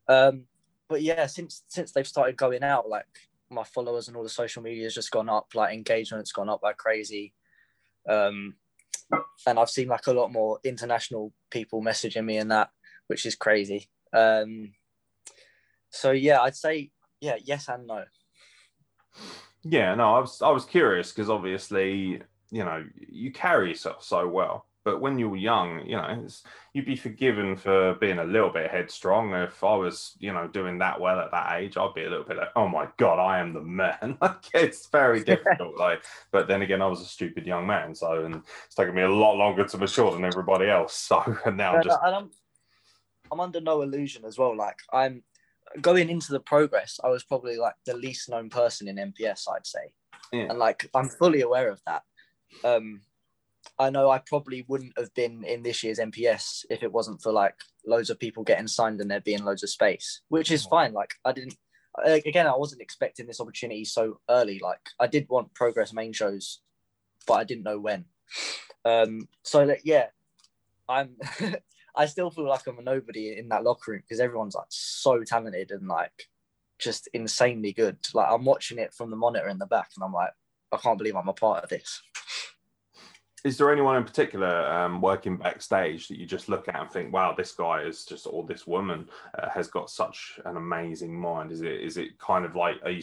Um, 0.08 0.44
but 0.88 1.02
yeah, 1.02 1.26
since 1.26 1.62
since 1.68 1.92
they've 1.92 2.06
started 2.06 2.36
going 2.36 2.62
out, 2.62 2.88
like 2.88 3.06
my 3.50 3.64
followers 3.64 4.08
and 4.08 4.16
all 4.16 4.22
the 4.22 4.28
social 4.28 4.62
media 4.62 4.84
has 4.84 4.94
just 4.94 5.10
gone 5.10 5.28
up, 5.28 5.48
like 5.54 5.74
engagement's 5.74 6.32
gone 6.32 6.48
up 6.48 6.62
like 6.62 6.76
crazy. 6.76 7.34
Um, 8.08 8.54
and 9.46 9.58
I've 9.58 9.70
seen 9.70 9.88
like 9.88 10.06
a 10.06 10.12
lot 10.12 10.32
more 10.32 10.58
international 10.64 11.32
people 11.50 11.82
messaging 11.82 12.24
me 12.24 12.36
and 12.38 12.50
that, 12.50 12.70
which 13.06 13.26
is 13.26 13.36
crazy. 13.36 13.88
Um, 14.12 14.72
so 15.90 16.10
yeah, 16.10 16.40
I'd 16.40 16.56
say 16.56 16.90
yeah, 17.20 17.36
yes 17.42 17.68
and 17.68 17.86
no. 17.86 18.04
Yeah, 19.64 19.94
no, 19.94 20.14
I 20.14 20.20
was 20.20 20.40
I 20.40 20.50
was 20.50 20.64
curious 20.64 21.12
because 21.12 21.30
obviously, 21.30 22.22
you 22.50 22.64
know, 22.64 22.84
you 23.08 23.32
carry 23.32 23.70
yourself 23.70 24.04
so 24.04 24.26
well. 24.28 24.66
But 24.84 25.02
when 25.02 25.18
you 25.18 25.28
were 25.28 25.36
young, 25.36 25.84
you 25.84 25.96
know, 25.96 26.22
it's, 26.24 26.44
you'd 26.72 26.86
be 26.86 26.96
forgiven 26.96 27.56
for 27.56 27.96
being 27.96 28.20
a 28.20 28.24
little 28.24 28.48
bit 28.48 28.70
headstrong. 28.70 29.34
If 29.34 29.62
I 29.62 29.74
was, 29.74 30.16
you 30.18 30.32
know, 30.32 30.48
doing 30.48 30.78
that 30.78 30.98
well 30.98 31.20
at 31.20 31.30
that 31.30 31.60
age, 31.60 31.76
I'd 31.76 31.92
be 31.94 32.04
a 32.04 32.08
little 32.08 32.24
bit 32.24 32.38
like, 32.38 32.48
"Oh 32.56 32.68
my 32.68 32.88
god, 32.96 33.18
I 33.18 33.38
am 33.38 33.52
the 33.52 33.60
man." 33.60 34.16
like 34.22 34.36
it's 34.54 34.86
very 34.88 35.22
difficult. 35.24 35.76
like, 35.76 36.02
but 36.30 36.48
then 36.48 36.62
again, 36.62 36.80
I 36.80 36.86
was 36.86 37.02
a 37.02 37.04
stupid 37.04 37.44
young 37.44 37.66
man, 37.66 37.94
so 37.94 38.24
and 38.24 38.36
it's 38.64 38.74
taken 38.74 38.94
me 38.94 39.02
a 39.02 39.10
lot 39.10 39.34
longer 39.34 39.64
to 39.64 39.78
mature 39.78 40.10
than 40.12 40.24
everybody 40.24 40.70
else. 40.70 40.94
So 41.08 41.36
and 41.44 41.56
now 41.56 41.72
I'm 41.74 41.80
uh, 41.80 41.82
just 41.82 41.98
and 42.02 42.14
I'm, 42.14 42.30
I'm 43.30 43.40
under 43.40 43.60
no 43.60 43.82
illusion 43.82 44.24
as 44.24 44.38
well. 44.38 44.56
Like 44.56 44.78
I'm 44.92 45.22
going 45.82 46.08
into 46.08 46.32
the 46.32 46.40
progress, 46.40 46.98
I 47.04 47.08
was 47.08 47.24
probably 47.24 47.58
like 47.58 47.74
the 47.84 47.94
least 47.94 48.30
known 48.30 48.48
person 48.48 48.88
in 48.88 48.96
NPS, 48.96 49.48
I'd 49.54 49.66
say, 49.66 49.92
Yeah. 50.32 50.46
and 50.48 50.58
like 50.58 50.88
I'm 50.94 51.08
fully 51.10 51.42
aware 51.42 51.68
of 51.68 51.82
that. 51.86 52.04
Um, 52.64 53.02
I 53.78 53.90
know 53.90 54.10
I 54.10 54.18
probably 54.18 54.64
wouldn't 54.68 54.98
have 54.98 55.12
been 55.14 55.44
in 55.44 55.62
this 55.62 55.82
year's 55.82 55.98
NPS 55.98 56.64
if 56.70 56.82
it 56.82 56.92
wasn't 56.92 57.22
for 57.22 57.32
like 57.32 57.54
loads 57.86 58.10
of 58.10 58.18
people 58.18 58.42
getting 58.42 58.66
signed 58.66 59.00
and 59.00 59.10
there 59.10 59.20
being 59.20 59.44
loads 59.44 59.62
of 59.62 59.70
space, 59.70 60.22
which 60.28 60.50
is 60.50 60.66
fine. 60.66 60.92
Like 60.92 61.14
I 61.24 61.32
didn't. 61.32 61.56
Again, 62.04 62.46
I 62.46 62.56
wasn't 62.56 62.82
expecting 62.82 63.26
this 63.26 63.40
opportunity 63.40 63.84
so 63.84 64.20
early. 64.30 64.60
Like 64.62 64.80
I 65.00 65.06
did 65.08 65.26
want 65.28 65.54
progress 65.54 65.92
main 65.92 66.12
shows, 66.12 66.60
but 67.26 67.34
I 67.34 67.44
didn't 67.44 67.64
know 67.64 67.78
when. 67.78 68.04
Um, 68.84 69.28
so 69.42 69.64
like, 69.64 69.82
yeah, 69.84 70.06
I'm 70.88 71.16
I 71.96 72.06
still 72.06 72.30
feel 72.30 72.48
like 72.48 72.66
I'm 72.66 72.78
a 72.78 72.82
nobody 72.82 73.36
in 73.36 73.48
that 73.48 73.64
locker 73.64 73.92
room 73.92 74.02
because 74.02 74.20
everyone's 74.20 74.54
like 74.54 74.66
so 74.68 75.24
talented 75.24 75.72
and 75.72 75.88
like 75.88 76.28
just 76.78 77.08
insanely 77.12 77.72
good. 77.72 77.98
Like 78.14 78.28
I'm 78.30 78.44
watching 78.44 78.78
it 78.78 78.94
from 78.94 79.10
the 79.10 79.16
monitor 79.16 79.48
in 79.48 79.58
the 79.58 79.66
back 79.66 79.90
and 79.96 80.04
I'm 80.04 80.12
like, 80.12 80.30
I 80.70 80.76
can't 80.76 80.98
believe 80.98 81.16
I'm 81.16 81.28
a 81.28 81.32
part 81.32 81.64
of 81.64 81.70
this. 81.70 82.00
Is 83.44 83.56
there 83.56 83.72
anyone 83.72 83.96
in 83.96 84.04
particular 84.04 84.66
um, 84.70 85.00
working 85.00 85.36
backstage 85.36 86.08
that 86.08 86.18
you 86.18 86.26
just 86.26 86.48
look 86.48 86.68
at 86.68 86.80
and 86.80 86.90
think, 86.90 87.12
"Wow, 87.12 87.34
this 87.36 87.52
guy 87.52 87.82
is 87.82 88.04
just," 88.04 88.26
or 88.26 88.44
this 88.44 88.66
woman 88.66 89.08
uh, 89.38 89.48
has 89.48 89.68
got 89.68 89.90
such 89.90 90.40
an 90.44 90.56
amazing 90.56 91.18
mind? 91.18 91.52
Is 91.52 91.62
it 91.62 91.80
is 91.80 91.96
it 91.96 92.18
kind 92.18 92.44
of 92.44 92.56
like, 92.56 92.76
are 92.84 92.90
you, 92.90 93.02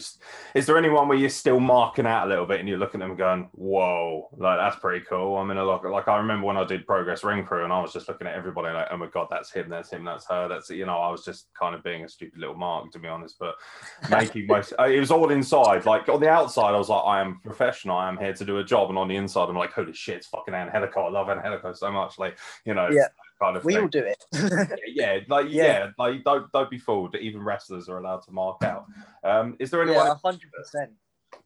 is 0.53 0.65
there 0.65 0.77
anyone 0.77 1.07
where 1.07 1.17
you're 1.17 1.29
still 1.29 1.59
marking 1.59 2.05
out 2.05 2.27
a 2.27 2.29
little 2.29 2.45
bit 2.45 2.59
and 2.59 2.67
you're 2.67 2.77
looking 2.77 3.01
at 3.01 3.07
them 3.07 3.17
going, 3.17 3.49
"Whoa, 3.53 4.29
like 4.37 4.59
that's 4.59 4.79
pretty 4.79 5.05
cool." 5.07 5.37
I'm 5.37 5.51
in 5.51 5.57
a 5.57 5.63
locker. 5.63 5.89
Like 5.89 6.07
I 6.07 6.17
remember 6.17 6.47
when 6.47 6.57
I 6.57 6.65
did 6.65 6.85
Progress 6.85 7.23
Ring 7.23 7.45
Crew 7.45 7.63
and 7.63 7.73
I 7.73 7.81
was 7.81 7.93
just 7.93 8.07
looking 8.07 8.27
at 8.27 8.35
everybody 8.35 8.73
like, 8.73 8.87
"Oh 8.91 8.97
my 8.97 9.07
god, 9.07 9.27
that's 9.29 9.51
him, 9.51 9.69
that's 9.69 9.91
him, 9.91 10.03
that's 10.03 10.27
her, 10.27 10.47
that's 10.47 10.69
you 10.69 10.85
know." 10.85 10.97
I 10.97 11.09
was 11.09 11.23
just 11.23 11.47
kind 11.57 11.75
of 11.75 11.83
being 11.83 12.03
a 12.03 12.09
stupid 12.09 12.39
little 12.39 12.55
mark 12.55 12.91
to 12.91 12.99
be 12.99 13.07
honest, 13.07 13.37
but 13.39 13.55
making 14.09 14.47
my 14.47 14.63
uh, 14.79 14.85
it 14.85 14.99
was 14.99 15.11
all 15.11 15.29
inside. 15.29 15.85
Like 15.85 16.09
on 16.09 16.19
the 16.19 16.29
outside, 16.29 16.73
I 16.73 16.77
was 16.77 16.89
like, 16.89 17.03
I 17.05 17.21
am 17.21 17.39
professional. 17.43 17.97
I 17.97 18.09
am 18.09 18.17
here 18.17 18.33
to 18.33 18.45
do 18.45 18.57
a 18.57 18.63
job, 18.63 18.89
and 18.89 18.97
on 18.97 19.07
the 19.07 19.15
inside, 19.15 19.49
I'm 19.49 19.55
like, 19.55 19.73
holy 19.73 19.93
shit, 19.93 20.25
fucking 20.35 20.53
Angelico. 20.53 21.01
I 21.05 21.09
love 21.09 21.29
Angelico 21.29 21.73
so 21.73 21.91
much. 21.91 22.17
Like 22.19 22.37
you 22.65 22.73
know, 22.73 22.89
Yeah. 22.89 23.07
kind 23.41 23.57
of 23.57 23.63
We 23.63 23.73
thing. 23.73 23.83
all 23.83 23.87
do 23.87 24.03
it. 24.03 24.23
yeah, 24.87 25.19
like 25.29 25.47
yeah. 25.49 25.63
Yeah. 25.63 25.87
like 25.97 26.23
don't 26.23 26.51
don't 26.51 26.69
be 26.69 26.77
fooled 26.77 27.13
that 27.13 27.21
even 27.21 27.41
wrestlers 27.43 27.89
are 27.89 27.97
allowed 27.97 28.23
to 28.23 28.31
mark 28.31 28.63
out. 28.63 28.85
Um, 29.23 29.55
is 29.59 29.71
there 29.71 29.81
anyone? 29.81 30.05
yeah, 30.05 30.15
hundred 30.23 30.51
percent. 30.51 30.91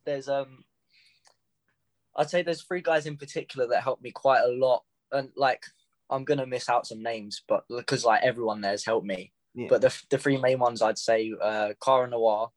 There's 0.05 0.29
um, 0.29 0.63
I'd 2.15 2.29
say 2.29 2.41
there's 2.41 2.63
three 2.63 2.81
guys 2.81 3.05
in 3.05 3.17
particular 3.17 3.67
that 3.67 3.83
helped 3.83 4.03
me 4.03 4.11
quite 4.11 4.41
a 4.43 4.47
lot, 4.51 4.83
and 5.11 5.29
like 5.35 5.63
I'm 6.09 6.23
gonna 6.23 6.45
miss 6.45 6.69
out 6.69 6.87
some 6.87 7.01
names, 7.03 7.43
but 7.47 7.63
because 7.69 8.03
like 8.05 8.23
everyone 8.23 8.61
there's 8.61 8.85
helped 8.85 9.05
me. 9.07 9.31
Yeah. 9.55 9.67
But 9.69 9.81
the 9.81 10.03
the 10.09 10.17
three 10.17 10.37
main 10.37 10.59
ones 10.59 10.81
I'd 10.81 10.97
say 10.97 11.33
uh 11.41 11.73
Cara 11.83 12.07
Noir, 12.07 12.49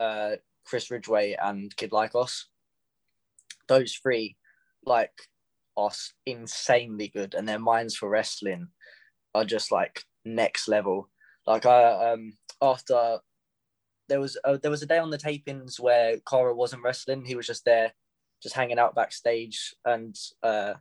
uh 0.00 0.32
Chris 0.64 0.90
Ridgway 0.90 1.36
and 1.40 1.74
Kid 1.76 1.90
Lykos. 1.90 2.44
Those 3.68 3.94
three 3.94 4.36
like 4.86 5.12
are 5.76 5.90
insanely 6.26 7.08
good 7.08 7.34
and 7.34 7.48
their 7.48 7.58
minds 7.58 7.96
for 7.96 8.08
wrestling 8.08 8.68
are 9.34 9.44
just 9.44 9.72
like 9.72 10.02
next 10.24 10.68
level. 10.68 11.08
Like 11.46 11.66
I 11.66 12.12
um 12.12 12.34
after 12.62 13.18
there 14.08 14.20
was 14.20 14.36
a, 14.44 14.58
there 14.58 14.70
was 14.70 14.82
a 14.82 14.86
day 14.86 14.98
on 14.98 15.10
the 15.10 15.18
tapings 15.18 15.80
where 15.80 16.18
Cara 16.28 16.54
wasn't 16.54 16.82
wrestling. 16.82 17.24
He 17.24 17.34
was 17.34 17.46
just 17.46 17.64
there, 17.64 17.92
just 18.42 18.54
hanging 18.54 18.78
out 18.78 18.94
backstage, 18.94 19.74
and 19.84 20.14
uh, 20.42 20.74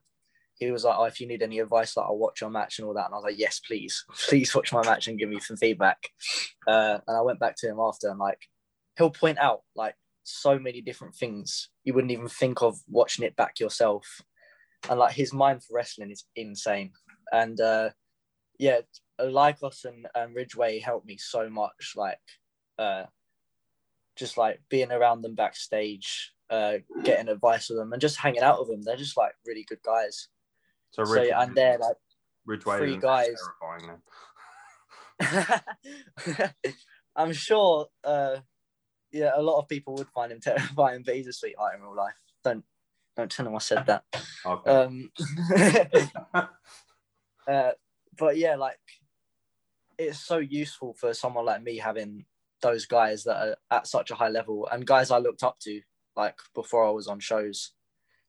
he 0.56 0.72
was 0.72 0.84
like, 0.84 0.96
"Oh, 0.98 1.06
if 1.06 1.20
you 1.20 1.28
need 1.28 1.42
any 1.42 1.60
advice, 1.60 1.96
like 1.96 2.06
I'll 2.06 2.18
watch 2.18 2.42
your 2.42 2.50
match 2.50 2.80
and 2.80 2.88
all 2.88 2.94
that." 2.94 3.06
And 3.06 3.14
I 3.14 3.18
was 3.18 3.24
like, 3.24 3.40
"Yes, 3.40 3.60
please, 3.60 4.04
please 4.28 4.54
watch 4.54 4.74
my 4.74 4.84
match 4.84 5.08
and 5.08 5.18
give 5.18 5.30
me 5.30 5.40
some 5.40 5.58
feedback." 5.58 6.10
Uh, 6.68 7.00
and 7.08 7.18
I 7.18 7.22
went 7.22 7.40
back 7.40 7.56
to 7.58 7.68
him 7.68 7.80
after, 7.80 8.10
and 8.10 8.20
like 8.20 8.40
he'll 8.98 9.10
point 9.10 9.40
out 9.40 9.62
like 9.76 9.96
so 10.24 10.58
many 10.58 10.82
different 10.82 11.16
things 11.16 11.70
you 11.84 11.94
wouldn't 11.94 12.12
even 12.12 12.28
think 12.28 12.62
of 12.62 12.78
watching 12.88 13.26
it 13.26 13.36
back 13.36 13.60
yourself, 13.60 14.22
and 14.90 15.00
like 15.00 15.14
his 15.14 15.34
mind 15.34 15.64
for 15.64 15.76
wrestling 15.76 16.12
is 16.12 16.26
insane. 16.36 16.92
And 17.32 17.60
uh, 17.60 17.90
yeah, 18.60 18.80
Lykos 19.20 19.86
and, 19.86 20.08
and 20.16 20.36
Ridgeway 20.36 20.80
helped 20.80 21.06
me 21.06 21.18
so 21.18 21.50
much. 21.50 21.94
Like 21.96 22.20
uh, 22.78 23.04
just 24.16 24.38
like 24.38 24.62
being 24.70 24.92
around 24.92 25.22
them 25.22 25.36
backstage, 25.36 26.34
uh, 26.50 26.78
getting 27.04 27.30
advice 27.30 27.70
with 27.70 27.80
them, 27.80 27.94
and 27.94 28.02
just 28.02 28.18
hanging 28.18 28.44
out 28.44 28.60
with 28.60 28.70
them. 28.70 28.82
They're 28.82 28.96
just 28.96 29.18
like 29.18 29.34
really 29.46 29.66
good 29.68 29.82
guys. 29.84 30.28
So, 30.92 31.04
So 31.04 31.12
Ridgeway, 31.12 31.28
yeah, 31.30 31.42
and 31.42 31.56
they're 31.56 31.78
like 31.78 31.98
Ridgeway 32.46 32.78
three 32.78 32.98
guys. 32.98 33.36
terrifying. 33.62 34.02
I'm 37.16 37.34
sure, 37.34 37.88
uh, 38.04 38.38
yeah, 39.14 39.32
a 39.36 39.42
lot 39.42 39.60
of 39.60 39.70
people 39.70 39.94
would 39.96 40.10
find 40.10 40.32
him 40.32 40.40
terrifying, 40.42 41.04
but 41.06 41.16
he's 41.16 41.28
a 41.28 41.34
sweetheart 41.34 41.76
in 41.76 41.82
real 41.82 41.96
life. 41.96 42.16
Don't 42.44 42.66
don't 43.16 43.32
tell 43.32 43.46
him 43.46 43.56
I 43.56 43.60
said 43.60 43.86
that. 43.86 44.04
Okay. 44.44 44.72
Um, 44.72 45.12
uh, 47.48 47.72
but 48.18 48.38
yeah, 48.38 48.56
like 48.56 48.80
it's 50.00 50.20
so 50.20 50.38
useful 50.40 50.96
for 50.96 51.14
someone 51.14 51.46
like 51.46 51.62
me 51.62 51.78
having 51.78 52.26
those 52.62 52.88
guys 52.88 53.24
that 53.26 53.38
are 53.38 53.56
at 53.70 53.88
such 53.88 54.10
a 54.10 54.16
high 54.16 54.30
level 54.30 54.68
and 54.72 54.88
guys 54.88 55.12
I 55.12 55.20
looked 55.20 55.44
up 55.44 55.60
to, 55.60 55.82
like 56.16 56.36
before 56.56 56.88
I 56.88 56.90
was 56.90 57.08
on 57.08 57.20
shows, 57.20 57.72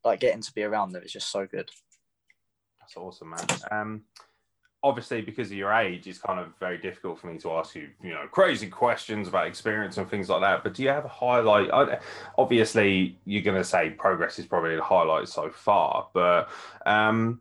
like 0.04 0.20
getting 0.20 0.42
to 0.42 0.52
be 0.52 0.62
around 0.62 0.92
them 0.92 1.02
is 1.02 1.12
just 1.12 1.30
so 1.30 1.46
good. 1.46 1.70
That's 2.80 2.96
awesome, 2.98 3.30
man. 3.30 3.46
Um, 3.70 4.02
obviously, 4.84 5.22
because 5.22 5.50
of 5.50 5.56
your 5.56 5.72
age, 5.72 6.06
it's 6.06 6.18
kind 6.18 6.38
of 6.38 6.54
very 6.60 6.76
difficult 6.76 7.18
for 7.18 7.28
me 7.28 7.38
to 7.38 7.52
ask 7.52 7.74
you, 7.74 7.88
you 8.02 8.10
know, 8.10 8.26
crazy 8.30 8.68
questions 8.68 9.26
about 9.26 9.46
experience 9.46 9.96
and 9.96 10.08
things 10.08 10.28
like 10.28 10.42
that. 10.42 10.62
But 10.62 10.74
do 10.74 10.82
you 10.82 10.90
have 10.90 11.06
a 11.06 11.08
highlight? 11.08 11.70
I- 11.72 11.98
Obviously, 12.36 13.18
you're 13.24 13.42
going 13.42 13.56
to 13.56 13.64
say 13.64 13.90
progress 13.90 14.38
is 14.38 14.44
probably 14.44 14.76
the 14.76 14.82
highlight 14.82 15.28
so 15.28 15.48
far, 15.48 16.08
but 16.12 16.50
um, 16.84 17.40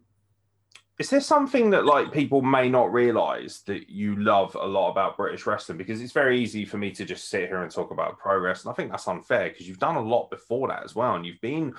is 0.99 1.09
there 1.09 1.19
something 1.19 1.71
that 1.71 1.85
like 1.85 2.13
people 2.13 2.41
may 2.41 2.69
not 2.69 2.93
realize 2.93 3.61
that 3.65 3.89
you 3.89 4.15
love 4.15 4.55
a 4.55 4.65
lot 4.65 4.91
about 4.91 5.17
British 5.17 5.45
wrestling? 5.45 5.77
Because 5.77 6.01
it's 6.01 6.13
very 6.13 6.39
easy 6.39 6.63
for 6.63 6.77
me 6.77 6.91
to 6.91 7.03
just 7.03 7.27
sit 7.27 7.49
here 7.49 7.61
and 7.61 7.69
talk 7.71 7.91
about 7.91 8.17
progress, 8.17 8.63
and 8.63 8.71
I 8.71 8.73
think 8.73 8.89
that's 8.89 9.07
unfair 9.07 9.49
because 9.49 9.67
you've 9.67 9.79
done 9.79 9.97
a 9.97 10.01
lot 10.01 10.29
before 10.29 10.69
that 10.69 10.83
as 10.83 10.95
well, 10.95 11.15
and 11.15 11.25
you've 11.25 11.41
been 11.41 11.73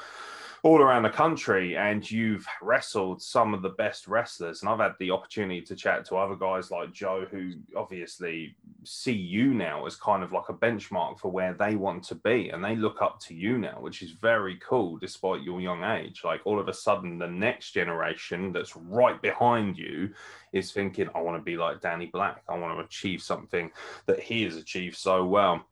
all 0.64 0.80
around 0.80 1.02
the 1.02 1.10
country 1.10 1.76
and 1.76 2.10
you've 2.10 2.46
wrestled 2.62 3.20
some 3.20 3.52
of 3.52 3.60
the 3.60 3.68
best 3.68 4.08
wrestlers. 4.08 4.62
And 4.62 4.70
i've 4.70 4.78
had 4.78 4.94
the 4.98 5.10
opportunity 5.10 5.60
to 5.60 5.76
chat 5.76 6.06
to 6.06 6.16
other 6.16 6.34
guys 6.34 6.70
like 6.70 6.90
joe 6.90 7.26
who 7.30 7.52
obviously 7.76 8.56
see 8.82 9.12
you 9.12 9.52
now 9.52 9.84
as 9.84 9.94
kind 9.94 10.24
of 10.24 10.32
like 10.32 10.48
a 10.48 10.54
benchmark 10.54 11.18
for 11.20 11.30
where 11.30 11.52
they 11.52 11.76
want 11.76 12.02
to 12.04 12.14
be. 12.14 12.48
And 12.48 12.64
they 12.64 12.76
look 12.76 13.02
up 13.02 13.20
to 13.20 13.34
you 13.34 13.58
now 13.58 13.76
which 13.78 14.00
is 14.00 14.12
very 14.12 14.58
cool 14.66 14.96
despite 14.96 15.42
your 15.42 15.60
young 15.60 15.84
age. 15.84 16.22
Like 16.24 16.40
all 16.46 16.58
of 16.58 16.68
a 16.68 16.74
sudden 16.74 17.18
the 17.18 17.28
next 17.28 17.72
generation 17.72 18.50
that's 18.50 18.74
right 18.74 19.20
behind 19.20 19.76
you 19.76 20.14
is 20.52 20.72
thinking 20.72 21.10
i 21.14 21.20
want 21.20 21.36
to 21.36 21.42
be 21.42 21.58
like 21.58 21.82
danny 21.82 22.06
black. 22.06 22.42
I 22.48 22.56
want 22.56 22.78
to 22.78 22.84
achieve 22.84 23.22
something 23.22 23.70
that 24.06 24.18
he 24.18 24.44
has 24.44 24.56
achieved 24.56 24.96
so 24.96 25.26
well. 25.26 25.66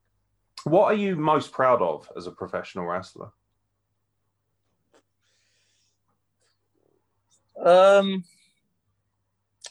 What 0.65 0.93
are 0.93 0.97
you 0.97 1.17
most 1.17 1.51
proud 1.51 1.81
of 1.81 2.11
as 2.15 2.27
a 2.27 2.31
professional 2.31 2.85
wrestler 2.85 3.31
Um, 7.61 8.25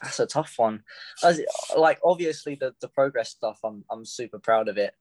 that's 0.01 0.19
a 0.19 0.25
tough 0.25 0.53
one. 0.57 0.83
As, 1.23 1.41
like 1.77 1.99
obviously 2.03 2.55
the 2.55 2.73
the 2.81 2.87
progress 2.87 3.29
stuff, 3.29 3.59
I'm 3.63 3.83
I'm 3.89 4.05
super 4.05 4.39
proud 4.39 4.67
of 4.67 4.77
it, 4.77 4.95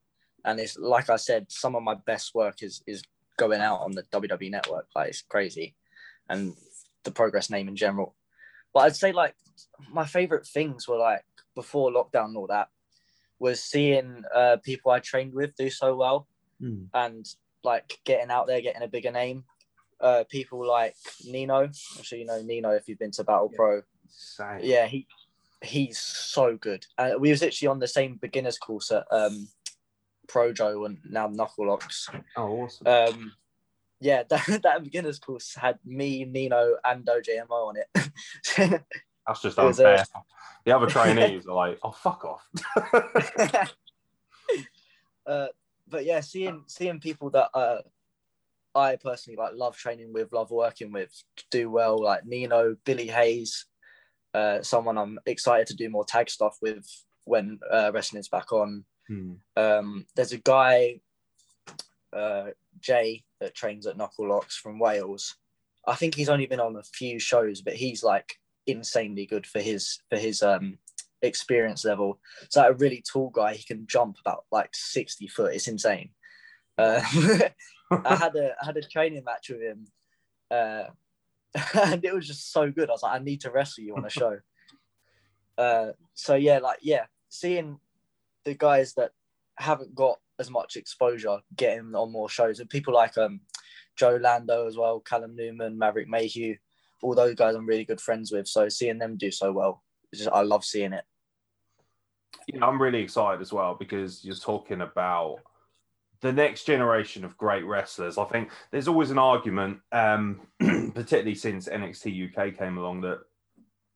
and 0.45 0.59
it's 0.59 0.77
like 0.77 1.09
I 1.09 1.15
said, 1.15 1.51
some 1.51 1.75
of 1.75 1.83
my 1.83 1.95
best 1.95 2.35
work 2.35 2.63
is 2.63 2.83
is 2.85 3.03
going 3.37 3.61
out 3.61 3.81
on 3.81 3.91
the 3.91 4.03
WWE 4.03 4.51
network. 4.51 4.87
Like 4.95 5.09
it's 5.09 5.21
crazy, 5.21 5.75
and 6.29 6.55
the 7.03 7.11
progress 7.11 7.49
name 7.49 7.67
in 7.67 7.75
general. 7.75 8.15
But 8.73 8.81
I'd 8.81 8.95
say 8.95 9.11
like 9.11 9.35
my 9.91 10.05
favorite 10.05 10.45
things 10.45 10.87
were 10.87 10.97
like 10.97 11.25
before 11.55 11.91
lockdown 11.91 12.25
and 12.25 12.37
all 12.37 12.47
that 12.47 12.69
was 13.39 13.61
seeing 13.63 14.23
uh, 14.33 14.57
people 14.63 14.91
I 14.91 14.99
trained 14.99 15.33
with 15.33 15.55
do 15.55 15.69
so 15.71 15.95
well 15.95 16.27
and 16.93 17.27
like 17.63 17.99
getting 18.03 18.29
out 18.29 18.45
there, 18.45 18.61
getting 18.61 18.83
a 18.83 18.87
bigger 18.87 19.11
name. 19.11 19.43
Uh, 20.01 20.23
people 20.29 20.65
like 20.65 20.95
Nino. 21.25 21.59
I'm 21.63 22.03
sure 22.03 22.17
you 22.17 22.25
know 22.25 22.41
Nino 22.41 22.71
if 22.71 22.89
you've 22.89 22.99
been 22.99 23.11
to 23.11 23.23
Battle 23.23 23.49
Yeah. 23.51 23.55
Pro. 23.57 23.81
Same. 24.09 24.59
Yeah, 24.63 24.87
he 24.87 25.07
he's 25.61 25.99
so 25.99 26.57
good. 26.57 26.85
Uh, 26.97 27.11
we 27.19 27.29
was 27.29 27.43
actually 27.43 27.67
on 27.67 27.79
the 27.79 27.87
same 27.87 28.15
beginners 28.15 28.57
course 28.57 28.91
at 28.91 29.05
um, 29.11 29.47
Projo 30.27 30.85
and 30.85 30.97
now 31.09 31.27
Knuckle 31.27 31.67
Locks. 31.67 32.09
Oh, 32.35 32.63
awesome. 32.63 32.87
Um, 32.87 33.33
yeah, 33.99 34.23
that, 34.29 34.61
that 34.63 34.83
beginners 34.83 35.19
course 35.19 35.53
had 35.55 35.77
me, 35.85 36.25
Nino, 36.25 36.75
and 36.83 37.05
OJMO 37.05 37.49
on 37.51 37.75
it. 37.77 37.87
That's 39.27 39.41
just 39.41 39.57
was, 39.57 39.79
unfair. 39.79 39.99
uh, 40.15 40.19
the 40.65 40.75
other 40.75 40.87
trainees 40.89 41.45
are 41.45 41.53
like, 41.53 41.79
oh, 41.83 41.91
fuck 41.91 42.25
off. 42.25 42.47
uh, 45.27 45.47
but 45.87 46.05
yeah, 46.05 46.21
seeing 46.21 46.63
seeing 46.67 46.99
people 46.99 47.29
that 47.29 47.49
uh, 47.53 47.81
I 48.73 48.95
personally 48.95 49.37
like 49.37 49.53
love 49.55 49.75
training 49.75 50.13
with, 50.13 50.31
love 50.31 50.51
working 50.51 50.91
with, 50.91 51.11
do 51.49 51.69
well, 51.69 52.01
like 52.01 52.25
Nino, 52.25 52.75
Billy 52.85 53.07
Hayes, 53.07 53.65
uh, 54.33 54.61
someone 54.61 54.97
I'm 54.97 55.19
excited 55.25 55.67
to 55.67 55.75
do 55.75 55.89
more 55.89 56.05
tag 56.05 56.29
stuff 56.29 56.57
with 56.61 56.85
when 57.25 57.59
uh, 57.69 57.91
wrestling's 57.93 58.29
back 58.29 58.51
on. 58.53 58.85
Hmm. 59.07 59.33
Um, 59.57 60.05
there's 60.15 60.31
a 60.31 60.37
guy, 60.37 61.01
uh, 62.13 62.47
Jay, 62.79 63.23
that 63.39 63.55
trains 63.55 63.87
at 63.87 63.97
Knuckle 63.97 64.29
Locks 64.29 64.55
from 64.55 64.79
Wales. 64.79 65.35
I 65.85 65.95
think 65.95 66.15
he's 66.15 66.29
only 66.29 66.45
been 66.45 66.59
on 66.59 66.75
a 66.75 66.83
few 66.83 67.19
shows, 67.19 67.61
but 67.61 67.73
he's 67.73 68.03
like 68.03 68.35
insanely 68.67 69.25
good 69.25 69.47
for 69.47 69.59
his 69.59 69.99
for 70.09 70.17
his 70.17 70.43
um 70.43 70.77
experience 71.21 71.83
level. 71.85 72.19
It's 72.43 72.55
like 72.55 72.71
a 72.71 72.75
really 72.75 73.03
tall 73.11 73.29
guy. 73.29 73.55
He 73.55 73.63
can 73.63 73.87
jump 73.87 74.17
about 74.19 74.45
like 74.51 74.69
60 74.73 75.27
foot. 75.27 75.53
It's 75.53 75.67
insane. 75.67 76.09
Uh, 76.77 77.01
I 78.05 78.15
had 78.15 78.35
a 78.35 78.55
I 78.61 78.65
had 78.65 78.77
a 78.77 78.81
training 78.81 79.23
match 79.23 79.49
with 79.49 79.61
him, 79.61 79.87
uh, 80.49 80.85
and 81.73 82.03
it 82.05 82.13
was 82.13 82.27
just 82.27 82.51
so 82.51 82.71
good. 82.71 82.89
I 82.89 82.93
was 82.93 83.03
like, 83.03 83.19
I 83.19 83.23
need 83.23 83.41
to 83.41 83.51
wrestle 83.51 83.83
you 83.83 83.95
on 83.95 84.05
a 84.05 84.09
show. 84.21 84.37
uh, 85.57 85.91
so 86.13 86.35
yeah, 86.35 86.59
like 86.59 86.79
yeah, 86.81 87.05
seeing 87.29 87.79
the 88.45 88.55
guys 88.55 88.93
that 88.95 89.11
haven't 89.57 89.93
got 89.93 90.19
as 90.39 90.49
much 90.49 90.75
exposure 90.75 91.39
getting 91.55 91.93
on 91.93 92.11
more 92.11 92.29
shows, 92.29 92.59
and 92.59 92.69
people 92.69 92.93
like 92.93 93.17
um 93.17 93.41
Joe 93.95 94.17
Lando 94.21 94.67
as 94.67 94.77
well, 94.77 94.99
Callum 94.99 95.35
Newman, 95.35 95.77
Maverick 95.77 96.07
Mayhew, 96.07 96.55
all 97.03 97.13
those 97.15 97.35
guys 97.35 97.55
I'm 97.55 97.65
really 97.65 97.85
good 97.85 98.01
friends 98.01 98.31
with. 98.31 98.47
So 98.47 98.69
seeing 98.69 98.97
them 98.97 99.17
do 99.17 99.31
so 99.31 99.51
well, 99.51 99.83
just, 100.13 100.29
I 100.29 100.41
love 100.41 100.63
seeing 100.63 100.93
it. 100.93 101.03
you 102.47 102.59
know, 102.59 102.67
I'm 102.67 102.81
really 102.81 103.01
excited 103.01 103.41
as 103.41 103.51
well 103.51 103.75
because 103.77 104.23
you're 104.23 104.35
talking 104.35 104.81
about 104.81 105.37
the 106.21 106.31
next 106.31 106.65
generation 106.65 107.25
of 107.25 107.37
great 107.37 107.65
wrestlers. 107.65 108.17
I 108.17 108.25
think 108.25 108.49
there's 108.71 108.87
always 108.87 109.11
an 109.11 109.17
argument, 109.17 109.79
um, 109.91 110.41
particularly 110.59 111.35
since 111.35 111.67
NXT 111.67 112.37
UK 112.37 112.57
came 112.57 112.77
along, 112.77 113.01
that 113.01 113.19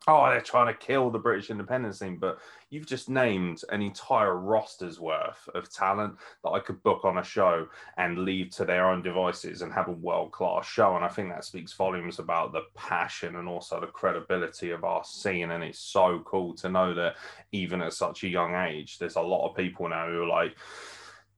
oh, 0.07 0.29
they're 0.29 0.41
trying 0.41 0.67
to 0.67 0.79
kill 0.79 1.09
the 1.09 1.19
British 1.19 1.49
independence 1.49 1.99
scene. 1.99 2.17
But 2.17 2.39
you've 2.69 2.85
just 2.85 3.09
named 3.09 3.61
an 3.69 3.81
entire 3.81 4.37
roster's 4.37 4.99
worth 4.99 5.49
of 5.53 5.71
talent 5.71 6.15
that 6.43 6.51
I 6.51 6.59
could 6.59 6.83
book 6.83 7.05
on 7.05 7.17
a 7.17 7.23
show 7.23 7.67
and 7.97 8.19
leave 8.19 8.51
to 8.51 8.65
their 8.65 8.89
own 8.89 9.01
devices 9.01 9.61
and 9.61 9.73
have 9.73 9.87
a 9.87 9.93
world 9.93 10.31
class 10.31 10.67
show. 10.67 10.95
And 10.95 11.03
I 11.03 11.07
think 11.07 11.29
that 11.29 11.45
speaks 11.45 11.73
volumes 11.73 12.19
about 12.19 12.53
the 12.53 12.63
passion 12.75 13.35
and 13.35 13.47
also 13.47 13.79
the 13.79 13.87
credibility 13.87 14.71
of 14.71 14.83
our 14.83 15.03
scene. 15.03 15.51
And 15.51 15.63
it's 15.63 15.79
so 15.79 16.21
cool 16.25 16.53
to 16.55 16.69
know 16.69 16.93
that 16.93 17.15
even 17.51 17.81
at 17.81 17.93
such 17.93 18.23
a 18.23 18.29
young 18.29 18.55
age, 18.55 18.99
there's 18.99 19.15
a 19.15 19.21
lot 19.21 19.49
of 19.49 19.55
people 19.55 19.89
now 19.89 20.07
who 20.07 20.23
are 20.23 20.27
like, 20.27 20.55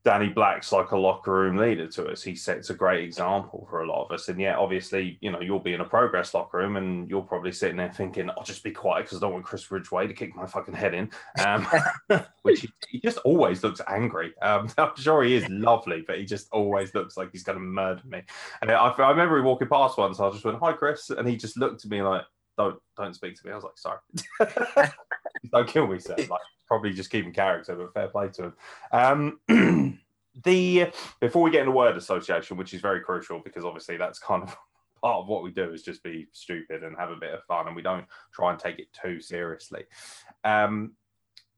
Danny 0.07 0.29
Black's 0.29 0.71
like 0.71 0.91
a 0.91 0.97
locker 0.97 1.33
room 1.33 1.57
leader 1.57 1.85
to 1.85 2.07
us. 2.07 2.23
He 2.23 2.33
sets 2.33 2.69
a 2.69 2.73
great 2.73 3.03
example 3.03 3.67
for 3.69 3.81
a 3.81 3.85
lot 3.85 4.05
of 4.05 4.11
us. 4.13 4.29
And 4.29 4.39
yet, 4.39 4.55
obviously, 4.55 5.17
you 5.19 5.33
know, 5.33 5.41
you'll 5.41 5.59
be 5.59 5.73
in 5.73 5.81
a 5.81 5.85
progress 5.85 6.33
locker 6.33 6.59
room 6.59 6.77
and 6.77 7.09
you're 7.09 7.23
probably 7.23 7.51
sitting 7.51 7.75
there 7.75 7.91
thinking, 7.91 8.29
I'll 8.29 8.45
just 8.45 8.63
be 8.63 8.71
quiet 8.71 9.03
because 9.03 9.17
I 9.17 9.19
don't 9.19 9.33
want 9.33 9.43
Chris 9.43 9.69
Ridgeway 9.69 10.07
to 10.07 10.13
kick 10.13 10.33
my 10.33 10.45
fucking 10.45 10.75
head 10.75 10.93
in. 10.93 11.11
Um, 11.45 11.67
which 12.43 12.61
he, 12.61 12.69
he, 12.87 13.01
just 13.01 13.17
always 13.25 13.61
looks 13.63 13.81
angry. 13.85 14.31
Um, 14.41 14.69
I'm 14.77 14.95
sure 14.95 15.23
he 15.25 15.35
is 15.35 15.49
lovely, 15.49 16.05
but 16.07 16.19
he 16.19 16.23
just 16.23 16.47
always 16.53 16.95
looks 16.95 17.17
like 17.17 17.33
he's 17.33 17.43
going 17.43 17.57
to 17.57 17.63
murder 17.65 18.03
me. 18.05 18.21
And 18.61 18.71
I, 18.71 18.87
I 18.87 19.09
remember 19.09 19.35
he 19.35 19.43
walking 19.43 19.67
past 19.67 19.97
once. 19.97 20.21
I 20.21 20.29
just 20.29 20.45
went, 20.45 20.59
Hi, 20.59 20.71
Chris. 20.71 21.09
And 21.09 21.27
he 21.27 21.35
just 21.35 21.57
looked 21.57 21.83
at 21.83 21.91
me 21.91 22.01
like, 22.01 22.21
don't 22.57 22.79
don't 22.95 23.13
speak 23.13 23.35
to 23.35 23.45
me. 23.45 23.51
I 23.51 23.55
was 23.55 23.65
like, 23.65 23.77
sorry. 23.77 23.99
don't 25.51 25.67
kill 25.67 25.85
me, 25.85 25.99
sir. 25.99 26.15
Like, 26.17 26.39
probably 26.67 26.93
just 26.93 27.09
keeping 27.09 27.33
character, 27.33 27.75
but 27.75 27.93
fair 27.93 28.07
play 28.07 28.29
to 28.29 28.43
him. 28.43 28.53
Um, 28.91 29.99
the 30.43 30.91
before 31.19 31.41
we 31.41 31.51
get 31.51 31.61
into 31.61 31.71
word 31.71 31.97
association, 31.97 32.57
which 32.57 32.73
is 32.73 32.81
very 32.81 33.01
crucial 33.01 33.39
because 33.39 33.65
obviously 33.65 33.97
that's 33.97 34.19
kind 34.19 34.43
of 34.43 34.55
part 35.01 35.21
of 35.21 35.27
what 35.27 35.43
we 35.43 35.51
do 35.51 35.71
is 35.73 35.83
just 35.83 36.03
be 36.03 36.27
stupid 36.31 36.83
and 36.83 36.97
have 36.97 37.11
a 37.11 37.15
bit 37.15 37.33
of 37.33 37.43
fun, 37.45 37.67
and 37.67 37.75
we 37.75 37.81
don't 37.81 38.05
try 38.33 38.51
and 38.51 38.59
take 38.59 38.79
it 38.79 38.87
too 38.93 39.19
seriously. 39.19 39.83
Um, 40.43 40.93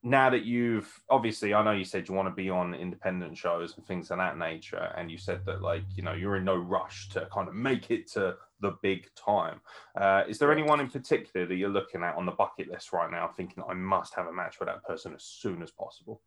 now 0.02 0.30
that 0.30 0.46
you've 0.46 0.90
obviously, 1.10 1.54
I 1.54 1.64
know 1.64 1.72
you 1.72 1.84
said 1.84 2.08
you 2.08 2.16
want 2.16 2.30
to 2.30 2.34
be 2.34 2.50
on 2.50 2.74
independent 2.74 3.38
shows 3.38 3.76
and 3.76 3.86
things 3.86 4.12
of 4.12 4.18
that 4.18 4.38
nature, 4.38 4.94
and 4.96 5.12
you 5.12 5.18
said 5.18 5.46
that 5.46 5.62
like 5.62 5.84
you 5.96 6.04
know 6.04 6.14
you're 6.14 6.38
in 6.38 6.46
no 6.46 6.56
rush 6.56 7.10
to 7.10 7.28
kind 7.34 7.48
of 7.48 7.56
make 7.56 7.92
it 7.92 8.10
to 8.12 8.38
the 8.62 8.76
big 8.82 9.08
time. 9.16 9.62
Uh, 10.00 10.24
is 10.28 10.38
there 10.38 10.52
anyone 10.52 10.80
in 10.80 10.90
particular 10.90 11.46
that 11.46 11.56
you're 11.56 11.70
looking 11.70 12.04
at 12.04 12.16
on 12.16 12.26
the 12.26 12.32
bucket 12.32 12.70
list 12.70 12.94
right 12.94 13.12
now, 13.12 13.30
thinking 13.36 13.64
I 13.68 13.74
must 13.74 14.16
have 14.16 14.28
a 14.28 14.34
match 14.34 14.60
with 14.60 14.68
that 14.68 14.84
person 14.84 15.14
as 15.14 15.24
soon 15.24 15.62
as 15.62 15.72
possible? 15.72 16.22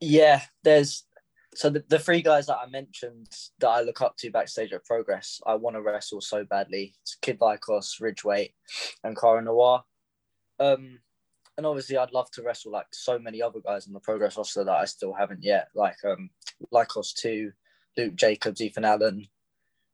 Yeah, 0.00 0.42
there's 0.62 1.04
so 1.54 1.70
the, 1.70 1.84
the 1.88 1.98
three 1.98 2.20
guys 2.20 2.46
that 2.46 2.58
I 2.58 2.66
mentioned 2.68 3.28
that 3.60 3.68
I 3.68 3.80
look 3.82 4.00
up 4.00 4.16
to 4.18 4.30
backstage 4.30 4.72
at 4.72 4.84
Progress, 4.84 5.40
I 5.46 5.54
want 5.54 5.76
to 5.76 5.82
wrestle 5.82 6.20
so 6.20 6.44
badly. 6.44 6.94
It's 7.02 7.16
Kid 7.16 7.38
Lykos, 7.38 8.00
Ridgeway, 8.00 8.52
and 9.04 9.16
Cara 9.16 9.42
Noir. 9.42 9.84
Um, 10.58 10.98
and 11.56 11.64
obviously, 11.64 11.96
I'd 11.96 12.12
love 12.12 12.30
to 12.32 12.42
wrestle 12.42 12.72
like 12.72 12.88
so 12.92 13.18
many 13.18 13.40
other 13.40 13.60
guys 13.60 13.86
on 13.86 13.92
the 13.92 14.00
Progress 14.00 14.36
roster 14.36 14.64
that 14.64 14.72
I 14.72 14.84
still 14.86 15.12
haven't 15.12 15.42
yet, 15.42 15.68
like 15.74 15.96
um, 16.04 16.30
Lykos 16.72 17.14
2, 17.14 17.52
Luke 17.96 18.16
Jacobs, 18.16 18.60
Ethan 18.60 18.84
Allen, 18.84 19.28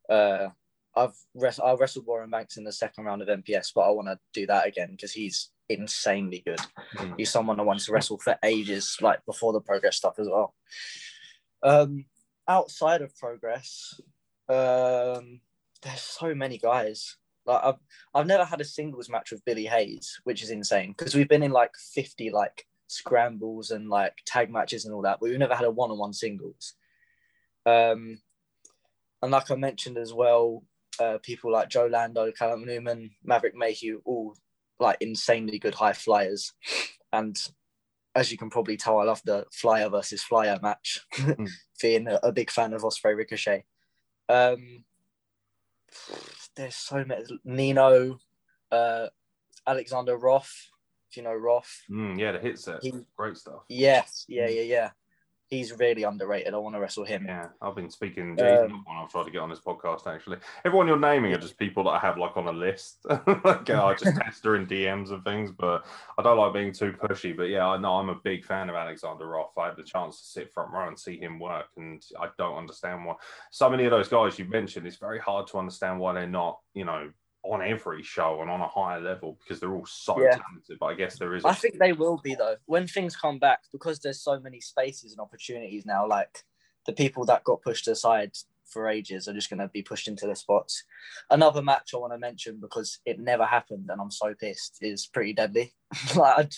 uh, 0.09 0.49
I've 0.97 1.14
I 1.62 1.74
wrestled 1.74 2.07
Warren 2.07 2.30
Banks 2.30 2.57
in 2.57 2.64
the 2.64 2.72
second 2.72 3.05
round 3.05 3.22
of 3.22 3.28
NPS, 3.28 3.72
but 3.74 3.82
I 3.82 3.91
want 3.91 4.09
to 4.09 4.18
do 4.32 4.47
that 4.47 4.66
again 4.66 4.91
because 4.93 5.12
he's 5.12 5.51
insanely 5.68 6.43
good. 6.45 6.59
Mm. 6.97 7.14
He's 7.16 7.30
someone 7.30 7.61
I 7.61 7.64
wanted 7.64 7.84
to 7.84 7.93
wrestle 7.93 8.18
for 8.18 8.36
ages, 8.45 8.97
like 9.01 9.24
before 9.24 9.53
the 9.53 9.61
progress 9.61 9.97
stuff 9.97 10.18
as 10.18 10.28
well. 10.28 10.55
Um, 11.62 12.07
outside 12.49 13.03
of 13.03 13.16
progress, 13.16 14.01
um, 14.49 15.41
there's 15.82 16.01
so 16.01 16.34
many 16.34 16.59
guys. 16.59 17.16
Like 17.47 17.62
I've 17.64 17.78
I've 18.14 18.26
never 18.26 18.45
had 18.45 18.61
a 18.61 18.64
singles 18.64 19.09
match 19.09 19.30
with 19.30 19.45
Billy 19.45 19.66
Hayes, 19.66 20.20
which 20.24 20.43
is 20.43 20.51
insane 20.51 20.95
because 20.97 21.14
we've 21.14 21.28
been 21.28 21.43
in 21.43 21.53
like 21.53 21.72
50 21.95 22.30
like 22.30 22.66
scrambles 22.88 23.70
and 23.70 23.88
like 23.88 24.14
tag 24.26 24.51
matches 24.51 24.84
and 24.84 24.95
all 24.95 25.03
that, 25.03 25.18
but 25.20 25.28
we've 25.28 25.38
never 25.38 25.55
had 25.55 25.64
a 25.64 25.70
one-on-one 25.70 26.12
singles. 26.12 26.74
Um, 27.64 28.20
and 29.22 29.30
like 29.30 29.51
I 29.51 29.55
mentioned 29.55 29.99
as 29.99 30.12
well, 30.12 30.64
uh, 31.01 31.18
people 31.22 31.51
like 31.51 31.68
Joe 31.68 31.86
Lando, 31.86 32.30
Callum 32.30 32.64
Newman, 32.64 33.11
Maverick 33.24 33.55
Mayhew, 33.57 34.01
all 34.05 34.36
like 34.78 34.98
insanely 35.01 35.59
good 35.59 35.74
high 35.74 35.94
flyers. 35.94 36.53
And 37.12 37.36
as 38.14 38.30
you 38.30 38.38
can 38.38 38.51
probably 38.51 38.76
tell, 38.76 38.98
I 38.98 39.05
love 39.05 39.22
the 39.24 39.46
flyer 39.53 39.88
versus 39.88 40.22
flyer 40.22 40.59
match, 40.62 41.01
mm. 41.14 41.48
being 41.82 42.07
a, 42.07 42.20
a, 42.22 42.32
big 42.32 42.51
fan 42.51 42.72
of 42.72 42.82
Ospreay 42.82 43.16
Ricochet. 43.16 43.64
Um, 44.28 44.84
there's 46.55 46.76
so 46.76 47.05
many. 47.05 47.24
Nino, 47.44 48.18
uh, 48.70 49.07
Alexander 49.66 50.16
Roth, 50.16 50.68
if 51.11 51.16
you 51.16 51.22
know 51.22 51.34
Roth. 51.34 51.82
Mm, 51.90 52.18
yeah, 52.18 52.32
the 52.32 52.38
hit 52.38 52.59
set. 52.59 52.82
He, 52.82 52.92
Great 53.16 53.36
stuff. 53.36 53.62
Yes, 53.68 54.24
yeah, 54.28 54.48
yeah, 54.48 54.62
yeah 54.62 54.90
he's 55.51 55.76
really 55.78 56.05
underrated. 56.05 56.55
I 56.55 56.59
want 56.59 56.76
to 56.76 56.80
wrestle 56.80 57.05
him. 57.05 57.26
Yeah, 57.26 57.48
I've 57.61 57.74
been 57.74 57.90
speaking. 57.90 58.36
Jason's 58.36 58.72
um, 58.72 58.84
one 58.86 58.96
I've 58.96 59.11
tried 59.11 59.24
to 59.24 59.30
get 59.30 59.40
on 59.40 59.51
this 59.51 59.61
podcast. 59.61 60.07
Actually, 60.07 60.38
everyone 60.64 60.86
you're 60.86 60.98
naming 60.98 61.32
are 61.32 61.38
just 61.38 61.59
people 61.59 61.84
that 61.84 61.90
I 61.90 61.98
have 61.98 62.16
like 62.16 62.36
on 62.36 62.46
a 62.46 62.53
list. 62.53 62.98
like 63.44 63.68
I 63.68 63.94
just 63.98 64.16
test 64.16 64.44
her 64.44 64.57
in 64.57 64.66
DMs 64.66 65.11
and 65.11 65.24
things, 65.24 65.51
but 65.51 65.84
I 66.16 66.22
don't 66.22 66.38
like 66.38 66.55
being 66.55 66.72
too 66.72 66.92
pushy. 66.92 67.36
But 67.36 67.44
yeah, 67.44 67.66
I 67.66 67.76
know 67.76 67.94
I'm 67.94 68.09
a 68.09 68.14
big 68.14 68.44
fan 68.44 68.70
of 68.70 68.76
Alexander 68.76 69.26
Roth. 69.26 69.59
I 69.59 69.66
had 69.66 69.76
the 69.76 69.82
chance 69.82 70.20
to 70.20 70.26
sit 70.26 70.53
front 70.53 70.72
row 70.72 70.86
and 70.86 70.98
see 70.98 71.18
him 71.18 71.38
work, 71.38 71.66
and 71.76 72.03
I 72.18 72.28
don't 72.38 72.57
understand 72.57 73.05
why 73.05 73.16
so 73.51 73.68
many 73.68 73.84
of 73.84 73.90
those 73.90 74.09
guys 74.09 74.38
you 74.38 74.44
mentioned. 74.46 74.86
It's 74.86 74.96
very 74.96 75.18
hard 75.18 75.48
to 75.48 75.59
understand 75.59 75.98
why 75.98 76.12
they're 76.12 76.26
not, 76.26 76.61
you 76.74 76.84
know, 76.84 77.11
on 77.43 77.62
every 77.62 78.03
show 78.03 78.41
and 78.43 78.51
on 78.51 78.61
a 78.61 78.68
higher 78.68 79.01
level 79.01 79.38
because 79.41 79.61
they're 79.61 79.74
all 79.74 79.86
so 79.86 80.20
yeah. 80.20 80.36
talented. 80.36 80.78
But 80.78 80.86
I 80.86 80.95
guess 80.95 81.18
there 81.18 81.34
is. 81.34 81.45
I 81.45 81.55
think 81.55 81.78
they 81.78 81.93
will 81.93 82.18
be 82.18 82.34
though 82.34 82.57
when 82.66 82.86
things 82.86 83.16
come 83.16 83.38
back 83.38 83.61
because 83.72 83.99
there's 83.99 84.22
so 84.22 84.38
many 84.41 84.61
spaces 84.61 85.12
and 85.12 85.20
opportunities 85.20 85.86
now. 85.86 86.07
Like 86.07 86.45
the 86.86 86.93
people 86.93 87.24
that 87.26 87.45
got 87.45 87.62
pushed 87.62 87.88
aside 87.88 88.32
for 88.66 88.88
ages 88.88 89.26
are 89.26 89.34
just 89.34 89.51
going 89.51 89.59
to 89.59 89.68
be 89.68 89.82
pushed 89.82 90.09
into 90.09 90.26
the 90.26 90.36
spots. 90.36 90.84
Another 91.30 91.62
match 91.62 91.91
I 91.93 91.99
want 91.99 92.12
to 92.12 92.18
mention 92.18 92.59
because 92.61 93.01
it 93.05 93.18
never 93.18 93.45
happened 93.45 93.88
and 93.91 94.01
I'm 94.01 94.11
so 94.11 94.34
pissed 94.34 94.78
is 94.80 95.07
pretty 95.07 95.32
deadly. 95.32 95.74
like 96.16 96.53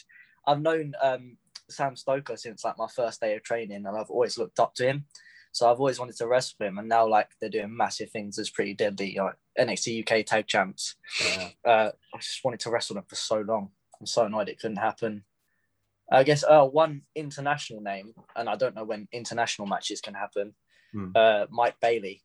I've 0.46 0.60
known 0.60 0.92
um, 1.02 1.36
Sam 1.70 1.96
Stoker 1.96 2.36
since 2.36 2.64
like 2.64 2.78
my 2.78 2.88
first 2.94 3.20
day 3.20 3.34
of 3.34 3.42
training 3.42 3.86
and 3.86 3.96
I've 3.96 4.10
always 4.10 4.38
looked 4.38 4.60
up 4.60 4.74
to 4.74 4.86
him. 4.86 5.06
So 5.52 5.70
I've 5.70 5.78
always 5.78 5.98
wanted 5.98 6.16
to 6.16 6.26
wrestle 6.26 6.66
him, 6.66 6.78
and 6.78 6.88
now 6.88 7.06
like 7.06 7.28
they're 7.40 7.50
doing 7.50 7.76
massive 7.76 8.10
things 8.10 8.38
as 8.38 8.48
pretty 8.50 8.74
deadly, 8.74 9.18
like 9.18 9.36
NXT 9.58 10.00
UK 10.00 10.24
tag 10.24 10.46
champs. 10.46 10.96
Yeah. 11.22 11.48
Uh, 11.64 11.90
I 12.14 12.18
just 12.18 12.42
wanted 12.42 12.60
to 12.60 12.70
wrestle 12.70 12.94
them 12.94 13.04
for 13.06 13.16
so 13.16 13.40
long. 13.40 13.70
I'm 14.00 14.06
so 14.06 14.24
annoyed 14.24 14.48
it 14.48 14.58
couldn't 14.58 14.78
happen. 14.78 15.24
I 16.10 16.24
guess 16.24 16.42
uh, 16.42 16.64
one 16.64 17.02
international 17.14 17.82
name, 17.82 18.14
and 18.34 18.48
I 18.48 18.56
don't 18.56 18.74
know 18.74 18.84
when 18.84 19.08
international 19.12 19.68
matches 19.68 20.00
can 20.00 20.14
happen. 20.14 20.54
Mm. 20.94 21.16
Uh, 21.16 21.46
Mike 21.50 21.76
Bailey. 21.80 22.22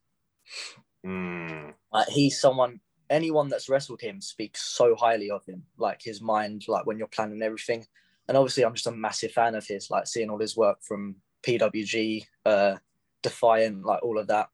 Mm. 1.06 1.74
Uh, 1.92 2.04
he's 2.08 2.40
someone. 2.40 2.80
Anyone 3.10 3.48
that's 3.48 3.70
wrestled 3.70 4.02
him 4.02 4.20
speaks 4.20 4.62
so 4.62 4.94
highly 4.94 5.30
of 5.30 5.44
him, 5.46 5.62
like 5.78 6.02
his 6.02 6.20
mind, 6.20 6.64
like 6.68 6.84
when 6.84 6.98
you're 6.98 7.08
planning 7.08 7.42
everything. 7.42 7.86
And 8.26 8.36
obviously, 8.36 8.64
I'm 8.64 8.74
just 8.74 8.86
a 8.86 8.92
massive 8.92 9.32
fan 9.32 9.54
of 9.54 9.66
his, 9.66 9.90
like 9.90 10.06
seeing 10.06 10.28
all 10.28 10.38
his 10.38 10.56
work 10.56 10.78
from 10.82 11.16
PWG, 11.46 12.26
uh, 12.44 12.76
Defiant, 13.22 13.84
like 13.84 14.02
all 14.02 14.18
of 14.18 14.26
that. 14.28 14.48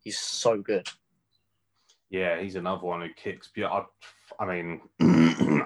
He's 0.00 0.18
so 0.18 0.60
good. 0.60 0.88
Yeah, 2.10 2.40
he's 2.40 2.54
another 2.54 2.86
one 2.86 3.02
who 3.02 3.08
kicks. 3.14 3.50
I, 3.58 3.82
I 4.40 4.46
mean, 4.46 4.80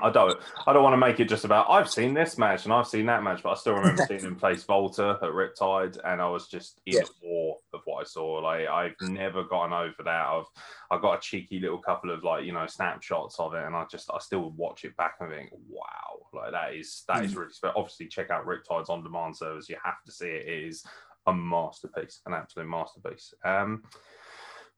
I 0.03 0.11
don't, 0.11 0.37
I 0.67 0.73
don't 0.73 0.83
want 0.83 0.95
to 0.95 0.99
make 0.99 1.21
it 1.21 1.29
just 1.29 1.45
about. 1.45 1.71
I've 1.71 1.89
seen 1.89 2.15
this 2.15 2.37
match 2.37 2.65
and 2.65 2.73
I've 2.73 2.89
seen 2.89 3.07
that 3.07 3.23
match, 3.23 3.43
but 3.43 3.51
I 3.51 3.55
still 3.55 3.75
remember 3.75 4.05
seeing 4.09 4.21
him 4.21 4.37
face 4.37 4.67
Walter 4.67 5.11
at 5.11 5.21
Riptide, 5.21 5.99
and 6.05 6.21
I 6.21 6.29
was 6.29 6.49
just 6.49 6.81
in 6.87 6.95
yeah. 6.95 7.29
awe 7.29 7.55
of 7.73 7.81
what 7.85 8.01
I 8.01 8.05
saw. 8.05 8.41
Like 8.41 8.67
I've 8.67 8.95
never 9.03 9.45
gotten 9.45 9.73
over 9.73 10.03
that. 10.05 10.27
I've, 10.27 10.47
I 10.91 11.01
got 11.01 11.19
a 11.19 11.21
cheeky 11.21 11.61
little 11.61 11.79
couple 11.79 12.11
of 12.11 12.25
like 12.25 12.45
you 12.45 12.53
know 12.53 12.67
snapshots 12.67 13.39
of 13.39 13.55
it, 13.55 13.65
and 13.65 13.77
I 13.77 13.85
just, 13.91 14.11
I 14.13 14.19
still 14.19 14.51
watch 14.57 14.85
it 14.85 14.97
back 14.97 15.15
and 15.21 15.31
think, 15.31 15.51
wow, 15.69 16.19
like 16.33 16.51
that 16.51 16.75
is 16.75 17.05
that 17.07 17.19
mm. 17.19 17.25
is 17.25 17.37
really 17.37 17.53
special. 17.53 17.75
Obviously, 17.77 18.09
check 18.09 18.31
out 18.31 18.47
Riptide's 18.47 18.91
on 18.91 19.05
demand 19.05 19.37
service. 19.37 19.69
You 19.69 19.77
have 19.85 20.03
to 20.07 20.13
see 20.13 20.27
it. 20.27 20.49
It 20.49 20.69
is 20.69 20.85
a 21.27 21.33
masterpiece, 21.33 22.21
an 22.27 22.35
absolute 22.35 22.69
masterpiece. 22.69 23.35
Um, 23.45 23.83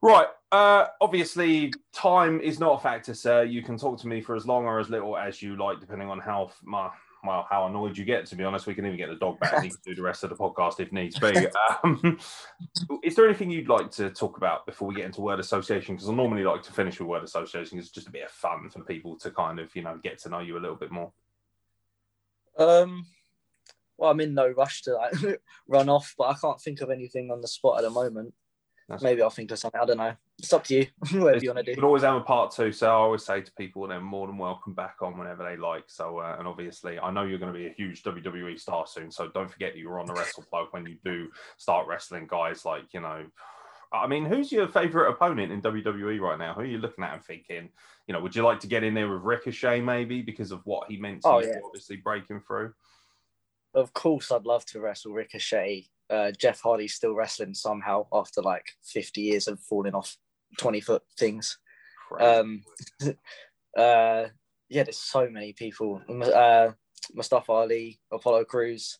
right. 0.02 0.26
Uh, 0.52 0.86
obviously, 1.00 1.72
time 1.92 2.40
is 2.40 2.60
not 2.60 2.78
a 2.78 2.82
factor, 2.82 3.14
sir. 3.14 3.44
You 3.44 3.62
can 3.62 3.76
talk 3.76 4.00
to 4.00 4.08
me 4.08 4.20
for 4.20 4.36
as 4.36 4.46
long 4.46 4.64
or 4.66 4.78
as 4.78 4.90
little 4.90 5.16
as 5.16 5.42
you 5.42 5.56
like, 5.56 5.80
depending 5.80 6.08
on 6.08 6.20
how 6.20 6.50
my 6.62 6.90
well, 7.24 7.46
how 7.48 7.66
annoyed 7.66 7.96
you 7.96 8.04
get. 8.04 8.26
To 8.26 8.36
be 8.36 8.44
honest, 8.44 8.66
we 8.66 8.74
can 8.74 8.84
even 8.84 8.98
get 8.98 9.08
the 9.08 9.16
dog 9.16 9.40
back 9.40 9.64
and 9.64 9.72
do 9.82 9.94
the 9.94 10.02
rest 10.02 10.24
of 10.24 10.30
the 10.30 10.36
podcast 10.36 10.80
if 10.80 10.92
needs 10.92 11.18
be. 11.18 11.32
Um, 11.82 12.18
is 13.02 13.16
there 13.16 13.26
anything 13.26 13.50
you'd 13.50 13.68
like 13.68 13.90
to 13.92 14.10
talk 14.10 14.36
about 14.36 14.66
before 14.66 14.88
we 14.88 14.94
get 14.94 15.06
into 15.06 15.22
word 15.22 15.40
association? 15.40 15.94
Because 15.94 16.08
I 16.08 16.14
normally 16.14 16.44
like 16.44 16.62
to 16.64 16.72
finish 16.72 17.00
with 17.00 17.08
word 17.08 17.24
association. 17.24 17.78
It's 17.78 17.90
just 17.90 18.08
a 18.08 18.12
bit 18.12 18.24
of 18.24 18.30
fun 18.30 18.68
for 18.70 18.84
people 18.84 19.18
to 19.18 19.30
kind 19.30 19.58
of 19.58 19.74
you 19.74 19.82
know 19.82 19.98
get 20.02 20.18
to 20.20 20.28
know 20.28 20.40
you 20.40 20.56
a 20.56 20.60
little 20.60 20.76
bit 20.76 20.92
more. 20.92 21.12
Um, 22.58 23.06
well, 23.98 24.10
I'm 24.10 24.20
in 24.20 24.34
no 24.34 24.48
rush 24.48 24.82
to 24.82 24.94
like 24.94 25.40
run 25.68 25.88
off, 25.88 26.14
but 26.18 26.24
I 26.24 26.34
can't 26.34 26.60
think 26.60 26.80
of 26.80 26.90
anything 26.90 27.30
on 27.30 27.40
the 27.40 27.48
spot 27.48 27.78
at 27.78 27.82
the 27.82 27.90
moment. 27.90 28.34
That's 28.88 29.02
Maybe 29.02 29.22
I'll 29.22 29.30
think 29.30 29.50
of 29.50 29.58
something. 29.58 29.80
I 29.80 29.86
don't 29.86 29.96
know. 29.96 30.14
It's 30.38 30.52
up 30.52 30.64
to 30.64 30.74
you. 30.74 30.86
Whatever 31.20 31.42
you 31.42 31.48
want 31.48 31.58
to 31.58 31.62
do. 31.62 31.70
You 31.70 31.76
can 31.76 31.84
always 31.84 32.02
have 32.02 32.16
a 32.16 32.20
part 32.20 32.52
two. 32.52 32.70
So 32.70 32.86
I 32.86 32.90
always 32.90 33.24
say 33.24 33.40
to 33.40 33.52
people, 33.52 33.86
they're 33.88 34.00
more 34.00 34.26
than 34.26 34.36
welcome 34.36 34.74
back 34.74 34.96
on 35.00 35.16
whenever 35.16 35.42
they 35.42 35.56
like. 35.56 35.84
So, 35.86 36.18
uh, 36.18 36.36
and 36.38 36.46
obviously, 36.46 36.98
I 36.98 37.10
know 37.10 37.22
you're 37.22 37.38
going 37.38 37.52
to 37.52 37.58
be 37.58 37.66
a 37.66 37.72
huge 37.72 38.02
WWE 38.02 38.60
star 38.60 38.86
soon. 38.86 39.10
So 39.10 39.28
don't 39.28 39.50
forget 39.50 39.72
that 39.72 39.78
you're 39.78 39.98
on 39.98 40.06
the 40.06 40.12
Wrestle 40.12 40.42
Club 40.42 40.68
when 40.72 40.84
you 40.84 40.98
do 41.02 41.28
start 41.56 41.86
wrestling 41.86 42.26
guys 42.28 42.66
like, 42.66 42.92
you 42.92 43.00
know, 43.00 43.24
I 43.92 44.06
mean, 44.06 44.24
who's 44.24 44.50
your 44.50 44.68
favorite 44.68 45.08
opponent 45.10 45.52
in 45.52 45.62
WWE 45.62 46.20
right 46.20 46.38
now? 46.38 46.52
Who 46.54 46.62
are 46.62 46.66
you 46.66 46.78
looking 46.78 47.04
at 47.04 47.14
and 47.14 47.24
thinking, 47.24 47.70
you 48.06 48.12
know, 48.12 48.20
would 48.20 48.34
you 48.34 48.42
like 48.42 48.60
to 48.60 48.66
get 48.66 48.82
in 48.82 48.92
there 48.92 49.08
with 49.08 49.22
Ricochet 49.22 49.80
maybe 49.80 50.20
because 50.20 50.50
of 50.50 50.60
what 50.64 50.90
he 50.90 50.96
meant 50.96 51.22
to 51.22 51.28
oh, 51.28 51.38
you, 51.40 51.46
yeah. 51.46 51.60
obviously 51.64 51.96
breaking 51.96 52.40
through? 52.40 52.72
Of 53.74 53.92
course, 53.92 54.30
I'd 54.30 54.46
love 54.46 54.64
to 54.66 54.80
wrestle 54.80 55.12
Ricochet. 55.12 55.86
Uh, 56.10 56.30
Jeff 56.38 56.60
Hardy's 56.60 56.94
still 56.94 57.14
wrestling 57.14 57.54
somehow 57.54 58.06
after 58.12 58.42
like 58.42 58.66
50 58.84 59.20
years 59.20 59.48
of 59.48 59.58
falling 59.60 59.94
off 59.94 60.16
20 60.58 60.80
foot 60.80 61.02
things. 61.18 61.58
Um, 62.20 62.62
uh, 63.76 64.26
yeah, 64.68 64.82
there's 64.82 64.98
so 64.98 65.28
many 65.28 65.52
people. 65.52 66.02
Uh, 66.08 66.70
Mustafa 67.14 67.52
Ali, 67.52 68.00
Apollo 68.12 68.44
Crews, 68.44 68.98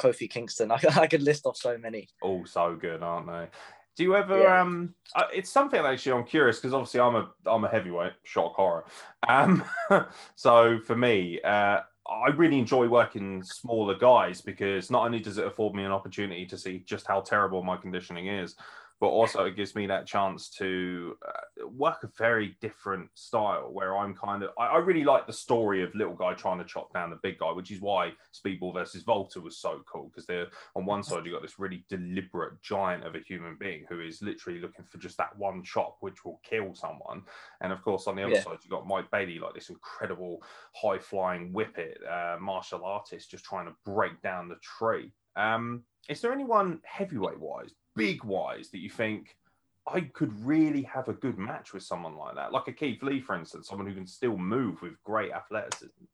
Kofi 0.00 0.28
Kingston. 0.28 0.70
I, 0.72 0.78
I 0.94 1.06
could 1.06 1.22
list 1.22 1.46
off 1.46 1.56
so 1.56 1.78
many. 1.78 2.08
all 2.22 2.46
so 2.46 2.76
good, 2.76 3.02
aren't 3.02 3.26
they? 3.26 3.48
Do 3.96 4.02
you 4.02 4.16
ever? 4.16 4.40
Yeah. 4.40 4.60
Um, 4.60 4.94
it's 5.32 5.50
something 5.50 5.80
actually 5.80 6.12
I'm 6.12 6.24
curious 6.24 6.58
because 6.58 6.74
obviously 6.74 7.00
I'm 7.00 7.14
a 7.14 7.30
I'm 7.46 7.64
a 7.64 7.68
heavyweight, 7.68 8.14
shock 8.24 8.54
horror. 8.54 8.84
Um, 9.28 9.62
so 10.34 10.80
for 10.80 10.96
me, 10.96 11.40
uh, 11.42 11.80
I 12.06 12.28
really 12.28 12.58
enjoy 12.58 12.86
working 12.86 13.42
smaller 13.42 13.94
guys 13.96 14.40
because 14.40 14.90
not 14.90 15.06
only 15.06 15.20
does 15.20 15.38
it 15.38 15.46
afford 15.46 15.74
me 15.74 15.84
an 15.84 15.92
opportunity 15.92 16.44
to 16.46 16.58
see 16.58 16.82
just 16.84 17.06
how 17.06 17.20
terrible 17.20 17.62
my 17.62 17.76
conditioning 17.76 18.26
is, 18.26 18.56
but 19.00 19.08
also 19.08 19.44
it 19.44 19.56
gives 19.56 19.74
me 19.74 19.86
that 19.86 20.06
chance 20.06 20.48
to 20.48 21.16
uh, 21.26 21.66
work 21.68 22.04
a 22.04 22.08
very 22.16 22.56
different 22.60 23.10
style 23.14 23.70
where 23.72 23.96
I'm 23.96 24.14
kind 24.14 24.42
of 24.42 24.50
I, 24.58 24.66
I 24.66 24.78
really 24.78 25.04
like 25.04 25.26
the 25.26 25.32
story 25.32 25.82
of 25.82 25.94
little 25.94 26.14
guy 26.14 26.32
trying 26.34 26.58
to 26.58 26.64
chop 26.64 26.92
down 26.92 27.10
the 27.10 27.18
big 27.22 27.38
guy, 27.38 27.50
which 27.52 27.70
is 27.70 27.80
why 27.80 28.12
Speedball 28.32 28.72
versus 28.72 29.04
Walter 29.06 29.40
was 29.40 29.58
so 29.58 29.82
cool 29.90 30.08
because 30.08 30.26
they're 30.26 30.46
on 30.76 30.86
one 30.86 31.02
side 31.02 31.24
you've 31.24 31.34
got 31.34 31.42
this 31.42 31.58
really 31.58 31.84
deliberate 31.88 32.60
giant 32.62 33.04
of 33.04 33.14
a 33.14 33.20
human 33.20 33.56
being 33.58 33.84
who 33.88 34.00
is 34.00 34.22
literally 34.22 34.60
looking 34.60 34.84
for 34.84 34.98
just 34.98 35.16
that 35.18 35.36
one 35.36 35.62
chop 35.62 35.96
which 36.00 36.24
will 36.24 36.40
kill 36.48 36.74
someone, 36.74 37.22
and 37.60 37.72
of 37.72 37.82
course 37.82 38.06
on 38.06 38.16
the 38.16 38.22
other 38.22 38.34
Yeah. 38.34 38.42
side 38.42 38.58
you've 38.62 38.70
got 38.70 38.86
Mike 38.86 39.10
Bailey 39.10 39.38
like 39.38 39.54
this 39.54 39.70
incredible 39.70 40.42
high 40.74 40.98
flying 40.98 41.52
whippet 41.52 41.98
uh, 42.08 42.36
martial 42.40 42.84
artist 42.84 43.30
just 43.30 43.44
trying 43.44 43.66
to 43.66 43.74
break 43.84 44.20
down 44.22 44.48
the 44.48 44.56
tree. 44.56 45.12
Um, 45.36 45.82
is 46.08 46.20
there 46.20 46.32
anyone 46.32 46.80
heavyweight 46.84 47.38
wise, 47.40 47.74
big 47.96 48.24
wise, 48.24 48.70
that 48.70 48.78
you 48.78 48.90
think 48.90 49.36
I 49.86 50.00
could 50.00 50.32
really 50.44 50.82
have 50.82 51.08
a 51.08 51.12
good 51.12 51.38
match 51.38 51.72
with 51.72 51.82
someone 51.82 52.16
like 52.16 52.34
that? 52.36 52.52
Like 52.52 52.68
a 52.68 52.72
Keith 52.72 53.02
Lee, 53.02 53.20
for 53.20 53.36
instance, 53.36 53.68
someone 53.68 53.86
who 53.86 53.94
can 53.94 54.06
still 54.06 54.36
move 54.36 54.80
with 54.82 55.02
great 55.04 55.32
athleticism. 55.32 56.04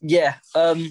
Yeah, 0.00 0.36
um, 0.54 0.88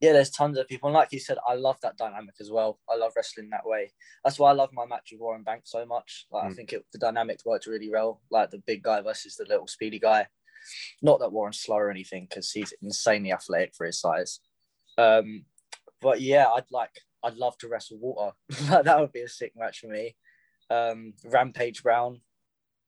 yeah. 0.00 0.12
There's 0.12 0.30
tons 0.30 0.58
of 0.58 0.68
people, 0.68 0.88
and 0.88 0.94
like 0.94 1.12
you 1.12 1.20
said, 1.20 1.38
I 1.46 1.54
love 1.54 1.78
that 1.82 1.96
dynamic 1.96 2.34
as 2.40 2.50
well. 2.50 2.78
I 2.90 2.96
love 2.96 3.12
wrestling 3.16 3.50
that 3.50 3.64
way. 3.64 3.92
That's 4.24 4.38
why 4.38 4.50
I 4.50 4.54
love 4.54 4.70
my 4.72 4.86
match 4.86 5.10
with 5.12 5.20
Warren 5.20 5.44
Banks 5.44 5.70
so 5.70 5.86
much. 5.86 6.26
Like 6.30 6.44
I 6.44 6.48
Mm. 6.48 6.56
think 6.56 6.72
it, 6.72 6.86
the 6.92 6.98
dynamic 6.98 7.40
worked 7.44 7.66
really 7.66 7.90
well. 7.90 8.20
Like 8.30 8.50
the 8.50 8.58
big 8.58 8.82
guy 8.82 9.00
versus 9.00 9.36
the 9.36 9.44
little 9.44 9.66
speedy 9.66 9.98
guy. 9.98 10.26
Not 11.00 11.20
that 11.20 11.32
Warren's 11.32 11.60
slow 11.60 11.76
or 11.76 11.90
anything, 11.90 12.26
because 12.28 12.50
he's 12.50 12.74
insanely 12.82 13.32
athletic 13.32 13.74
for 13.74 13.86
his 13.86 14.00
size. 14.00 14.40
Um, 14.98 15.46
but 16.00 16.20
yeah, 16.20 16.48
I'd 16.48 16.70
like, 16.70 16.90
I'd 17.22 17.36
love 17.36 17.56
to 17.58 17.68
wrestle 17.68 17.98
Walter. 17.98 18.34
that 18.82 19.00
would 19.00 19.12
be 19.12 19.22
a 19.22 19.28
sick 19.28 19.52
match 19.56 19.80
for 19.80 19.88
me. 19.88 20.16
Um, 20.70 21.14
Rampage 21.24 21.82
Brown, 21.82 22.20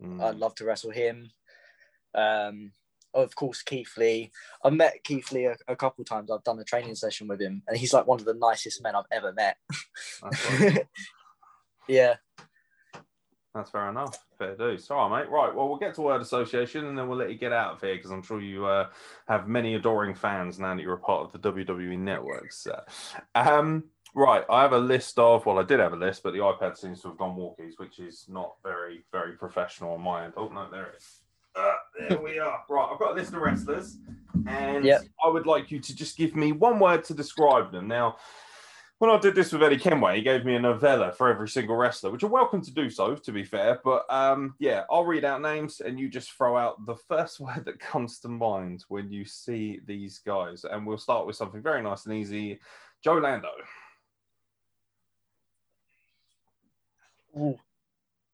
Mm. 0.03 0.23
I'd 0.23 0.37
love 0.37 0.55
to 0.57 0.65
wrestle 0.65 0.91
him. 0.91 1.31
Um, 2.15 2.73
of 3.13 3.35
course, 3.35 3.63
Keith 3.63 3.93
Lee. 3.97 4.31
I've 4.65 4.73
met 4.73 5.03
Keith 5.05 5.33
Lee 5.33 5.47
a, 5.47 5.57
a 5.69 5.77
couple 5.77 6.05
times. 6.05 6.31
I've 6.31 6.45
done 6.45 6.59
a 6.59 6.65
training 6.65 6.95
session 6.95 7.29
with 7.29 7.41
him, 7.41 7.63
and 7.67 7.77
he's 7.77 7.93
like 7.93 8.07
one 8.07 8.21
of 8.21 8.27
the 8.27 8.35
nicest 8.35 8.83
men 8.83 8.95
I've 8.95 9.05
ever 9.11 9.33
met. 9.33 9.57
That's, 10.23 10.79
yeah, 11.89 12.15
That's 13.55 13.71
fair 13.71 13.89
enough. 13.89 14.17
Fair. 14.39 14.57
All 14.61 15.11
right, 15.11 15.25
mate. 15.25 15.31
Right. 15.31 15.55
Well, 15.55 15.69
we'll 15.69 15.79
get 15.79 15.95
to 15.95 16.03
word 16.03 16.23
association 16.23 16.87
and 16.87 16.97
then 16.97 17.09
we'll 17.09 17.19
let 17.19 17.31
you 17.31 17.37
get 17.37 17.53
out 17.53 17.75
of 17.75 17.81
here 17.81 17.97
because 17.97 18.11
I'm 18.11 18.23
sure 18.23 18.41
you 18.41 18.65
uh, 18.65 18.89
have 19.29 19.49
many 19.49 19.75
adoring 19.75 20.15
fans 20.15 20.59
now 20.59 20.75
that 20.75 20.83
you're 20.83 20.95
a 20.95 20.99
part 20.99 21.25
of 21.25 21.33
the 21.33 21.53
WWE 21.53 21.99
networks. 21.99 22.67
Uh, 22.67 22.85
um, 23.35 23.85
right. 24.15 24.45
I 24.51 24.63
have 24.63 24.73
a 24.73 24.79
list 24.79 25.19
of, 25.19 25.47
well, 25.47 25.59
I 25.59 25.63
did 25.63 25.81
have 25.81 25.93
a 25.93 25.97
list, 25.97 26.23
but 26.23 26.33
the 26.33 26.39
iPad 26.39 26.77
seems 26.77 27.03
to 27.03 27.09
have 27.09 27.19
gone 27.19 27.37
walkies, 27.37 27.79
which 27.79 27.99
is 27.99 28.27
not 28.29 28.57
very, 28.63 29.05
very 29.13 29.33
professional 29.37 29.95
on 29.95 30.03
my 30.03 30.25
end. 30.25 30.35
Oh, 30.37 30.49
no, 30.49 30.69
there 30.71 30.87
it 30.87 30.97
is. 30.99 31.21
Uh, 31.57 31.73
there 31.99 32.21
we 32.21 32.39
are. 32.39 32.61
Right. 32.69 32.89
I've 32.93 32.99
got 32.99 33.13
a 33.13 33.15
list 33.15 33.33
of 33.33 33.41
wrestlers 33.41 33.99
and 34.47 34.85
Yep. 34.85 35.03
I 35.25 35.29
would 35.29 35.47
like 35.47 35.71
you 35.71 35.81
to 35.81 35.95
just 35.95 36.17
give 36.17 36.37
me 36.37 36.53
one 36.53 36.79
word 36.79 37.05
to 37.05 37.15
describe 37.15 37.73
them. 37.73 37.89
Now, 37.89 38.17
when 38.99 39.11
I 39.11 39.19
did 39.19 39.35
this 39.35 39.51
with 39.51 39.63
Eddie 39.63 39.79
Kenway, 39.79 40.17
he 40.17 40.23
gave 40.23 40.45
me 40.45 40.55
a 40.57 40.61
novella 40.61 41.11
for 41.13 41.29
every 41.31 41.49
single 41.49 41.75
wrestler, 41.75 42.11
which 42.11 42.21
you're 42.21 42.31
welcome 42.31 42.61
to 42.61 42.71
do 42.71 42.91
so, 42.91 43.15
to 43.15 43.33
be 43.33 43.43
fair. 43.43 43.81
But 43.83 44.05
um, 44.11 44.55
yeah, 44.59 44.83
I'll 44.91 45.07
read 45.07 45.25
out 45.25 45.41
names 45.41 45.81
and 45.81 45.99
you 45.99 46.09
just 46.11 46.33
throw 46.33 46.57
out 46.57 46.85
the 46.85 46.97
first 46.97 47.41
word 47.41 47.65
that 47.65 47.81
comes 47.81 48.19
to 48.21 48.29
mind 48.29 48.85
when 48.89 49.11
you 49.11 49.25
see 49.25 49.81
these 49.87 50.19
guys. 50.19 50.65
And 50.71 50.87
we'll 50.87 50.99
start 50.99 51.27
with 51.27 51.37
something 51.37 51.63
very 51.63 51.83
nice 51.83 52.05
and 52.07 52.15
easy. 52.15 52.61
Joe 53.03 53.15
Lando. 53.15 53.49
Ooh. 57.37 57.59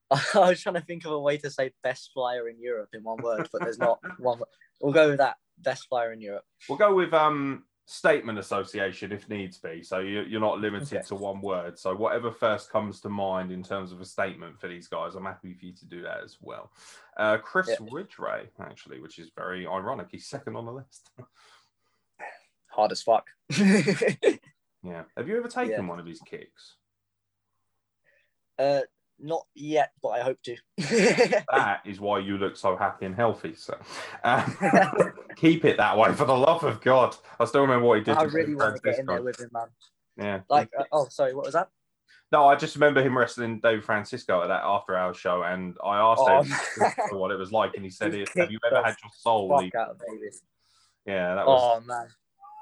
I 0.11 0.51
was 0.51 0.61
trying 0.63 0.77
to 0.77 0.81
think 0.81 1.05
of 1.05 1.13
a 1.13 1.19
way 1.19 1.37
to 1.39 1.51
say 1.51 1.73
best 1.83 2.11
flyer 2.15 2.49
in 2.49 2.61
Europe 2.61 2.91
in 2.95 3.03
one 3.03 3.19
word, 3.23 3.49
but 3.53 3.63
there's 3.63 3.79
not 3.79 3.99
one. 4.21 4.41
We'll 4.81 4.93
go 4.93 5.09
with 5.09 5.19
that. 5.19 5.37
Best 5.59 5.89
flyer 5.89 6.13
in 6.13 6.21
Europe. 6.21 6.45
We'll 6.69 6.79
go 6.79 6.95
with 6.95 7.13
um, 7.15 7.65
statement 7.87 8.39
association 8.39 9.11
if 9.11 9.29
needs 9.29 9.59
be. 9.59 9.83
So 9.83 9.99
you, 9.99 10.21
you're 10.23 10.41
not 10.41 10.61
limited 10.61 10.99
Okay. 10.99 11.07
to 11.09 11.15
one 11.17 11.41
word. 11.41 11.79
So 11.79 11.95
whatever 11.97 12.31
first 12.31 12.71
comes 12.71 13.01
to 13.01 13.09
mind 13.09 13.51
in 13.51 13.63
terms 13.65 13.91
of 13.91 14.01
a 14.01 14.05
statement 14.05 14.61
for 14.61 14.69
these 14.69 14.87
guys, 14.87 15.15
I'm 15.15 15.25
happy 15.25 15.55
for 15.55 15.65
you 15.67 15.73
to 15.75 15.87
do 15.87 16.03
that 16.03 16.23
as 16.23 16.37
well. 16.41 16.71
Uh, 17.17 17.39
Chris 17.39 17.69
Yeah. 17.69 17.87
Ridgeway, 17.91 18.51
actually, 18.61 19.01
which 19.01 19.19
is 19.19 19.31
very 19.37 19.67
ironic. 19.67 20.09
He's 20.13 20.27
second 20.29 20.57
on 20.57 20.67
the 20.67 20.73
list. 20.73 21.11
Hard 22.69 22.93
as 22.93 23.03
fuck. 23.03 23.27
Yeah. 24.83 25.03
Have 25.17 25.27
you 25.27 25.37
ever 25.37 25.49
taken 25.49 25.71
Yeah. 25.73 25.81
one 25.89 25.99
of 25.99 26.07
his 26.07 26.21
kicks? 26.21 26.77
Uh, 28.59 28.81
not 29.19 29.47
yet, 29.55 29.93
but 30.03 30.09
I 30.11 30.21
hope 30.21 30.39
to. 30.45 30.57
That 31.53 31.81
is 31.85 32.01
why 32.01 32.19
you 32.19 32.39
look 32.39 32.57
so 32.57 32.77
happy 32.77 33.07
and 33.07 33.15
healthy. 33.15 33.55
So 33.55 33.79
um, 34.25 34.57
keep 35.37 35.65
it 35.65 35.77
that 35.79 35.97
way 35.97 36.13
for 36.13 36.25
the 36.25 36.37
love 36.37 36.65
of 36.65 36.81
God. 36.81 37.17
I 37.41 37.45
still 37.47 37.63
remember 37.63 37.87
what 37.87 37.99
he 37.99 38.05
did. 38.05 38.17
I 38.17 38.25
to 38.25 38.29
really 38.29 38.55
want 38.55 38.77
to 38.77 38.83
get 38.83 38.99
in 38.99 39.07
there 39.07 39.23
with 39.23 39.41
him, 39.41 39.51
man. 39.53 39.69
Yeah. 40.19 40.41
Like, 40.49 40.71
uh, 40.79 40.85
oh, 40.93 41.07
sorry, 41.09 41.35
what 41.35 41.47
was 41.47 41.55
that? 41.55 41.69
no, 42.33 42.49
I 42.49 42.57
just 42.57 42.75
remember 42.75 43.03
him 43.03 43.17
wrestling 43.17 43.61
Dave 43.61 43.85
Francisco 43.85 44.43
at 44.43 44.49
that 44.49 44.63
after 44.65 44.97
hour 44.97 45.15
show, 45.15 45.43
and 45.43 45.77
I 45.85 45.99
asked 45.99 46.23
Oh, 46.27 46.43
him 46.43 46.93
what 47.19 47.31
it 47.31 47.39
was 47.39 47.53
like, 47.53 47.75
and 47.77 47.85
he 47.85 47.91
said, 47.91 48.13
"Have 48.37 48.51
you 48.51 48.59
ever 48.67 48.83
had 48.83 48.97
your 49.03 49.13
soul? 49.17 49.53
Out 49.55 49.63
Yeah, 51.07 51.35
that 51.37 51.47
was. 51.47 51.61
Oh 51.63 51.87
man, 51.87 52.09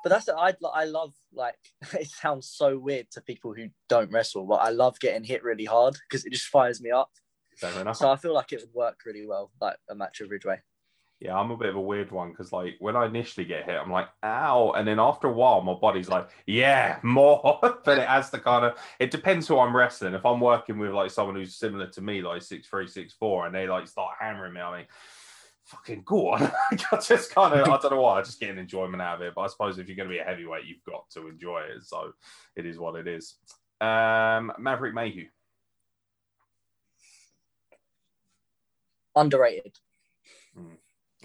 but 0.05 0.11
that's 0.11 0.29
I 0.29 0.55
I 0.73 0.85
love 0.85 1.15
like 1.33 1.57
it 1.95 2.09
sounds 2.09 2.47
so 2.47 2.79
weird 2.79 3.11
to 3.13 3.23
people 3.23 3.55
who 3.55 3.71
don't 3.89 4.13
wrestle, 4.13 4.47
but 4.47 4.57
I 4.57 4.69
love 4.69 5.01
getting 5.01 5.25
hit 5.25 5.43
really 5.43 5.65
hard 5.65 5.97
because 6.09 6.25
it 6.25 6.33
just 6.33 6.47
fires 6.47 6.81
me 6.81 6.91
up. 6.91 7.11
Fair 7.57 7.81
enough. 7.81 7.97
So 7.97 8.11
I 8.11 8.17
feel 8.17 8.35
like 8.35 8.53
it 8.53 8.61
would 8.61 8.75
work 8.75 9.01
really 9.07 9.27
well, 9.27 9.51
like 9.61 9.77
a 9.89 9.95
match 9.95 10.21
of 10.21 10.31
Ridgeway. 10.31 10.61
Yeah, 11.21 11.39
I'm 11.39 11.53
a 11.53 11.57
bit 11.57 11.71
of 11.71 11.77
a 11.77 11.81
weird 11.81 12.11
one 12.11 12.31
because, 12.31 12.53
like, 12.53 12.75
when 12.81 12.97
I 12.97 13.07
initially 13.07 13.47
get 13.47 13.65
hit, 13.65 13.77
I'm 13.77 13.91
like, 13.91 14.09
"ow," 14.25 14.73
and 14.73 14.87
then 14.87 14.99
after 14.99 15.29
a 15.29 15.33
while, 15.33 15.63
my 15.63 15.73
body's 15.73 16.09
like, 16.09 16.29
"Yeah, 16.45 16.99
more." 17.03 17.61
but 17.85 17.99
it 17.99 18.07
has 18.07 18.29
to 18.31 18.39
kind 18.39 18.67
of. 18.67 18.79
It 18.99 19.11
depends 19.11 19.49
who 19.49 19.59
I'm 19.59 19.75
wrestling. 19.75 20.13
If 20.13 20.27
I'm 20.27 20.41
working 20.41 20.79
with 20.79 20.91
like 20.91 21.11
someone 21.11 21.37
who's 21.37 21.57
similar 21.57 21.87
to 21.87 22.03
me, 22.03 22.21
like 22.21 22.43
six 22.43 22.69
three, 22.69 22.89
six 22.89 23.15
four, 23.15 23.47
and 23.47 23.55
they 23.55 23.67
like 23.67 23.89
start 23.89 24.17
hammering 24.21 24.53
me, 24.53 24.61
I 24.61 24.79
mean, 24.79 24.87
fucking 25.65 26.03
go 26.05 26.31
on. 26.31 26.51
I 26.93 26.97
just 26.97 27.35
kind 27.35 27.59
of, 27.59 27.69
I 27.69 27.79
don't 27.79 27.93
know 27.93 28.01
why, 28.01 28.19
I 28.19 28.23
just 28.23 28.41
get 28.41 28.51
an 28.51 28.59
enjoyment 28.59 29.03
out 29.03 29.17
of 29.17 29.23
it. 29.23 29.35
But 29.35 29.43
I 29.43 29.47
suppose 29.49 29.79
if 29.79 29.89
you're 29.89 29.97
going 29.97 30.09
to 30.09 30.15
be 30.15 30.21
a 30.21 30.25
heavyweight, 30.25 30.67
you've 30.67 30.85
got 30.85 31.09
to 31.15 31.29
enjoy 31.29 31.61
it. 31.61 31.85
So 31.85 32.13
it 32.57 32.67
is 32.67 32.79
what 32.79 32.97
it 32.97 33.09
is. 33.09 33.37
Um, 33.81 34.53
Maverick 34.59 34.95
Mayhew. 34.95 35.27
Underrated. 39.17 39.77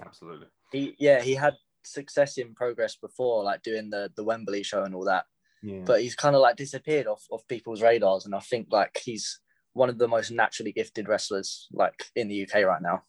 Absolutely. 0.01 0.47
He 0.71 0.95
yeah 0.99 1.21
he 1.21 1.33
had 1.33 1.55
success 1.83 2.37
in 2.37 2.53
progress 2.53 2.95
before, 2.95 3.43
like 3.43 3.63
doing 3.63 3.89
the 3.89 4.11
the 4.15 4.23
Wembley 4.23 4.63
show 4.63 4.83
and 4.83 4.93
all 4.93 5.05
that. 5.05 5.25
Yeah. 5.61 5.81
But 5.85 6.01
he's 6.01 6.15
kind 6.15 6.35
of 6.35 6.41
like 6.41 6.55
disappeared 6.55 7.07
off 7.07 7.25
off 7.31 7.47
people's 7.47 7.81
radars, 7.81 8.25
and 8.25 8.35
I 8.35 8.39
think 8.39 8.67
like 8.71 8.99
he's 9.03 9.39
one 9.73 9.89
of 9.89 9.97
the 9.97 10.07
most 10.07 10.31
naturally 10.31 10.71
gifted 10.71 11.07
wrestlers 11.07 11.67
like 11.71 12.05
in 12.15 12.27
the 12.27 12.43
UK 12.43 12.63
right 12.65 12.81
now. 12.81 13.03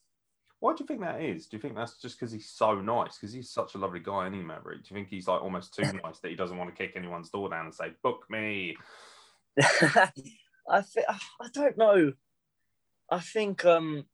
Why 0.61 0.75
do 0.75 0.83
you 0.83 0.87
think 0.87 1.01
that 1.01 1.23
is? 1.23 1.47
Do 1.47 1.57
you 1.57 1.61
think 1.61 1.75
that's 1.75 1.97
just 2.01 2.19
because 2.21 2.33
he's 2.33 2.51
so 2.51 2.81
nice? 2.81 3.17
Because 3.17 3.33
he's 3.33 3.51
such 3.51 3.75
a 3.75 3.79
lovely 3.79 4.01
guy, 4.01 4.27
any 4.27 4.43
Maverick. 4.43 4.85
Do 4.85 4.95
you 4.95 4.97
think 5.01 5.09
he's 5.09 5.27
like 5.27 5.43
almost 5.43 5.75
too 5.75 5.91
nice 6.05 6.21
that 6.21 6.29
he 6.29 6.37
doesn't 6.37 6.57
want 6.59 6.75
to 6.75 6.77
kick 6.77 6.95
anyone's 6.97 7.31
door 7.31 7.49
down 7.49 7.65
and 7.65 7.75
say, 7.75 7.93
"Book 8.03 8.27
me"? 8.29 8.77
I 9.61 10.83
think 10.83 11.07
I 11.09 11.49
don't 11.53 11.79
know. 11.79 12.13
I 13.11 13.21
think 13.21 13.65
um 13.65 14.05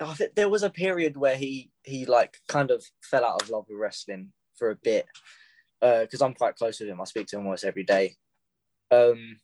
I 0.00 0.14
think 0.14 0.34
there 0.34 0.48
was 0.48 0.62
a 0.62 0.70
period 0.70 1.16
where 1.16 1.36
he 1.36 1.70
he 1.82 2.06
like 2.06 2.38
kind 2.48 2.70
of 2.70 2.84
fell 3.02 3.24
out 3.24 3.42
of 3.42 3.50
love 3.50 3.66
with 3.68 3.78
wrestling 3.78 4.32
for 4.56 4.70
a 4.70 4.76
bit 4.76 5.06
Uh 5.82 6.02
because 6.02 6.22
I'm 6.22 6.34
quite 6.34 6.56
close 6.56 6.80
with 6.80 6.88
him. 6.88 7.00
I 7.00 7.04
speak 7.04 7.26
to 7.28 7.36
him 7.36 7.46
almost 7.46 7.64
every 7.64 7.84
day. 7.84 8.14
Um 8.90 9.40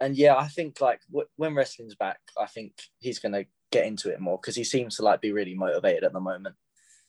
and 0.00 0.16
yeah, 0.16 0.36
I 0.36 0.48
think 0.48 0.80
like 0.80 1.02
w- 1.10 1.28
when 1.36 1.54
wrestling's 1.54 1.94
back, 1.94 2.20
I 2.38 2.46
think 2.46 2.72
he's 2.98 3.18
gonna 3.18 3.44
get 3.70 3.86
into 3.86 4.10
it 4.10 4.20
more 4.20 4.38
because 4.38 4.56
he 4.56 4.64
seems 4.64 4.96
to 4.96 5.02
like 5.02 5.20
be 5.20 5.32
really 5.32 5.54
motivated 5.54 6.04
at 6.04 6.12
the 6.12 6.20
moment. 6.20 6.54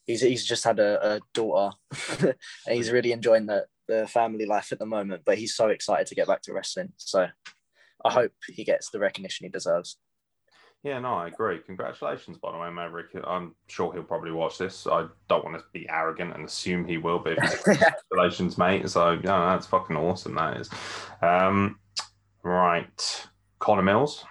He's 0.06 0.22
he's 0.22 0.46
just 0.46 0.64
had 0.64 0.80
a, 0.80 1.16
a 1.16 1.20
daughter 1.34 1.76
and 2.22 2.76
he's 2.76 2.92
really 2.92 3.12
enjoying 3.12 3.46
the 3.46 3.66
the 3.88 4.08
family 4.08 4.46
life 4.46 4.72
at 4.72 4.80
the 4.80 4.86
moment, 4.86 5.24
but 5.26 5.38
he's 5.38 5.56
so 5.56 5.68
excited 5.68 6.08
to 6.08 6.16
get 6.16 6.28
back 6.28 6.42
to 6.44 6.54
wrestling. 6.54 6.94
So 6.98 7.28
I 8.06 8.12
hope 8.12 8.32
he 8.48 8.64
gets 8.64 8.90
the 8.90 9.00
recognition 9.00 9.46
he 9.46 9.50
deserves. 9.50 9.98
Yeah, 10.84 11.00
no, 11.00 11.14
I 11.14 11.28
agree. 11.28 11.60
Congratulations, 11.60 12.40
by 12.40 12.52
the 12.52 12.58
way, 12.58 12.72
Maverick. 12.72 13.10
I'm 13.24 13.54
sure 13.68 13.94
he'll 13.94 14.02
probably 14.02 14.32
watch 14.32 14.58
this. 14.58 14.88
I 14.88 15.06
don't 15.30 15.46
want 15.46 15.58
to 15.58 15.64
be 15.74 15.88
arrogant 15.88 16.34
and 16.34 16.44
assume 16.44 16.86
he 16.86 16.98
will, 16.98 17.20
be. 17.20 17.36
congratulations, 17.64 18.58
mate. 18.58 18.90
So, 18.90 19.12
yeah, 19.12 19.52
that's 19.52 19.68
fucking 19.68 19.96
awesome. 19.96 20.34
That 20.34 20.58
is. 20.58 20.70
Um, 21.22 21.78
right. 22.42 23.28
Connor 23.60 23.84
Mills. 23.84 24.26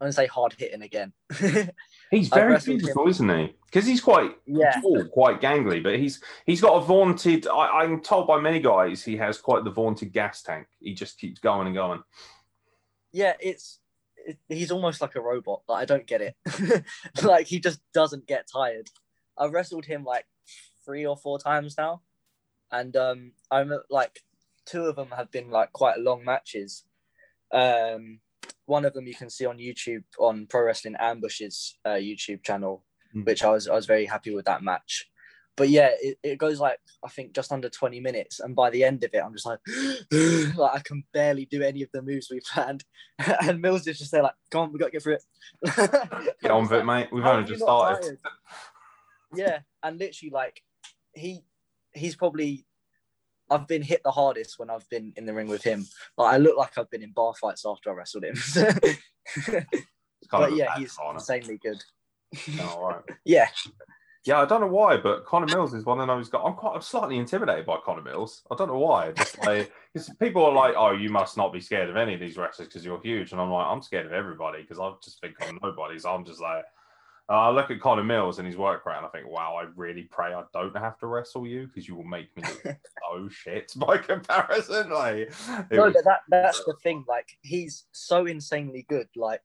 I'm 0.00 0.06
gonna 0.06 0.12
say 0.12 0.26
hard 0.26 0.54
hitting 0.56 0.80
again. 0.80 1.12
He's 2.10 2.28
very 2.28 2.58
physical, 2.58 3.06
isn't 3.06 3.28
he? 3.28 3.54
Because 3.66 3.86
he's 3.86 4.00
quite 4.00 4.36
yeah, 4.46 4.80
tall, 4.80 5.04
quite 5.04 5.40
gangly, 5.40 5.80
but 5.80 5.96
he's 5.96 6.20
he's 6.44 6.60
got 6.60 6.82
a 6.82 6.84
vaunted. 6.84 7.46
I, 7.46 7.82
I'm 7.82 8.00
told 8.00 8.26
by 8.26 8.40
many 8.40 8.58
guys 8.58 9.04
he 9.04 9.16
has 9.18 9.38
quite 9.38 9.62
the 9.62 9.70
vaunted 9.70 10.12
gas 10.12 10.42
tank. 10.42 10.66
He 10.80 10.94
just 10.94 11.18
keeps 11.18 11.38
going 11.38 11.68
and 11.68 11.76
going. 11.76 12.02
yeah, 13.12 13.34
it's 13.38 13.78
it, 14.16 14.38
he's 14.48 14.72
almost 14.72 15.00
like 15.00 15.14
a 15.14 15.20
robot. 15.20 15.62
Like 15.68 15.82
I 15.82 15.84
don't 15.84 16.06
get 16.06 16.20
it. 16.20 16.84
like 17.22 17.46
he 17.46 17.60
just 17.60 17.80
doesn't 17.92 18.26
get 18.26 18.48
tired. 18.52 18.88
I've 19.38 19.52
wrestled 19.52 19.84
him 19.84 20.02
like 20.02 20.26
three 20.84 21.06
or 21.06 21.16
four 21.16 21.38
times 21.38 21.76
now, 21.78 22.02
and 22.72 22.96
um, 22.96 23.32
I'm 23.50 23.72
like 23.88 24.20
two 24.66 24.82
of 24.82 24.96
them 24.96 25.10
have 25.16 25.30
been 25.30 25.50
like 25.50 25.72
quite 25.72 26.00
long 26.00 26.24
matches. 26.24 26.84
Um, 27.52 28.20
one 28.70 28.84
of 28.84 28.94
them 28.94 29.06
you 29.06 29.14
can 29.14 29.28
see 29.28 29.46
on 29.46 29.58
YouTube 29.58 30.04
on 30.18 30.46
Pro 30.46 30.62
Wrestling 30.62 30.96
Ambush's 30.98 31.76
uh, 31.84 31.90
YouTube 31.90 32.42
channel, 32.44 32.84
Mm. 33.14 33.26
which 33.26 33.42
I 33.42 33.50
was 33.50 33.66
I 33.66 33.74
was 33.74 33.86
very 33.86 34.06
happy 34.06 34.32
with 34.32 34.44
that 34.44 34.62
match. 34.62 35.06
But 35.56 35.68
yeah, 35.68 35.90
it, 36.00 36.16
it 36.22 36.38
goes 36.38 36.60
like 36.60 36.78
I 37.04 37.08
think 37.08 37.34
just 37.34 37.50
under 37.50 37.68
20 37.68 37.98
minutes, 38.00 38.38
and 38.38 38.54
by 38.54 38.70
the 38.70 38.84
end 38.84 39.02
of 39.02 39.10
it, 39.12 39.18
I'm 39.18 39.32
just 39.32 39.46
like, 39.46 39.58
like 40.56 40.74
I 40.74 40.78
can 40.78 41.02
barely 41.12 41.46
do 41.46 41.60
any 41.62 41.82
of 41.82 41.90
the 41.92 42.02
moves 42.02 42.28
we 42.30 42.40
planned. 42.40 42.84
and 43.42 43.60
Mills 43.60 43.86
is 43.88 43.98
just 43.98 44.12
there 44.12 44.22
like, 44.22 44.34
come 44.52 44.60
on, 44.62 44.72
we 44.72 44.78
gotta 44.78 44.92
get 44.92 45.02
through 45.02 45.14
it. 45.18 45.24
Get 46.40 46.52
on 46.52 46.62
with 46.62 46.72
it, 46.72 46.86
mate. 46.86 47.08
We've 47.12 47.26
only 47.26 47.48
just 47.48 47.62
started. 47.62 48.18
yeah, 49.34 49.58
and 49.82 49.98
literally 49.98 50.30
like 50.30 50.62
he 51.12 51.40
he's 51.92 52.14
probably 52.14 52.64
I've 53.50 53.66
been 53.66 53.82
hit 53.82 54.02
the 54.04 54.10
hardest 54.10 54.58
when 54.58 54.70
I've 54.70 54.88
been 54.88 55.12
in 55.16 55.26
the 55.26 55.34
ring 55.34 55.48
with 55.48 55.62
him. 55.62 55.86
Like 56.16 56.34
I 56.34 56.36
look 56.36 56.56
like 56.56 56.78
I've 56.78 56.90
been 56.90 57.02
in 57.02 57.12
bar 57.12 57.34
fights 57.34 57.64
after 57.66 57.90
I 57.90 57.94
wrestled 57.94 58.24
him. 58.24 58.36
But 60.30 60.54
yeah, 60.54 60.76
he's 60.78 60.92
corner. 60.92 61.18
insanely 61.18 61.58
good. 61.58 61.82
Oh, 62.60 62.68
all 62.68 62.88
right. 62.88 63.02
Yeah, 63.24 63.48
Yeah, 64.24 64.40
I 64.40 64.44
don't 64.44 64.60
know 64.60 64.68
why, 64.68 64.96
but 64.96 65.24
Connor 65.24 65.46
Mills 65.46 65.74
is 65.74 65.84
one 65.84 65.98
of 65.98 66.06
those 66.06 66.28
guys. 66.28 66.42
I'm 66.44 66.54
quite 66.54 66.74
I'm 66.76 66.82
slightly 66.82 67.18
intimidated 67.18 67.66
by 67.66 67.78
Connor 67.84 68.02
Mills. 68.02 68.42
I 68.50 68.54
don't 68.54 68.68
know 68.68 68.78
why. 68.78 69.12
Just 69.12 69.38
like 69.44 69.72
people 70.20 70.44
are 70.44 70.52
like, 70.52 70.74
"Oh, 70.76 70.92
you 70.92 71.10
must 71.10 71.36
not 71.36 71.52
be 71.52 71.60
scared 71.60 71.90
of 71.90 71.96
any 71.96 72.14
of 72.14 72.20
these 72.20 72.36
wrestlers 72.36 72.68
because 72.68 72.84
you're 72.84 73.00
huge," 73.00 73.32
and 73.32 73.40
I'm 73.40 73.50
like, 73.50 73.66
I'm 73.66 73.82
scared 73.82 74.06
of 74.06 74.12
everybody 74.12 74.62
because 74.62 74.78
I've 74.78 75.00
just 75.00 75.20
think 75.20 75.34
I'm 75.40 75.58
nobody. 75.62 75.98
So 75.98 76.14
I'm 76.14 76.24
just 76.24 76.40
like, 76.40 76.64
Uh, 77.30 77.34
I 77.34 77.50
look 77.50 77.70
at 77.70 77.78
Connor 77.80 78.02
Mills 78.02 78.38
and 78.40 78.46
his 78.46 78.56
work 78.56 78.84
rate, 78.86 78.96
and 78.96 79.06
I 79.06 79.08
think, 79.10 79.28
wow, 79.28 79.54
I 79.54 79.66
really 79.76 80.02
pray 80.02 80.32
I 80.34 80.42
don't 80.52 80.76
have 80.76 80.98
to 80.98 81.06
wrestle 81.06 81.46
you 81.46 81.68
because 81.68 81.86
you 81.86 81.94
will 81.94 82.02
make 82.02 82.36
me 82.36 82.42
look 82.42 82.76
so 83.12 83.28
shit 83.28 83.72
by 83.76 83.98
comparison. 83.98 84.90
Like, 84.90 85.32
no, 85.70 85.84
was- 85.84 85.94
but 85.94 86.04
that 86.04 86.20
that's 86.28 86.64
the 86.64 86.74
thing. 86.82 87.04
Like 87.08 87.28
he's 87.42 87.84
so 87.92 88.26
insanely 88.26 88.84
good. 88.88 89.06
Like 89.14 89.42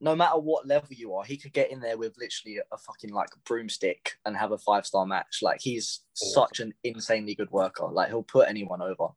no 0.00 0.14
matter 0.16 0.38
what 0.38 0.66
level 0.66 0.88
you 0.92 1.12
are, 1.14 1.24
he 1.24 1.36
could 1.36 1.52
get 1.52 1.70
in 1.72 1.80
there 1.80 1.98
with 1.98 2.16
literally 2.18 2.60
a 2.72 2.78
fucking 2.78 3.12
like 3.12 3.30
broomstick 3.44 4.12
and 4.24 4.36
have 4.36 4.52
a 4.52 4.58
five 4.58 4.86
star 4.86 5.04
match. 5.04 5.40
Like 5.42 5.60
he's 5.60 6.00
Awesome. 6.22 6.32
such 6.48 6.60
an 6.60 6.74
insanely 6.84 7.34
good 7.34 7.50
worker. 7.50 7.86
Like 7.88 8.08
he'll 8.08 8.22
put 8.22 8.48
anyone 8.48 8.80
over. 8.80 9.08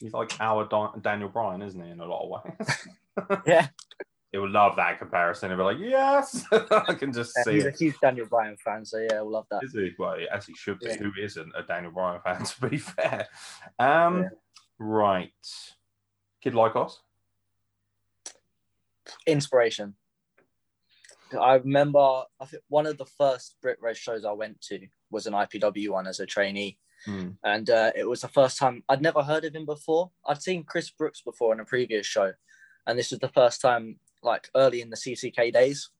he's 0.00 0.12
like 0.12 0.32
our 0.40 0.68
Daniel 1.00 1.28
Bryan, 1.28 1.62
isn't 1.62 1.80
he? 1.80 1.90
In 1.90 2.00
a 2.00 2.06
lot 2.06 2.24
of 2.24 2.42
ways. 2.58 2.88
Yeah, 3.46 3.68
He 4.32 4.38
would 4.38 4.50
love 4.50 4.76
that 4.76 4.98
comparison. 4.98 5.50
He'd 5.50 5.56
be 5.56 5.62
like, 5.62 5.78
yes, 5.80 6.44
I 6.52 6.94
can 6.94 7.12
just 7.12 7.34
see 7.44 7.54
he's 7.54 7.64
it. 7.64 7.74
a 7.74 7.76
huge 7.76 7.98
Daniel 8.00 8.26
Bryan 8.26 8.56
fan, 8.56 8.84
so 8.84 8.98
yeah, 8.98 9.20
we'll 9.22 9.32
love 9.32 9.46
that. 9.50 9.64
Is 9.64 9.72
he? 9.72 9.90
Well, 9.98 10.16
as 10.32 10.46
he 10.46 10.54
should 10.54 10.78
be. 10.78 10.86
Yeah. 10.86 10.96
Who 10.98 11.10
isn't 11.20 11.52
a 11.56 11.62
Daniel 11.64 11.92
Bryan 11.92 12.20
fan, 12.22 12.44
to 12.44 12.68
be 12.68 12.76
fair? 12.78 13.26
Um, 13.78 14.22
Yeah. 14.22 14.28
Right. 14.78 15.32
Kid 16.42 16.54
Lykos. 16.54 16.92
Inspiration. 19.26 19.94
I 21.38 21.54
remember 21.54 22.22
I 22.40 22.44
think 22.46 22.62
one 22.68 22.86
of 22.86 22.98
the 22.98 23.04
first 23.06 23.56
Brit 23.62 23.78
Wres 23.80 23.98
shows 23.98 24.24
I 24.24 24.32
went 24.32 24.60
to 24.62 24.80
was 25.10 25.26
an 25.26 25.32
IPW 25.34 25.90
one 25.90 26.06
as 26.06 26.20
a 26.20 26.26
trainee. 26.26 26.78
Hmm. 27.06 27.28
and 27.44 27.70
uh, 27.70 27.92
it 27.96 28.06
was 28.06 28.20
the 28.20 28.28
first 28.28 28.58
time 28.58 28.84
I'd 28.86 29.00
never 29.00 29.22
heard 29.22 29.46
of 29.46 29.54
him 29.54 29.64
before. 29.64 30.10
I'd 30.26 30.42
seen 30.42 30.64
Chris 30.64 30.90
Brooks 30.90 31.22
before 31.22 31.54
in 31.54 31.60
a 31.60 31.64
previous 31.64 32.04
show, 32.06 32.32
and 32.86 32.98
this 32.98 33.10
was 33.10 33.20
the 33.20 33.28
first 33.28 33.62
time, 33.62 33.96
like 34.22 34.48
early 34.54 34.80
in 34.80 34.90
the 34.90 34.96
CCK 34.96 35.52
days, 35.52 35.90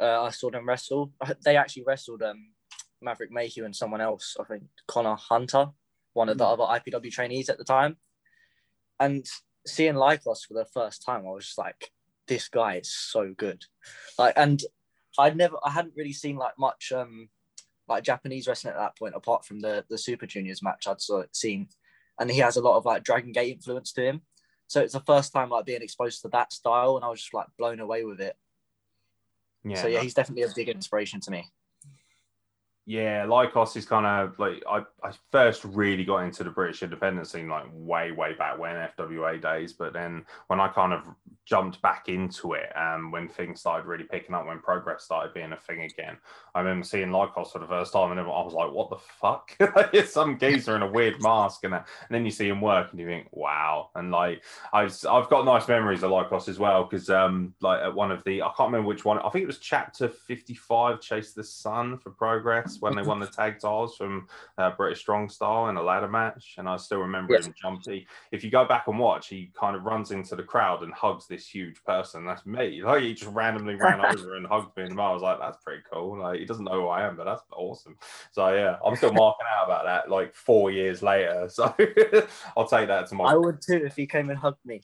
uh, 0.00 0.22
I 0.22 0.30
saw 0.30 0.50
them 0.50 0.68
wrestle. 0.68 1.12
They 1.44 1.56
actually 1.56 1.84
wrestled 1.86 2.22
um, 2.22 2.52
Maverick 3.00 3.30
Mayhew 3.30 3.64
and 3.64 3.74
someone 3.74 4.00
else, 4.00 4.36
I 4.40 4.44
think 4.44 4.64
Connor 4.86 5.16
Hunter, 5.16 5.68
one 6.14 6.28
of 6.28 6.38
the 6.38 6.46
other 6.46 6.64
IPW 6.64 7.10
trainees 7.10 7.48
at 7.48 7.58
the 7.58 7.64
time, 7.64 7.96
and 9.00 9.26
seeing 9.66 9.94
Lykos 9.94 10.46
for 10.46 10.54
the 10.54 10.66
first 10.72 11.02
time, 11.04 11.20
I 11.26 11.30
was 11.30 11.46
just 11.46 11.58
like, 11.58 11.90
this 12.28 12.48
guy 12.48 12.76
is 12.76 12.92
so 12.92 13.34
good, 13.36 13.64
like, 14.18 14.34
and 14.36 14.62
I'd 15.18 15.36
never, 15.36 15.56
I 15.64 15.70
hadn't 15.70 15.94
really 15.96 16.12
seen 16.12 16.36
like 16.36 16.58
much. 16.58 16.92
Um, 16.92 17.28
like 17.88 18.04
Japanese 18.04 18.46
wrestling 18.46 18.74
at 18.74 18.78
that 18.78 18.96
point, 18.98 19.14
apart 19.14 19.44
from 19.44 19.60
the 19.60 19.84
the 19.88 19.98
Super 19.98 20.26
Juniors 20.26 20.62
match 20.62 20.86
I'd 20.86 21.00
saw, 21.00 21.24
seen, 21.32 21.68
and 22.18 22.30
he 22.30 22.38
has 22.38 22.56
a 22.56 22.62
lot 22.62 22.76
of 22.76 22.84
like 22.84 23.04
Dragon 23.04 23.32
Gate 23.32 23.52
influence 23.52 23.92
to 23.92 24.04
him. 24.04 24.22
So 24.72 24.80
it's 24.80 24.94
the 24.94 25.00
first 25.00 25.34
time 25.34 25.50
like 25.50 25.66
being 25.66 25.82
exposed 25.82 26.22
to 26.22 26.28
that 26.28 26.50
style, 26.50 26.96
and 26.96 27.04
I 27.04 27.08
was 27.10 27.20
just 27.20 27.34
like 27.34 27.46
blown 27.58 27.78
away 27.78 28.04
with 28.04 28.22
it. 28.22 28.34
Yeah. 29.64 29.76
so 29.76 29.86
yeah, 29.86 30.00
he's 30.00 30.14
definitely 30.14 30.44
a 30.44 30.52
big 30.56 30.70
inspiration 30.70 31.20
to 31.20 31.30
me. 31.30 31.44
Yeah, 32.84 33.26
Lykos 33.26 33.76
is 33.76 33.86
kind 33.86 34.06
of 34.06 34.36
like 34.40 34.60
I, 34.68 34.82
I 35.04 35.12
first 35.30 35.64
really 35.64 36.04
got 36.04 36.24
into 36.24 36.42
the 36.42 36.50
British 36.50 36.82
independent 36.82 37.28
scene 37.28 37.48
like 37.48 37.66
way, 37.72 38.10
way 38.10 38.34
back 38.34 38.58
when 38.58 38.74
FWA 38.74 39.40
days. 39.40 39.72
But 39.72 39.92
then 39.92 40.24
when 40.48 40.58
I 40.58 40.66
kind 40.66 40.92
of 40.92 41.04
jumped 41.44 41.80
back 41.80 42.08
into 42.08 42.54
it, 42.54 42.76
um, 42.76 43.12
when 43.12 43.28
things 43.28 43.60
started 43.60 43.86
really 43.86 44.02
picking 44.02 44.34
up, 44.34 44.46
when 44.46 44.58
progress 44.58 45.04
started 45.04 45.32
being 45.32 45.52
a 45.52 45.56
thing 45.56 45.82
again, 45.82 46.16
I 46.56 46.58
remember 46.58 46.84
seeing 46.84 47.10
Lykos 47.10 47.52
for 47.52 47.60
the 47.60 47.68
first 47.68 47.92
time, 47.92 48.10
and 48.10 48.18
I 48.18 48.24
was 48.24 48.52
like, 48.52 48.72
"What 48.72 48.90
the 48.90 48.96
fuck?" 48.96 49.56
it's 49.92 50.12
some 50.12 50.36
geezer 50.36 50.74
in 50.74 50.82
a 50.82 50.90
weird 50.90 51.16
mask, 51.22 51.62
and, 51.62 51.74
that, 51.74 51.86
and 52.08 52.16
then 52.16 52.24
you 52.24 52.32
see 52.32 52.48
him 52.48 52.60
work, 52.60 52.90
and 52.90 52.98
you 52.98 53.06
think, 53.06 53.28
"Wow!" 53.30 53.90
And 53.94 54.10
like 54.10 54.42
I've 54.72 54.92
I've 55.08 55.30
got 55.30 55.44
nice 55.44 55.68
memories 55.68 56.02
of 56.02 56.10
Lykos 56.10 56.48
as 56.48 56.58
well 56.58 56.82
because 56.82 57.08
um 57.10 57.54
like 57.60 57.80
at 57.80 57.94
one 57.94 58.10
of 58.10 58.24
the 58.24 58.42
I 58.42 58.50
can't 58.56 58.72
remember 58.72 58.88
which 58.88 59.04
one 59.04 59.20
I 59.20 59.28
think 59.28 59.44
it 59.44 59.46
was 59.46 59.58
chapter 59.58 60.08
fifty 60.08 60.54
five 60.54 61.00
Chase 61.00 61.32
the 61.32 61.44
Sun 61.44 61.98
for 61.98 62.10
Progress 62.10 62.71
when 62.80 62.94
they 62.94 63.02
won 63.02 63.20
the 63.20 63.26
tag 63.26 63.58
titles 63.60 63.96
from 63.96 64.28
uh, 64.58 64.70
British 64.76 65.00
Strong 65.00 65.28
Style 65.30 65.68
in 65.68 65.76
a 65.76 65.82
ladder 65.82 66.08
match, 66.08 66.54
and 66.58 66.68
I 66.68 66.76
still 66.76 67.00
remember 67.00 67.34
Yes. 67.34 67.46
him 67.46 67.54
jumpy. 67.60 68.06
If 68.30 68.42
you 68.44 68.50
go 68.50 68.64
back 68.64 68.88
and 68.88 68.98
watch, 68.98 69.28
he 69.28 69.52
kind 69.58 69.76
of 69.76 69.84
runs 69.84 70.10
into 70.10 70.36
the 70.36 70.42
crowd 70.42 70.82
and 70.82 70.92
hugs 70.92 71.26
this 71.26 71.46
huge 71.48 71.82
person. 71.84 72.24
That's 72.24 72.46
me. 72.46 72.82
Like 72.82 73.02
he 73.02 73.14
just 73.14 73.30
randomly 73.30 73.74
ran 73.74 74.00
over 74.04 74.36
and 74.36 74.46
hugged 74.46 74.76
me, 74.76 74.84
and 74.84 75.00
I 75.00 75.12
was 75.12 75.22
like, 75.22 75.38
"That's 75.38 75.62
pretty 75.62 75.82
cool." 75.92 76.18
Like 76.18 76.38
he 76.40 76.44
doesn't 76.46 76.64
know 76.64 76.82
who 76.82 76.88
I 76.88 77.06
am, 77.06 77.16
but 77.16 77.24
that's 77.24 77.42
awesome. 77.52 77.96
So 78.32 78.48
yeah, 78.54 78.78
I'm 78.84 78.96
still 78.96 79.12
marking 79.12 79.46
out 79.56 79.66
about 79.66 79.84
that 79.84 80.10
like 80.10 80.34
four 80.34 80.70
years 80.70 81.02
later. 81.02 81.48
So 81.52 81.74
I'll 82.56 82.66
take 82.68 82.88
that 82.88 83.08
to 83.08 83.14
my 83.14 83.32
I 83.32 83.36
would 83.36 83.60
too 83.60 83.84
if 83.84 83.96
he 83.96 84.06
came 84.06 84.30
and 84.30 84.38
hugged 84.38 84.64
me. 84.64 84.82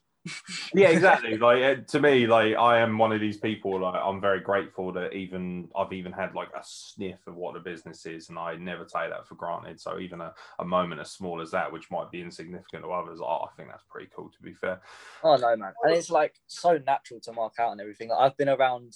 Yeah, 0.75 0.89
exactly. 0.89 1.37
Like 1.39 1.63
uh, 1.63 1.83
to 1.89 2.01
me, 2.01 2.27
like 2.27 2.55
I 2.57 2.81
am 2.81 2.99
one 2.99 3.13
of 3.13 3.21
these 3.21 3.39
people. 3.39 3.81
Like 3.81 4.01
I'm 4.03 4.21
very 4.21 4.41
grateful 4.41 4.93
that 4.93 5.13
even 5.15 5.69
I've 5.77 5.93
even 5.93 6.13
had 6.13 6.35
like 6.35 6.51
a 6.55 6.63
sniff 6.63 7.27
of 7.27 7.37
what 7.37 7.55
the 7.55 7.61
business 7.61 8.05
is, 8.07 8.29
and 8.29 8.39
I 8.39 8.57
never 8.57 8.85
take 8.85 9.11
that 9.11 9.27
for 9.27 9.35
granted. 9.37 9.81
So 9.81 9.99
even 9.99 10.21
a, 10.21 10.35
a 10.59 10.65
moment 10.65 11.01
as 11.01 11.11
small 11.11 11.41
as 11.41 11.51
that, 11.53 11.73
which 11.73 11.91
might 11.91 12.11
be 12.11 12.21
insignificant 12.21 12.85
to 12.85 12.91
others, 12.91 13.21
I 13.21 13.47
think 13.57 13.69
that's 13.69 13.85
pretty 13.89 14.11
cool. 14.15 14.31
To 14.31 14.43
be 14.43 14.53
fair, 14.53 14.81
Oh 15.25 15.37
no, 15.37 15.57
man, 15.57 15.73
and 15.83 15.95
it's 15.95 16.11
like 16.11 16.37
so 16.47 16.79
natural 16.87 17.21
to 17.21 17.33
mark 17.33 17.55
out 17.59 17.73
and 17.73 17.81
everything. 17.81 18.11
Like, 18.11 18.21
I've 18.21 18.37
been 18.37 18.49
around 18.49 18.95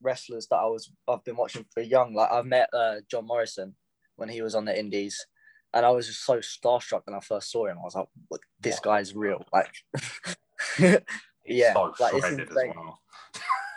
wrestlers 0.00 0.46
that 0.48 0.56
I 0.56 0.66
was 0.66 0.90
I've 1.06 1.24
been 1.24 1.36
watching 1.36 1.66
for 1.72 1.82
young. 1.82 2.14
Like 2.14 2.30
I've 2.30 2.46
met 2.46 2.68
uh, 2.72 2.96
John 3.10 3.26
Morrison 3.26 3.74
when 4.16 4.28
he 4.28 4.40
was 4.40 4.54
on 4.54 4.64
the 4.64 4.78
Indies, 4.78 5.26
and 5.74 5.84
I 5.84 5.90
was 5.90 6.06
just 6.06 6.24
so 6.24 6.38
starstruck 6.38 7.02
when 7.04 7.14
I 7.14 7.20
first 7.20 7.50
saw 7.50 7.66
him. 7.66 7.78
I 7.78 7.82
was 7.82 7.94
like, 7.94 8.40
"This 8.58 8.80
guy's 8.80 9.14
real!" 9.14 9.44
Like, 9.52 9.74
Yeah, 11.46 11.72
so 11.72 11.92
like, 11.98 12.12
shredded 12.20 12.50
as 12.50 12.56
well. 12.56 13.00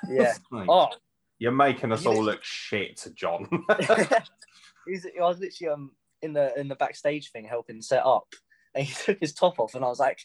yeah. 0.09 0.33
Like, 0.51 0.69
Oh, 0.69 0.89
You're 1.39 1.51
making 1.51 1.91
us 1.91 2.03
You 2.05 2.11
all 2.11 2.23
look 2.23 2.43
shit, 2.43 3.05
John. 3.15 3.47
I 3.69 4.21
was 5.19 5.39
literally 5.39 5.73
um 5.73 5.91
in 6.21 6.33
the 6.33 6.57
in 6.59 6.67
the 6.67 6.75
backstage 6.75 7.31
thing 7.31 7.45
helping 7.45 7.81
set 7.81 8.05
up, 8.05 8.27
and 8.75 8.85
he 8.85 8.93
took 8.93 9.19
his 9.19 9.33
top 9.33 9.59
off, 9.59 9.75
and 9.75 9.83
I 9.83 9.87
was 9.87 9.99
like, 9.99 10.19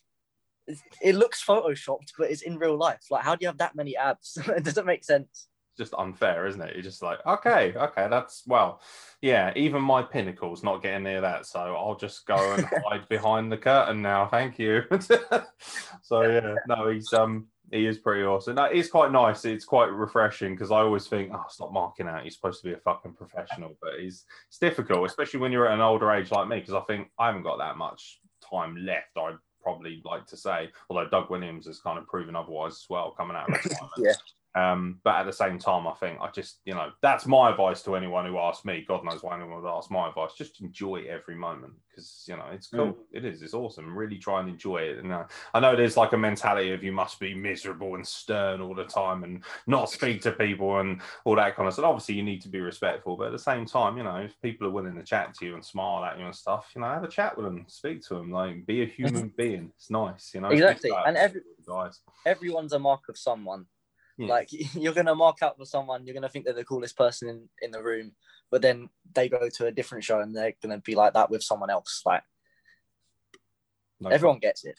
"It 1.03 1.15
looks 1.15 1.45
photoshopped, 1.45 2.13
but 2.19 2.31
it's 2.31 2.43
in 2.43 2.59
real 2.59 2.77
life. 2.77 3.05
Like, 3.11 3.25
how 3.25 3.35
do 3.35 3.43
you 3.43 3.49
have 3.49 3.59
that 3.59 3.75
many 3.75 3.97
abs? 3.97 4.37
it 4.49 4.65
doesn't 4.65 4.87
make 4.87 5.05
sense." 5.05 5.48
Just 5.79 5.95
unfair, 5.97 6.47
isn't 6.47 6.61
it? 6.61 6.74
You're 6.74 6.83
just 6.83 7.03
like, 7.03 7.24
okay, 7.26 7.72
okay, 7.74 8.09
that's 8.11 8.43
well, 8.47 8.83
yeah. 9.22 9.53
Even 9.57 9.81
my 9.81 10.03
pinnacle's 10.03 10.62
not 10.62 10.83
getting 10.83 11.05
near 11.05 11.20
that, 11.22 11.47
so 11.47 11.61
I'll 11.61 11.97
just 11.97 12.26
go 12.26 12.55
and 12.55 12.64
hide 12.91 13.09
behind 13.09 13.51
the 13.51 13.57
curtain 13.57 14.03
now. 14.03 14.26
Thank 14.26 14.59
you. 14.59 14.83
so 16.03 16.22
yeah, 16.22 16.55
no, 16.66 16.91
he's 16.91 17.12
um 17.12 17.47
he 17.70 17.87
is 17.87 17.99
pretty 17.99 18.24
awesome. 18.24 18.55
That 18.55 18.72
is 18.72 18.91
quite 18.91 19.12
nice. 19.12 19.45
It's 19.45 19.64
quite 19.64 19.93
refreshing 19.93 20.55
because 20.55 20.70
I 20.70 20.81
always 20.81 21.07
think, 21.07 21.31
oh, 21.35 21.45
stop 21.49 21.72
marking 21.72 22.09
out. 22.09 22.24
You're 22.24 22.31
supposed 22.31 22.62
to 22.62 22.68
be 22.68 22.74
a 22.74 22.79
fucking 22.79 23.14
professional, 23.14 23.76
but 23.81 24.01
he's 24.01 24.24
it's 24.49 24.59
difficult, 24.59 25.07
especially 25.07 25.41
when 25.41 25.53
you're 25.53 25.68
at 25.68 25.74
an 25.74 25.81
older 25.81 26.11
age 26.12 26.31
like 26.31 26.49
me, 26.49 26.59
because 26.61 26.74
I 26.74 26.81
think 26.81 27.09
I 27.18 27.26
haven't 27.26 27.43
got 27.43 27.59
that 27.59 27.76
much 27.76 28.20
time 28.49 28.76
left. 28.76 29.16
I'd 29.16 29.37
probably 29.62 30.01
like 30.05 30.26
to 30.26 30.37
say, 30.37 30.70
although 30.89 31.09
Doug 31.09 31.31
Williams 31.31 31.66
has 31.66 31.81
kind 31.81 31.99
of 31.99 32.07
proven 32.07 32.37
otherwise 32.37 32.72
as 32.72 32.87
well, 32.89 33.11
coming 33.16 33.37
out 33.37 33.51
of 33.51 33.57
retirement. 33.64 33.93
Yeah. 33.99 34.12
Um, 34.55 35.01
but 35.05 35.15
at 35.15 35.27
the 35.27 35.33
same 35.33 35.59
time, 35.59 35.87
I 35.87 35.93
think 35.93 36.19
I 36.21 36.31
just, 36.31 36.61
you 36.65 36.75
know, 36.75 36.91
that's 37.03 37.27
my 37.27 37.51
advice 37.51 37.83
to 37.83 37.95
anyone 37.95 38.27
who 38.27 38.39
asks 38.39 38.65
me. 38.65 38.85
God 38.87 39.05
knows 39.05 39.23
why 39.23 39.37
anyone 39.37 39.63
would 39.63 39.71
ask 39.71 39.91
my 39.91 40.09
advice. 40.09 40.33
Just 40.37 40.61
enjoy 40.61 41.05
every 41.09 41.37
moment 41.37 41.75
because, 41.89 42.25
you 42.27 42.37
know, 42.37 42.47
it's 42.51 42.69
cool. 42.69 42.97
It 43.13 43.25
is. 43.25 43.43
It's 43.43 43.55
awesome. 43.55 43.97
Really 43.97 44.19
try 44.19 44.41
and 44.41 44.49
enjoy 44.49 44.79
it. 44.79 44.99
And 44.99 45.13
uh, 45.13 45.25
I 45.53 45.61
know 45.61 45.77
there's 45.77 45.97
like 45.97 46.13
a 46.13 46.19
mentality 46.19 46.73
of 46.73 46.83
you 46.83 46.93
must 46.93 47.21
be 47.21 47.35
miserable 47.35 47.95
and 47.95 48.07
stern 48.07 48.61
all 48.61 48.75
the 48.75 48.85
time 48.85 49.23
and 49.23 49.45
not 49.67 49.91
speak 49.91 50.23
to 50.23 50.33
people 50.33 50.79
and 50.79 51.03
all 51.25 51.37
that 51.37 51.55
kind 51.55 51.69
of 51.69 51.75
stuff. 51.75 51.85
Obviously, 51.85 52.15
you 52.15 52.23
need 52.23 52.41
to 52.43 52.49
be 52.49 52.61
respectful, 52.61 53.17
but 53.17 53.27
at 53.27 53.33
the 53.33 53.39
same 53.39 53.67
time, 53.67 53.97
you 53.97 54.05
know, 54.05 54.17
if 54.17 54.41
people 54.41 54.67
are 54.67 54.71
willing 54.71 54.97
to 54.97 55.03
chat 55.03 55.35
to 55.35 55.47
you 55.47 55.55
and 55.55 55.65
smile 55.65 56.05
at 56.05 56.19
you 56.19 56.25
and 56.25 56.35
stuff, 56.35 56.73
you 56.75 56.81
know, 56.81 56.89
have 56.89 57.05
a 57.05 57.09
chat 57.09 57.37
with 57.37 57.45
them, 57.45 57.65
speak 57.69 58.03
to 58.09 58.15
them, 58.15 58.31
like 58.31 58.67
be 58.67 58.83
a 58.83 58.87
human 58.99 59.33
being. 59.37 59.71
It's 59.77 59.91
nice, 59.91 60.33
you 60.35 60.41
know. 60.41 60.49
Exactly. 60.49 60.91
And 61.07 61.17
every 61.17 61.43
guys. 61.67 62.01
everyone's 62.27 62.73
a 62.73 62.79
mark 62.79 63.03
of 63.09 63.19
someone. 63.19 63.67
Yeah. 64.19 64.29
Like 64.29 64.49
you're 64.75 64.93
gonna 64.93 65.14
mark 65.14 65.43
out 65.43 65.57
for 65.57 65.64
someone, 65.64 66.05
you're 66.05 66.14
gonna 66.14 66.29
think 66.29 66.45
they're 66.45 66.55
the 66.55 66.64
coolest 66.64 66.97
person 66.97 67.29
in, 67.29 67.49
in 67.62 67.71
the 67.71 67.83
room, 67.83 68.12
but 68.51 68.62
then 68.62 68.89
they 69.14 69.29
go 69.29 69.49
to 69.49 69.66
a 69.66 69.73
different 69.73 70.05
show 70.05 70.21
and 70.21 70.37
they're 70.37 70.55
gonna 70.61 70.79
be 70.79 70.95
like 70.95 71.14
that 71.14 71.31
with 71.31 71.43
someone 71.43 71.71
else. 71.71 72.03
Like 72.05 72.23
No 74.01 74.11
everyone 74.11 74.39
gets 74.39 74.64
it. 74.64 74.79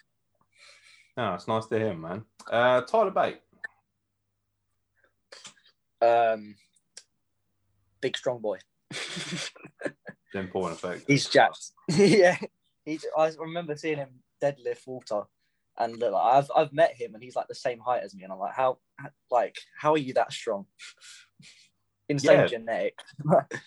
No, 1.17 1.33
it's 1.33 1.47
nice 1.47 1.65
to 1.67 1.77
hear, 1.77 1.93
man. 1.93 2.23
Uh, 2.49 2.81
Tyler 2.81 3.11
Bate. 3.11 3.41
Um, 6.01 6.55
big 7.99 8.15
strong 8.15 8.39
boy. 8.39 8.59
Important 10.33 10.79
effect. 10.79 11.05
He's 11.07 11.27
jacked. 11.27 11.71
yeah, 11.89 12.37
he. 12.85 12.99
I 13.17 13.31
remember 13.37 13.75
seeing 13.75 13.97
him 13.97 14.21
deadlift 14.41 14.85
Walter, 14.87 15.23
and 15.79 16.01
uh, 16.03 16.15
I've 16.15 16.49
I've 16.55 16.73
met 16.73 16.95
him, 16.95 17.13
and 17.13 17.23
he's 17.23 17.35
like 17.35 17.47
the 17.47 17.55
same 17.55 17.79
height 17.79 18.03
as 18.03 18.13
me, 18.13 18.23
and 18.23 18.33
I'm 18.33 18.39
like, 18.39 18.53
how, 18.53 18.79
like, 19.31 19.57
how 19.77 19.93
are 19.93 19.97
you 19.97 20.13
that 20.13 20.31
strong? 20.31 20.65
Insane 22.09 22.39
Yeah. 22.39 22.47
genetic. 22.47 22.99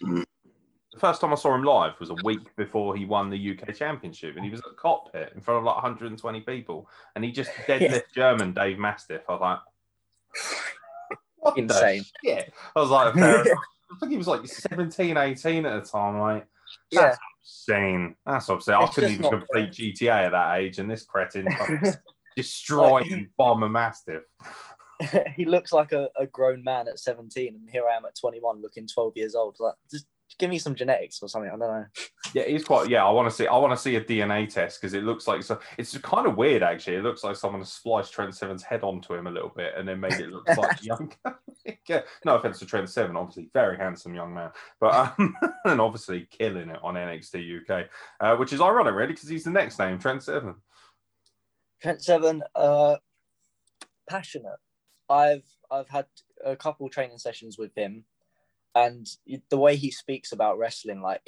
The 0.01 0.99
first 0.99 1.21
time 1.21 1.33
I 1.33 1.37
saw 1.37 1.55
him 1.55 1.65
live 1.65 1.99
was 1.99 2.11
a 2.11 2.15
week 2.15 2.55
before 2.57 2.95
he 2.95 3.07
won 3.07 3.31
the 3.31 3.53
UK 3.53 3.75
Championship, 3.75 4.37
and 4.37 4.45
he 4.45 4.51
was 4.51 4.61
at 4.61 4.67
the 4.71 4.77
cockpit 4.77 5.33
in 5.35 5.41
front 5.41 5.59
of 5.59 5.65
like 5.65 5.77
120 5.77 6.41
people, 6.43 6.89
and 7.15 7.25
he 7.25 7.33
just 7.33 7.51
deadlift 7.69 8.13
German 8.15 8.53
Dave 8.53 8.79
Mastiff. 8.79 9.23
I 9.29 9.33
was 9.33 9.41
like, 9.41 9.59
what 11.37 11.55
the 11.55 11.63
Insane. 11.63 12.05
shit? 12.25 12.53
I 12.77 12.81
was 12.81 12.91
like. 12.91 13.15
I 13.93 13.97
think 13.97 14.13
he 14.13 14.17
was 14.17 14.27
like 14.27 14.47
17, 14.47 15.19
18 15.19 15.67
at 15.67 15.85
the 15.85 15.91
time. 15.91 16.19
Like, 16.19 16.47
yeah, 16.91 17.03
that's 17.03 17.19
insane. 17.43 18.16
That's 18.26 18.49
obscene. 18.49 18.74
I 18.74 18.84
It's 18.84 18.95
couldn't 18.95 19.12
even 19.12 19.30
complete 19.30 19.70
GTA 19.70 20.26
at 20.26 20.32
that 20.32 20.59
age, 20.59 20.78
and 20.78 20.90
this 20.90 21.05
cretin 21.05 21.47
destroying 22.36 23.28
bomb 23.36 23.62
a 23.62 23.68
Mastiff. 23.68 24.22
he 25.36 25.45
looks 25.45 25.72
like 25.72 25.93
a, 25.93 26.09
a 26.18 26.26
grown 26.26 26.62
man 26.62 26.88
at 26.88 26.99
17, 26.99 27.55
and 27.55 27.68
here 27.70 27.84
I 27.90 27.97
am 27.97 28.05
at 28.05 28.16
21, 28.18 28.62
looking 28.62 28.86
12 28.86 29.16
years 29.16 29.34
old. 29.34 29.57
Like, 29.59 29.74
just 29.90 30.07
give 30.39 30.51
me 30.51 30.59
some 30.59 30.74
genetics 30.74 31.22
or 31.22 31.28
something. 31.28 31.51
I 31.51 31.57
don't 31.57 31.61
know. 31.61 31.85
Yeah, 32.35 32.45
he's 32.45 32.64
quite. 32.64 32.89
Yeah, 32.89 33.05
I 33.05 33.11
want 33.11 33.28
to 33.28 33.35
see. 33.35 33.47
I 33.47 33.57
want 33.57 33.72
to 33.72 33.76
see 33.76 33.97
a 33.97 34.05
DNA 34.05 34.53
test 34.53 34.80
because 34.80 34.95
it 34.95 35.05
looks 35.05 35.26
like 35.26 35.43
so. 35.43 35.61
It's 35.78 35.97
kind 35.99 36.26
of 36.26 36.37
weird, 36.37 36.62
actually. 36.62 36.97
It 36.97 37.03
looks 37.03 37.24
like 37.24 37.37
someone 37.37 37.61
has 37.61 37.72
spliced 37.72 38.12
Trent 38.12 38.35
Seven's 38.35 38.62
head 38.62 38.83
onto 38.83 39.14
him 39.14 39.26
a 39.26 39.30
little 39.30 39.53
bit 39.55 39.74
and 39.76 39.87
then 39.87 40.01
made 40.01 40.14
it 40.14 40.30
look 40.30 40.49
like 40.49 40.83
young. 40.83 41.12
yeah, 41.89 42.01
no 42.24 42.37
offense 42.37 42.59
to 42.61 42.66
Trent 42.66 42.89
Seven, 42.89 43.16
obviously 43.16 43.51
very 43.53 43.76
handsome 43.76 44.14
young 44.14 44.35
man, 44.35 44.51
but 44.80 44.95
um, 44.95 45.35
and 45.64 45.80
obviously 45.80 46.26
killing 46.30 46.70
it 46.70 46.80
on 46.83 46.95
NXT 46.95 47.62
UK, 47.62 47.87
uh, 48.20 48.37
which 48.37 48.53
is 48.53 48.61
ironic, 48.61 48.95
really, 48.95 49.12
because 49.12 49.28
he's 49.28 49.45
the 49.45 49.51
next 49.51 49.78
name, 49.78 49.99
Trent 49.99 50.22
Seven. 50.22 50.55
Trent 51.80 52.03
Seven, 52.03 52.43
uh, 52.55 52.97
passionate. 54.09 54.59
I've 55.09 55.45
I've 55.70 55.89
had 55.89 56.07
a 56.45 56.57
couple 56.57 56.89
training 56.89 57.18
sessions 57.18 57.59
with 57.59 57.74
him, 57.76 58.05
and 58.75 59.07
the 59.51 59.59
way 59.59 59.77
he 59.77 59.91
speaks 59.91 60.33
about 60.33 60.59
wrestling, 60.59 61.03
like 61.03 61.23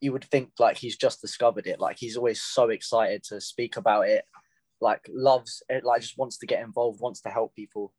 you 0.00 0.12
would 0.12 0.24
think 0.24 0.50
like 0.58 0.76
he's 0.76 0.96
just 0.96 1.20
discovered 1.20 1.66
it. 1.66 1.80
Like 1.80 1.96
he's 1.98 2.16
always 2.16 2.42
so 2.42 2.70
excited 2.70 3.22
to 3.24 3.40
speak 3.40 3.76
about 3.76 4.08
it, 4.08 4.24
like 4.80 5.08
loves 5.08 5.62
it, 5.68 5.84
like 5.84 6.02
just 6.02 6.18
wants 6.18 6.38
to 6.38 6.46
get 6.46 6.62
involved, 6.62 7.00
wants 7.00 7.20
to 7.22 7.30
help 7.30 7.54
people. 7.54 7.92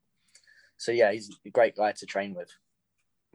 So 0.78 0.91
yeah, 0.91 1.12
he's 1.12 1.30
a 1.45 1.49
great 1.49 1.76
guy 1.76 1.93
to 1.93 2.06
train 2.06 2.36
with. 2.36 2.49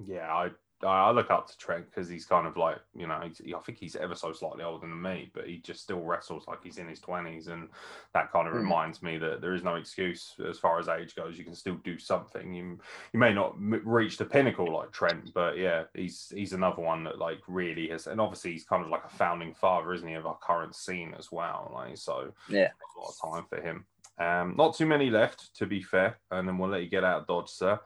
Yeah, 0.05 0.33
I 0.33 0.51
I 0.85 1.11
look 1.11 1.31
up 1.31 1.49
to 1.49 1.57
Trent 1.59 1.87
because 1.87 2.09
he's 2.09 2.25
kind 2.25 2.47
of 2.47 2.57
like 2.57 2.79
you 2.95 3.07
know 3.09 3.21
he's, 3.25 3.41
I 3.55 3.59
think 3.61 3.79
he's 3.79 3.97
ever 3.97 4.15
so 4.15 4.33
slightly 4.33 4.63
older 4.63 4.87
than 4.87 5.03
me, 5.03 5.31
but 5.35 5.47
he 5.49 5.59
just 5.59 5.83
still 5.83 6.01
wrestles 6.03 6.47
like 6.47 6.63
he's 6.63 6.79
in 6.79 6.87
his 6.89 7.01
twenties, 7.01 7.49
and 7.49 7.69
that 8.15 8.31
kind 8.31 8.47
of 8.47 8.55
Mm. 8.55 8.59
reminds 8.59 9.03
me 9.03 9.19
that 9.19 9.41
there 9.41 9.55
is 9.55 9.65
no 9.65 9.75
excuse 9.75 10.35
as 10.49 10.59
far 10.59 10.79
as 10.79 10.89
age 10.89 11.15
goes. 11.17 11.37
You 11.37 11.45
can 11.45 11.55
still 11.55 11.77
do 11.83 11.99
something. 11.99 12.53
You 12.55 12.79
you 13.13 13.19
may 13.19 13.35
not 13.35 13.55
m- 13.57 13.83
reach 13.85 14.19
the 14.19 14.25
pinnacle 14.25 14.73
like 14.73 14.93
Trent, 14.93 15.33
but 15.35 15.57
yeah, 15.59 15.85
he's 15.95 16.33
he's 16.35 16.53
another 16.53 16.83
one 16.83 17.03
that 17.05 17.19
like 17.19 17.41
really 17.49 17.89
has, 17.89 18.07
and 18.07 18.21
obviously 18.21 18.53
he's 18.53 18.65
kind 18.65 18.85
of 18.85 18.89
like 18.91 19.05
a 19.05 19.17
founding 19.17 19.55
father, 19.55 19.93
isn't 19.95 20.07
he, 20.09 20.15
of 20.15 20.27
our 20.27 20.39
current 20.39 20.77
scene 20.77 21.15
as 21.19 21.33
well? 21.33 21.71
Like 21.75 21.97
so, 21.97 22.33
Yeah. 22.49 22.69
a 22.97 23.01
lot 23.01 23.15
of 23.21 23.33
time 23.35 23.47
for 23.49 23.61
him. 23.61 23.85
Um, 24.19 24.55
not 24.57 24.75
too 24.77 24.87
many 24.87 25.11
left, 25.11 25.55
to 25.57 25.67
be 25.67 25.81
fair, 25.83 26.19
and 26.31 26.47
then 26.47 26.59
we'll 26.59 26.71
let 26.71 26.83
you 26.83 26.89
get 26.89 27.05
out 27.05 27.21
of 27.23 27.27
Dodge, 27.29 27.51
sir. 27.51 27.79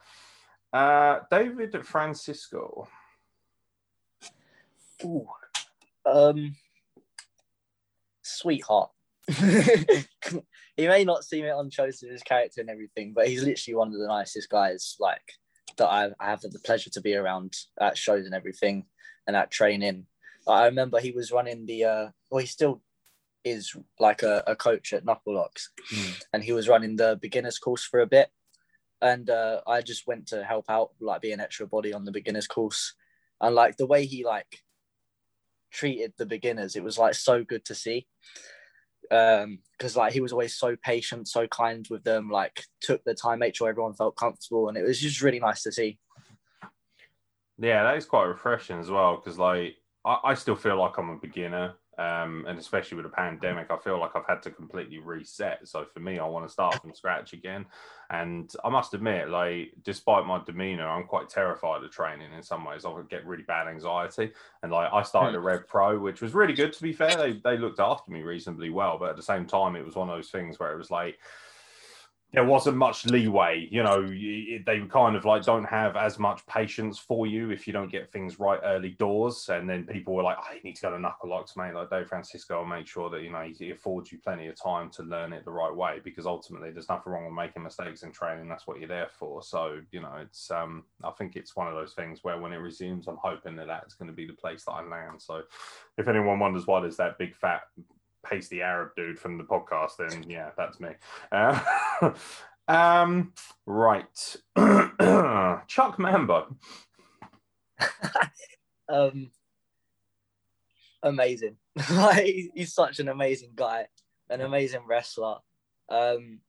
Uh, 0.73 1.21
David 1.31 1.77
Francisco. 1.87 2.89
Ooh. 5.05 5.27
Um, 6.07 6.57
sweetheart. 8.23 8.91
he 9.29 10.87
may 10.89 11.05
not 11.05 11.25
seem 11.25 11.45
it 11.45 11.51
on 11.51 11.71
shows 11.71 12.01
with 12.03 12.11
his 12.11 12.23
character 12.23 12.61
and 12.61 12.71
everything, 12.71 13.13
but 13.15 13.29
he's 13.29 13.43
literally 13.45 13.75
one 13.77 13.89
of 13.89 13.99
the 13.99 14.07
nicest 14.07 14.49
guys. 14.49 14.97
Like 14.99 15.23
that 15.77 15.87
I, 15.89 16.11
I 16.19 16.31
have 16.31 16.41
the 16.41 16.59
pleasure 16.65 16.91
to 16.91 17.01
be 17.01 17.15
around 17.15 17.55
at 17.81 17.97
shows 17.99 18.27
and 18.27 18.35
everything, 18.35 18.85
and 19.27 19.37
at 19.37 19.51
training. 19.51 20.07
I 20.49 20.65
remember 20.67 20.99
he 20.99 21.13
was 21.13 21.31
running 21.33 21.67
the. 21.67 21.85
Uh, 21.85 22.09
well, 22.31 22.41
he 22.41 22.47
still 22.47 22.83
is 23.45 23.77
like 24.01 24.23
a, 24.23 24.43
a 24.47 24.57
coach 24.57 24.93
at 24.93 25.05
Knuckle 25.05 25.35
Locks, 25.35 25.71
Mm. 25.93 26.23
and 26.33 26.45
he 26.45 26.53
was 26.53 26.69
running 26.69 26.97
the 26.97 27.19
beginners 27.21 27.59
course 27.59 27.85
for 27.85 28.01
a 28.01 28.07
bit. 28.07 28.31
And 29.03 29.29
uh, 29.29 29.61
I 29.67 29.83
just 29.83 30.07
went 30.07 30.29
to 30.29 30.43
help 30.45 30.67
out, 30.71 30.93
like 31.01 31.21
be 31.21 31.33
an 31.33 31.41
extra 31.41 31.67
body 31.67 31.93
on 31.93 32.05
the 32.05 32.13
beginners 32.13 32.47
course, 32.47 32.95
and 33.41 33.55
like 33.55 33.77
the 33.77 33.87
way 33.87 34.07
he 34.07 34.25
like 34.25 34.63
treated 35.73 36.13
the 36.17 36.27
beginners, 36.27 36.77
it 36.77 36.85
was 36.85 36.99
like 36.99 37.15
so 37.15 37.45
good 37.45 37.65
to 37.67 37.75
see. 37.75 38.07
Um, 39.11 39.59
because 39.77 39.97
like 39.97 40.13
he 40.13 40.21
was 40.21 40.33
always 40.33 40.57
so 40.57 40.77
patient, 40.77 41.29
so 41.29 41.47
kind 41.49 41.87
with 41.91 42.05
them, 42.05 42.31
like 42.31 42.65
took 42.81 43.03
the 43.05 43.15
time, 43.15 43.41
made 43.41 43.57
sure 43.57 43.69
everyone 43.69 43.95
felt 43.95 44.17
comfortable, 44.17 44.69
and 44.69 44.79
it 44.79 44.85
was 44.85 45.01
just 45.01 45.21
really 45.21 45.41
nice 45.41 45.63
to 45.65 45.73
see. 45.73 45.99
Yeah, 47.59 47.83
that 47.83 47.97
is 47.97 48.07
quite 48.07 48.25
refreshing 48.25 48.79
as 48.79 48.91
well 48.91 49.17
because, 49.17 49.39
like, 49.39 49.77
I, 50.05 50.19
I 50.25 50.35
still 50.35 50.57
feel 50.57 50.79
like 50.79 50.97
I'm 50.97 51.11
a 51.11 51.17
beginner, 51.17 51.75
um, 52.03 52.45
and 52.49 52.59
especially 52.59 52.97
with 52.97 53.07
the 53.07 53.17
pandemic, 53.25 53.71
I 53.71 53.77
feel 53.77 53.99
like 54.01 54.17
I've 54.17 54.27
had 54.27 54.43
to 54.43 54.51
completely 54.51 54.99
reset. 54.99 55.69
So 55.69 55.85
for 55.85 56.01
me, 56.01 56.19
I 56.19 56.27
want 56.27 56.47
to 56.47 56.53
start 56.53 56.81
from 56.81 56.95
scratch 56.95 57.33
again. 57.33 57.67
And 58.11 58.53
I 58.65 58.69
must 58.69 58.95
admit, 58.95 59.29
like, 59.31 59.73
despite 59.85 60.27
my 60.27 60.43
demeanor, 60.45 60.89
I'm 60.89 61.05
quite 61.05 61.29
terrified 61.29 61.83
of 61.85 61.91
training 61.91 62.33
in 62.37 62.43
some 62.43 62.65
ways. 62.65 62.85
I 62.85 62.89
would 62.89 63.09
get 63.09 63.27
really 63.27 63.45
bad 63.45 63.69
anxiety, 63.69 64.33
and 64.63 64.73
like, 64.73 64.93
I 64.93 65.03
started 65.03 65.35
a 65.37 65.41
Rev 65.41 65.67
Pro, 65.69 65.99
which 65.99 66.21
was 66.21 66.35
really 66.35 66.55
good. 66.55 66.73
To 66.73 66.83
be 66.83 66.93
fair, 66.93 67.17
they 67.17 67.41
they 67.45 67.57
looked 67.57 67.81
after 67.81 68.11
me 68.11 68.23
reasonably 68.23 68.71
well, 68.71 68.99
but 68.99 69.11
at 69.11 69.17
the 69.17 69.23
same 69.23 69.47
time, 69.47 69.77
it 69.77 69.87
was 69.87 69.95
one 69.95 70.11
of 70.11 70.17
those 70.17 70.31
things 70.31 70.59
where 70.59 70.73
it 70.73 70.79
was 70.79 70.91
like 70.91 71.19
there 72.33 72.45
wasn't 72.45 72.79
much 72.79 73.05
leeway. 73.05 73.69
You 73.71 73.83
know, 73.83 74.07
they 74.09 74.81
kind 74.89 75.17
of 75.17 75.25
like 75.25 75.43
don't 75.43 75.65
have 75.65 75.97
as 75.97 76.19
much 76.19 76.45
patience 76.47 76.99
for 76.99 77.27
you 77.27 77.51
if 77.51 77.67
you 77.67 77.75
don't 77.75 77.93
get 77.93 78.11
things 78.11 78.41
right 78.41 78.59
early 78.65 78.91
doors. 78.91 79.51
And 79.51 79.69
then 79.69 79.85
people 79.85 80.15
were 80.15 80.23
like, 80.23 80.39
"I 80.39 80.59
need 80.65 80.77
to 80.77 80.83
go 80.83 80.91
to 80.93 80.99
Knuckle 80.99 81.29
Locks, 81.29 81.57
mate." 81.57 81.75
Like 81.75 81.91
Dave 81.91 82.09
Francisco 82.09 82.59
will 82.59 82.67
make 82.67 82.87
sure 82.87 83.11
that 83.11 83.23
you 83.23 83.31
know 83.31 83.43
he, 83.43 83.53
he 83.53 83.71
affords 83.71 84.11
you 84.11 84.19
plenty 84.19 84.47
of 84.47 84.61
time 84.61 84.89
to 84.91 85.03
learn 85.03 85.35
it 85.35 85.45
the 85.45 85.51
right 85.51 85.75
way 85.75 86.01
because 86.03 86.27
ultimately 86.27 86.71
there's 86.71 86.89
nothing 86.89 87.13
wrong 87.13 87.27
with 87.27 87.35
making 87.35 87.63
mistakes 87.63 88.03
in 88.03 88.13
training. 88.13 88.49
That's 88.49 88.67
what 88.67 88.79
you're 88.79 88.89
there 88.89 89.11
for. 89.13 89.43
So 89.43 89.81
you 89.91 90.01
know, 90.01 90.15
it's 90.21 90.51
um, 90.51 90.85
I 91.05 91.11
think 91.11 91.37
it's 91.37 91.55
one 91.55 91.69
of 91.69 91.75
those 91.75 91.93
things 91.93 92.21
where 92.25 92.41
when 92.41 92.55
it 92.55 92.57
resumes, 92.57 93.09
I'm 93.09 93.19
hoping 93.23 93.57
that 93.57 93.67
that's 93.67 93.95
going 93.95 94.09
to 94.09 94.17
be 94.17 94.27
the 94.27 94.33
place 94.33 94.65
that 94.65 94.73
I 94.73 94.83
land. 94.83 95.21
So 95.21 95.43
if 95.99 96.09
anyone 96.09 96.39
wonders 96.39 96.67
why 96.67 96.81
there's 96.81 96.97
that 96.97 97.19
big 97.19 97.37
fat 97.37 97.63
pasty 98.25 98.63
Arab 98.63 98.91
dude 98.97 99.19
from 99.19 99.39
the 99.39 99.45
podcast, 99.45 99.97
then 99.99 100.25
yeah, 100.29 100.51
that's 100.57 100.81
me. 100.81 100.91
Uh, 101.31 101.61
Um, 102.69 103.33
right. 103.67 104.37
Chuck 105.67 105.99
Mambo. 105.99 106.57
um, 108.89 109.31
amazing. 111.03 111.57
like 111.91 112.25
he's 112.55 112.73
such 112.73 113.01
an 113.01 113.09
amazing 113.09 113.53
guy, 113.55 113.87
an 114.31 114.41
amazing 114.41 114.83
wrestler. 114.87 115.37
Um, 115.89 116.41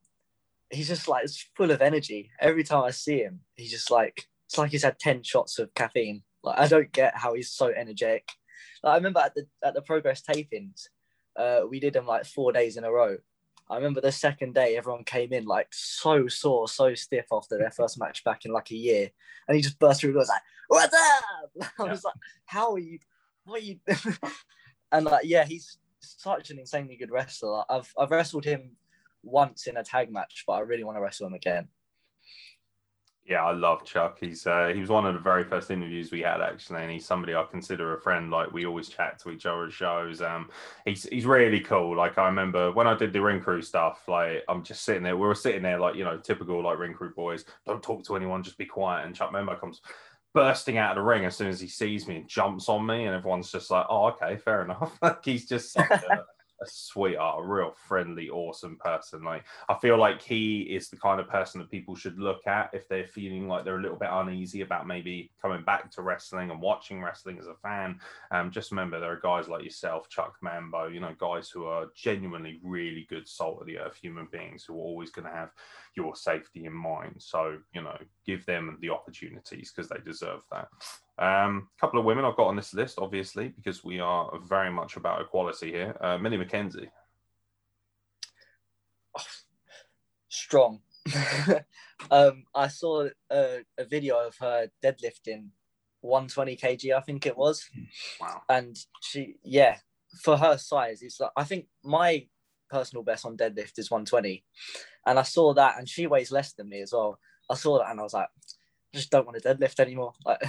he's 0.70 0.88
just 0.88 1.08
like 1.08 1.24
it's 1.24 1.48
full 1.56 1.70
of 1.70 1.82
energy. 1.82 2.30
Every 2.40 2.64
time 2.64 2.84
I 2.84 2.90
see 2.90 3.18
him, 3.18 3.40
he's 3.56 3.70
just 3.70 3.90
like 3.90 4.24
it's 4.46 4.58
like 4.58 4.70
he's 4.70 4.84
had 4.84 4.98
ten 4.98 5.22
shots 5.22 5.58
of 5.58 5.74
caffeine. 5.74 6.22
Like 6.42 6.58
I 6.58 6.68
don't 6.68 6.92
get 6.92 7.16
how 7.16 7.34
he's 7.34 7.50
so 7.50 7.68
energetic. 7.68 8.28
Like, 8.82 8.92
I 8.92 8.96
remember 8.96 9.20
at 9.20 9.34
the 9.34 9.46
at 9.64 9.74
the 9.74 9.82
progress 9.82 10.22
tapings, 10.22 10.88
uh, 11.36 11.62
we 11.68 11.80
did 11.80 11.92
them 11.92 12.06
like 12.06 12.24
four 12.24 12.52
days 12.52 12.76
in 12.76 12.84
a 12.84 12.92
row. 12.92 13.16
I 13.70 13.76
remember 13.76 14.00
the 14.00 14.12
second 14.12 14.54
day, 14.54 14.76
everyone 14.76 15.04
came 15.04 15.32
in 15.32 15.46
like 15.46 15.68
so 15.72 16.28
sore, 16.28 16.68
so 16.68 16.94
stiff 16.94 17.26
after 17.32 17.56
their 17.56 17.70
first 17.70 17.98
match 17.98 18.22
back 18.22 18.44
in 18.44 18.52
like 18.52 18.70
a 18.70 18.76
year, 18.76 19.10
and 19.48 19.56
he 19.56 19.62
just 19.62 19.78
burst 19.78 20.00
through 20.00 20.10
and 20.10 20.18
was 20.18 20.28
like, 20.28 20.42
"What's 20.68 20.94
up?" 20.94 21.72
I 21.78 21.84
was 21.84 22.04
like, 22.04 22.14
"How 22.44 22.72
are 22.72 22.78
you? 22.78 22.98
What 23.44 23.62
are 23.62 23.64
you?" 23.64 23.80
and 24.92 25.06
like, 25.06 25.24
yeah, 25.24 25.44
he's 25.44 25.78
such 26.00 26.50
an 26.50 26.58
insanely 26.58 26.96
good 26.96 27.10
wrestler. 27.10 27.64
I've 27.70 27.92
I've 27.98 28.10
wrestled 28.10 28.44
him 28.44 28.76
once 29.22 29.66
in 29.66 29.78
a 29.78 29.84
tag 29.84 30.12
match, 30.12 30.44
but 30.46 30.54
I 30.54 30.60
really 30.60 30.84
want 30.84 30.98
to 30.98 31.02
wrestle 31.02 31.26
him 31.26 31.34
again. 31.34 31.68
Yeah, 33.26 33.42
I 33.42 33.52
love 33.52 33.86
Chuck. 33.86 34.18
He's 34.20 34.46
uh, 34.46 34.70
he 34.74 34.80
was 34.80 34.90
one 34.90 35.06
of 35.06 35.14
the 35.14 35.20
very 35.20 35.44
first 35.44 35.70
interviews 35.70 36.12
we 36.12 36.20
had 36.20 36.42
actually, 36.42 36.82
and 36.82 36.90
he's 36.90 37.06
somebody 37.06 37.34
I 37.34 37.42
consider 37.50 37.94
a 37.94 38.00
friend. 38.00 38.30
Like 38.30 38.52
we 38.52 38.66
always 38.66 38.90
chat 38.90 39.18
to 39.20 39.30
each 39.30 39.46
other 39.46 39.64
at 39.64 39.72
shows. 39.72 40.20
Um, 40.20 40.50
he's 40.84 41.04
he's 41.04 41.24
really 41.24 41.60
cool. 41.60 41.96
Like 41.96 42.18
I 42.18 42.26
remember 42.26 42.70
when 42.72 42.86
I 42.86 42.94
did 42.94 43.14
the 43.14 43.22
ring 43.22 43.40
crew 43.40 43.62
stuff. 43.62 44.02
Like 44.08 44.44
I'm 44.46 44.62
just 44.62 44.82
sitting 44.84 45.02
there. 45.02 45.16
We 45.16 45.26
were 45.26 45.34
sitting 45.34 45.62
there 45.62 45.78
like 45.80 45.94
you 45.94 46.04
know 46.04 46.18
typical 46.18 46.62
like 46.62 46.78
ring 46.78 46.92
crew 46.92 47.14
boys. 47.14 47.46
Don't 47.64 47.82
talk 47.82 48.04
to 48.04 48.16
anyone. 48.16 48.42
Just 48.42 48.58
be 48.58 48.66
quiet. 48.66 49.06
And 49.06 49.14
Chuck 49.14 49.32
Mambo 49.32 49.56
comes 49.56 49.80
bursting 50.34 50.76
out 50.76 50.90
of 50.90 50.96
the 50.96 51.08
ring 51.08 51.24
as 51.24 51.34
soon 51.34 51.48
as 51.48 51.60
he 51.60 51.68
sees 51.68 52.06
me 52.06 52.16
and 52.16 52.28
jumps 52.28 52.68
on 52.68 52.84
me, 52.84 53.06
and 53.06 53.14
everyone's 53.14 53.50
just 53.50 53.70
like, 53.70 53.86
"Oh, 53.88 54.08
okay, 54.08 54.36
fair 54.36 54.62
enough." 54.64 54.98
like 55.02 55.24
he's 55.24 55.46
just 55.46 55.72
such 55.72 55.90
a, 55.90 56.24
a 56.62 56.66
sweetheart, 56.66 57.44
a 57.44 57.46
real 57.46 57.72
friendly, 57.72 58.28
awesome 58.30 58.76
person. 58.76 59.24
Like 59.24 59.44
I 59.68 59.74
feel 59.74 59.98
like 59.98 60.22
he 60.22 60.62
is 60.62 60.88
the 60.88 60.96
kind 60.96 61.20
of 61.20 61.28
person 61.28 61.60
that 61.60 61.70
people 61.70 61.94
should 61.94 62.18
look 62.18 62.46
at 62.46 62.70
if 62.72 62.88
they're 62.88 63.06
feeling 63.06 63.48
like 63.48 63.64
they're 63.64 63.78
a 63.78 63.82
little 63.82 63.98
bit 63.98 64.08
uneasy 64.10 64.60
about 64.60 64.86
maybe 64.86 65.30
coming 65.40 65.62
back 65.62 65.90
to 65.92 66.02
wrestling 66.02 66.50
and 66.50 66.60
watching 66.60 67.02
wrestling 67.02 67.38
as 67.38 67.46
a 67.46 67.54
fan. 67.54 67.98
Um, 68.30 68.50
just 68.50 68.70
remember 68.70 69.00
there 69.00 69.12
are 69.12 69.20
guys 69.20 69.48
like 69.48 69.64
yourself, 69.64 70.08
Chuck 70.08 70.36
Mambo, 70.42 70.88
you 70.88 71.00
know, 71.00 71.14
guys 71.18 71.48
who 71.48 71.64
are 71.64 71.86
genuinely 71.94 72.60
really 72.62 73.06
good 73.08 73.28
salt 73.28 73.60
of 73.60 73.66
the 73.66 73.78
earth 73.78 73.96
human 73.96 74.28
beings 74.30 74.64
who 74.64 74.74
are 74.74 74.78
always 74.78 75.10
going 75.10 75.26
to 75.26 75.34
have 75.34 75.50
your 75.96 76.14
safety 76.16 76.66
in 76.66 76.72
mind. 76.72 77.16
So, 77.18 77.58
you 77.72 77.82
know, 77.82 77.96
give 78.26 78.44
them 78.46 78.78
the 78.80 78.90
opportunities 78.90 79.72
because 79.74 79.88
they 79.88 79.98
deserve 80.04 80.40
that. 80.50 80.68
A 81.18 81.26
um, 81.26 81.68
couple 81.80 81.98
of 81.98 82.04
women 82.04 82.24
I've 82.24 82.36
got 82.36 82.48
on 82.48 82.56
this 82.56 82.74
list, 82.74 82.98
obviously, 82.98 83.48
because 83.48 83.84
we 83.84 84.00
are 84.00 84.38
very 84.46 84.70
much 84.70 84.96
about 84.96 85.20
equality 85.20 85.70
here. 85.70 85.96
Uh, 86.00 86.18
Millie 86.18 86.38
McKenzie. 86.38 86.88
Strong. 90.28 90.80
um, 92.10 92.44
I 92.54 92.68
saw 92.68 93.08
a, 93.30 93.60
a, 93.78 93.84
video 93.84 94.26
of 94.26 94.36
her 94.38 94.68
deadlifting 94.82 95.48
120 96.00 96.56
kg, 96.56 96.96
I 96.96 97.00
think 97.00 97.26
it 97.26 97.36
was. 97.36 97.68
Wow. 98.20 98.42
And 98.48 98.76
she, 99.00 99.36
yeah, 99.42 99.76
for 100.22 100.36
her 100.36 100.56
size, 100.56 101.02
it's 101.02 101.20
like, 101.20 101.30
I 101.36 101.44
think 101.44 101.66
my 101.82 102.26
personal 102.70 103.02
best 103.02 103.26
on 103.26 103.36
deadlift 103.36 103.78
is 103.78 103.90
120. 103.90 104.44
And 105.06 105.18
I 105.18 105.22
saw 105.22 105.54
that, 105.54 105.78
and 105.78 105.88
she 105.88 106.06
weighs 106.06 106.32
less 106.32 106.52
than 106.52 106.68
me 106.68 106.82
as 106.82 106.92
well. 106.92 107.18
I 107.50 107.54
saw 107.54 107.78
that, 107.78 107.90
and 107.90 108.00
I 108.00 108.02
was 108.02 108.14
like, 108.14 108.28
I 108.28 108.96
just 108.96 109.10
don't 109.10 109.26
want 109.26 109.40
to 109.40 109.54
deadlift 109.54 109.80
anymore. 109.80 110.12
Like 110.24 110.40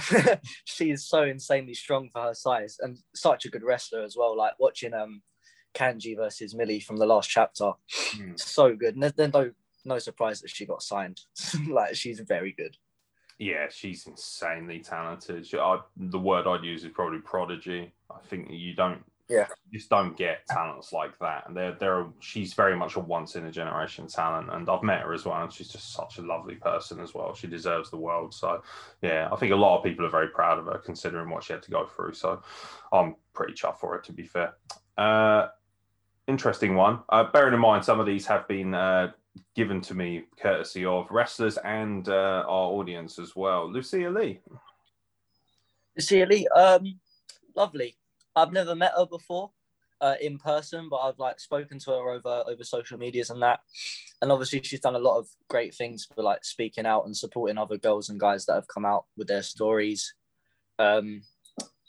she 0.64 0.90
is 0.90 1.08
so 1.08 1.22
insanely 1.22 1.74
strong 1.74 2.10
for 2.10 2.22
her 2.22 2.34
size, 2.34 2.78
and 2.80 2.98
such 3.14 3.44
a 3.44 3.50
good 3.50 3.62
wrestler 3.62 4.02
as 4.02 4.16
well. 4.16 4.36
Like 4.36 4.54
watching 4.58 4.94
um 4.94 5.22
Kanji 5.74 6.16
versus 6.16 6.54
Millie 6.54 6.80
from 6.80 6.96
the 6.96 7.06
last 7.06 7.28
chapter, 7.28 7.72
mm. 7.90 8.38
so 8.38 8.74
good. 8.74 8.94
And 8.94 9.02
then 9.02 9.30
no 9.32 9.52
no 9.84 9.98
surprise 9.98 10.40
that 10.40 10.50
she 10.50 10.66
got 10.66 10.82
signed. 10.82 11.20
like 11.68 11.94
she's 11.94 12.20
very 12.20 12.52
good. 12.52 12.76
Yeah, 13.38 13.66
she's 13.68 14.06
insanely 14.06 14.78
talented. 14.78 15.46
She, 15.46 15.58
I, 15.58 15.78
the 15.96 16.18
word 16.18 16.46
I'd 16.46 16.64
use 16.64 16.84
is 16.84 16.92
probably 16.92 17.18
prodigy. 17.18 17.92
I 18.10 18.18
think 18.28 18.48
you 18.50 18.74
don't 18.74 19.02
yeah. 19.28 19.46
You 19.70 19.78
just 19.78 19.90
don't 19.90 20.16
get 20.16 20.46
talents 20.46 20.92
like 20.92 21.18
that. 21.18 21.44
And 21.46 21.56
they're 21.56 21.76
they're 21.78 22.06
she's 22.20 22.54
very 22.54 22.76
much 22.76 22.96
a 22.96 23.00
once 23.00 23.34
in 23.34 23.44
a 23.46 23.50
generation 23.50 24.06
talent. 24.06 24.50
And 24.52 24.68
i've 24.68 24.82
met 24.82 25.02
her 25.02 25.12
as 25.12 25.24
well 25.24 25.42
and 25.42 25.52
she's 25.52 25.68
just 25.68 25.92
such 25.92 26.18
a 26.18 26.22
lovely 26.22 26.54
person 26.54 27.00
as 27.00 27.12
well. 27.14 27.34
She 27.34 27.46
deserves 27.48 27.90
the 27.90 27.96
world. 27.96 28.32
So 28.34 28.62
yeah 29.02 29.28
i 29.32 29.36
think 29.36 29.52
a 29.52 29.56
lot 29.56 29.78
of 29.78 29.84
people 29.84 30.06
are 30.06 30.10
very 30.10 30.28
proud 30.28 30.58
of 30.58 30.66
her 30.66 30.78
considering 30.78 31.30
what 31.30 31.42
she 31.42 31.52
had 31.52 31.62
to 31.62 31.70
go 31.70 31.86
through. 31.86 32.14
So 32.14 32.40
i'm 32.92 33.16
pretty 33.32 33.54
chuffed 33.54 33.78
for 33.80 33.96
it 33.96 34.04
to 34.04 34.12
be 34.12 34.24
fair. 34.24 34.54
Uh 34.96 35.48
interesting 36.28 36.74
one. 36.74 37.00
Uh, 37.08 37.24
bearing 37.32 37.54
in 37.54 37.60
mind 37.60 37.84
some 37.84 38.00
of 38.00 38.06
these 38.06 38.26
have 38.26 38.46
been 38.46 38.74
uh 38.74 39.10
given 39.54 39.80
to 39.80 39.94
me 39.94 40.22
courtesy 40.40 40.84
of 40.84 41.10
wrestlers 41.10 41.58
and 41.58 42.08
uh, 42.08 42.44
our 42.46 42.70
audience 42.72 43.18
as 43.18 43.36
well. 43.36 43.70
Lucia 43.70 44.08
lee. 44.08 44.40
Lucia 45.96 46.26
lee 46.26 46.46
um 46.48 46.98
lovely 47.54 47.96
I've 48.36 48.52
never 48.52 48.74
met 48.74 48.92
her 48.96 49.06
before 49.06 49.50
uh, 50.00 50.14
in 50.20 50.38
person, 50.38 50.88
but 50.90 50.98
I've 50.98 51.18
like 51.18 51.40
spoken 51.40 51.78
to 51.80 51.90
her 51.90 52.10
over 52.10 52.44
over 52.46 52.64
social 52.64 52.98
medias 52.98 53.30
and 53.30 53.42
that. 53.42 53.60
And 54.20 54.30
obviously, 54.30 54.62
she's 54.62 54.80
done 54.80 54.94
a 54.94 55.00
lot 55.00 55.18
of 55.18 55.28
great 55.48 55.74
things 55.74 56.06
for 56.14 56.22
like 56.22 56.44
speaking 56.44 56.86
out 56.86 57.06
and 57.06 57.16
supporting 57.16 57.58
other 57.58 57.78
girls 57.78 58.08
and 58.08 58.20
guys 58.20 58.46
that 58.46 58.54
have 58.54 58.68
come 58.68 58.84
out 58.84 59.06
with 59.16 59.28
their 59.28 59.42
stories. 59.42 60.14
Um, 60.78 61.22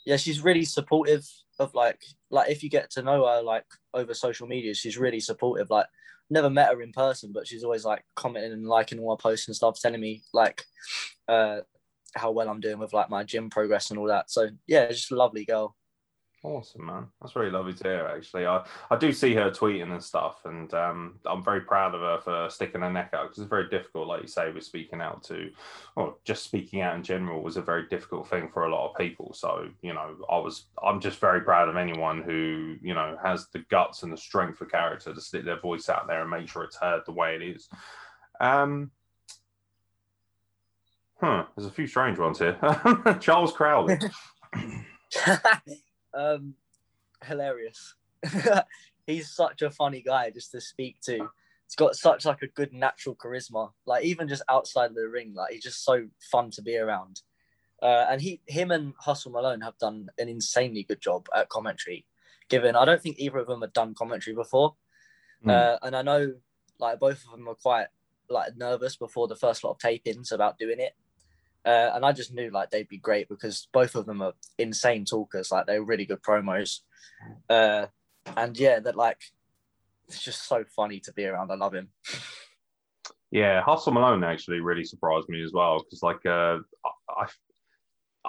yeah, 0.06 0.16
she's 0.16 0.42
really 0.42 0.64
supportive 0.64 1.28
of 1.58 1.74
like 1.74 2.00
like 2.30 2.50
if 2.50 2.62
you 2.62 2.70
get 2.70 2.90
to 2.92 3.02
know 3.02 3.26
her 3.26 3.42
like 3.42 3.66
over 3.92 4.14
social 4.14 4.46
media, 4.46 4.74
she's 4.74 4.98
really 4.98 5.20
supportive. 5.20 5.70
Like 5.70 5.86
never 6.30 6.50
met 6.50 6.70
her 6.70 6.82
in 6.82 6.92
person, 6.92 7.30
but 7.32 7.46
she's 7.46 7.64
always 7.64 7.84
like 7.84 8.04
commenting 8.16 8.52
and 8.52 8.66
liking 8.66 8.98
all 8.98 9.10
my 9.10 9.22
posts 9.22 9.48
and 9.48 9.56
stuff, 9.56 9.80
telling 9.80 10.00
me 10.00 10.22
like 10.32 10.64
uh 11.28 11.58
how 12.14 12.30
well 12.30 12.48
I'm 12.48 12.60
doing 12.60 12.78
with 12.78 12.94
like 12.94 13.10
my 13.10 13.22
gym 13.22 13.50
progress 13.50 13.90
and 13.90 13.98
all 13.98 14.06
that. 14.06 14.30
So 14.30 14.48
yeah, 14.66 14.88
just 14.88 15.12
a 15.12 15.16
lovely 15.16 15.44
girl. 15.44 15.76
Awesome, 16.44 16.86
man. 16.86 17.08
That's 17.20 17.34
really 17.34 17.50
lovely 17.50 17.72
to 17.74 17.82
hear. 17.82 18.06
Actually, 18.14 18.46
I, 18.46 18.64
I 18.92 18.96
do 18.96 19.12
see 19.12 19.34
her 19.34 19.50
tweeting 19.50 19.90
and 19.90 20.02
stuff, 20.02 20.44
and 20.44 20.72
um, 20.72 21.18
I'm 21.26 21.42
very 21.42 21.62
proud 21.62 21.96
of 21.96 22.00
her 22.00 22.20
for 22.20 22.48
sticking 22.48 22.82
her 22.82 22.92
neck 22.92 23.10
out 23.12 23.24
because 23.24 23.38
it's 23.38 23.50
very 23.50 23.68
difficult, 23.68 24.06
like 24.06 24.22
you 24.22 24.28
say, 24.28 24.52
with 24.52 24.62
speaking 24.62 25.00
out 25.00 25.24
to, 25.24 25.50
or 25.96 26.14
just 26.24 26.44
speaking 26.44 26.80
out 26.80 26.94
in 26.94 27.02
general 27.02 27.42
was 27.42 27.56
a 27.56 27.62
very 27.62 27.88
difficult 27.88 28.28
thing 28.28 28.48
for 28.48 28.66
a 28.66 28.70
lot 28.70 28.88
of 28.88 28.96
people. 28.96 29.32
So, 29.34 29.68
you 29.82 29.92
know, 29.92 30.14
I 30.30 30.38
was, 30.38 30.66
I'm 30.80 31.00
just 31.00 31.18
very 31.18 31.40
proud 31.40 31.68
of 31.68 31.76
anyone 31.76 32.22
who, 32.22 32.76
you 32.82 32.94
know, 32.94 33.18
has 33.20 33.48
the 33.48 33.64
guts 33.68 34.04
and 34.04 34.12
the 34.12 34.16
strength 34.16 34.60
of 34.60 34.70
character 34.70 35.12
to 35.12 35.20
stick 35.20 35.44
their 35.44 35.60
voice 35.60 35.88
out 35.88 36.06
there 36.06 36.20
and 36.22 36.30
make 36.30 36.48
sure 36.48 36.62
it's 36.62 36.76
heard 36.76 37.02
the 37.04 37.12
way 37.12 37.34
it 37.34 37.42
is. 37.42 37.68
Um, 38.40 38.92
huh. 41.20 41.46
There's 41.56 41.66
a 41.66 41.72
few 41.72 41.88
strange 41.88 42.16
ones 42.20 42.38
here. 42.38 42.56
Charles 43.20 43.52
Crowley. 43.52 43.98
Um, 46.18 46.54
hilarious. 47.24 47.94
He's 49.06 49.30
such 49.30 49.62
a 49.62 49.70
funny 49.70 50.02
guy 50.02 50.30
just 50.30 50.50
to 50.52 50.60
speak 50.60 51.00
to. 51.02 51.28
He's 51.66 51.76
got 51.76 51.96
such 51.96 52.24
like 52.24 52.42
a 52.42 52.48
good 52.48 52.72
natural 52.72 53.14
charisma. 53.14 53.70
Like 53.86 54.04
even 54.04 54.28
just 54.28 54.42
outside 54.48 54.94
the 54.94 55.08
ring, 55.08 55.34
like 55.34 55.52
he's 55.52 55.62
just 55.62 55.84
so 55.84 56.06
fun 56.30 56.50
to 56.52 56.62
be 56.62 56.76
around. 56.76 57.20
Uh, 57.82 58.06
and 58.10 58.20
he, 58.20 58.40
him, 58.46 58.70
and 58.70 58.94
Hustle 58.98 59.32
Malone 59.32 59.60
have 59.60 59.78
done 59.78 60.08
an 60.18 60.28
insanely 60.28 60.82
good 60.82 61.00
job 61.00 61.26
at 61.34 61.50
commentary. 61.50 62.06
Given 62.48 62.74
I 62.74 62.86
don't 62.86 63.02
think 63.02 63.18
either 63.18 63.38
of 63.38 63.46
them 63.46 63.60
had 63.60 63.74
done 63.74 63.94
commentary 63.94 64.34
before, 64.34 64.76
mm. 65.44 65.50
uh, 65.50 65.78
and 65.82 65.94
I 65.94 66.02
know 66.02 66.34
like 66.78 66.98
both 66.98 67.22
of 67.24 67.32
them 67.32 67.44
were 67.44 67.54
quite 67.54 67.88
like 68.30 68.56
nervous 68.56 68.96
before 68.96 69.28
the 69.28 69.36
first 69.36 69.62
lot 69.62 69.72
of 69.72 69.78
tapings 69.78 70.32
about 70.32 70.58
doing 70.58 70.80
it. 70.80 70.94
Uh, 71.68 71.92
and 71.94 72.02
I 72.06 72.12
just 72.12 72.32
knew 72.32 72.50
like 72.50 72.70
they'd 72.70 72.88
be 72.88 72.96
great 72.96 73.28
because 73.28 73.68
both 73.74 73.94
of 73.94 74.06
them 74.06 74.22
are 74.22 74.32
insane 74.56 75.04
talkers. 75.04 75.52
Like 75.52 75.66
they're 75.66 75.82
really 75.82 76.06
good 76.06 76.22
promos. 76.22 76.78
Uh, 77.50 77.86
and 78.38 78.58
yeah, 78.58 78.80
that 78.80 78.96
like 78.96 79.18
it's 80.08 80.22
just 80.22 80.48
so 80.48 80.64
funny 80.74 80.98
to 81.00 81.12
be 81.12 81.26
around. 81.26 81.50
I 81.50 81.56
love 81.56 81.74
him. 81.74 81.90
Yeah, 83.30 83.60
Hustle 83.60 83.92
Malone 83.92 84.24
actually 84.24 84.60
really 84.60 84.84
surprised 84.84 85.28
me 85.28 85.42
as 85.44 85.52
well 85.52 85.84
because 85.84 86.02
like 86.02 86.24
uh, 86.24 86.56
I 87.10 87.26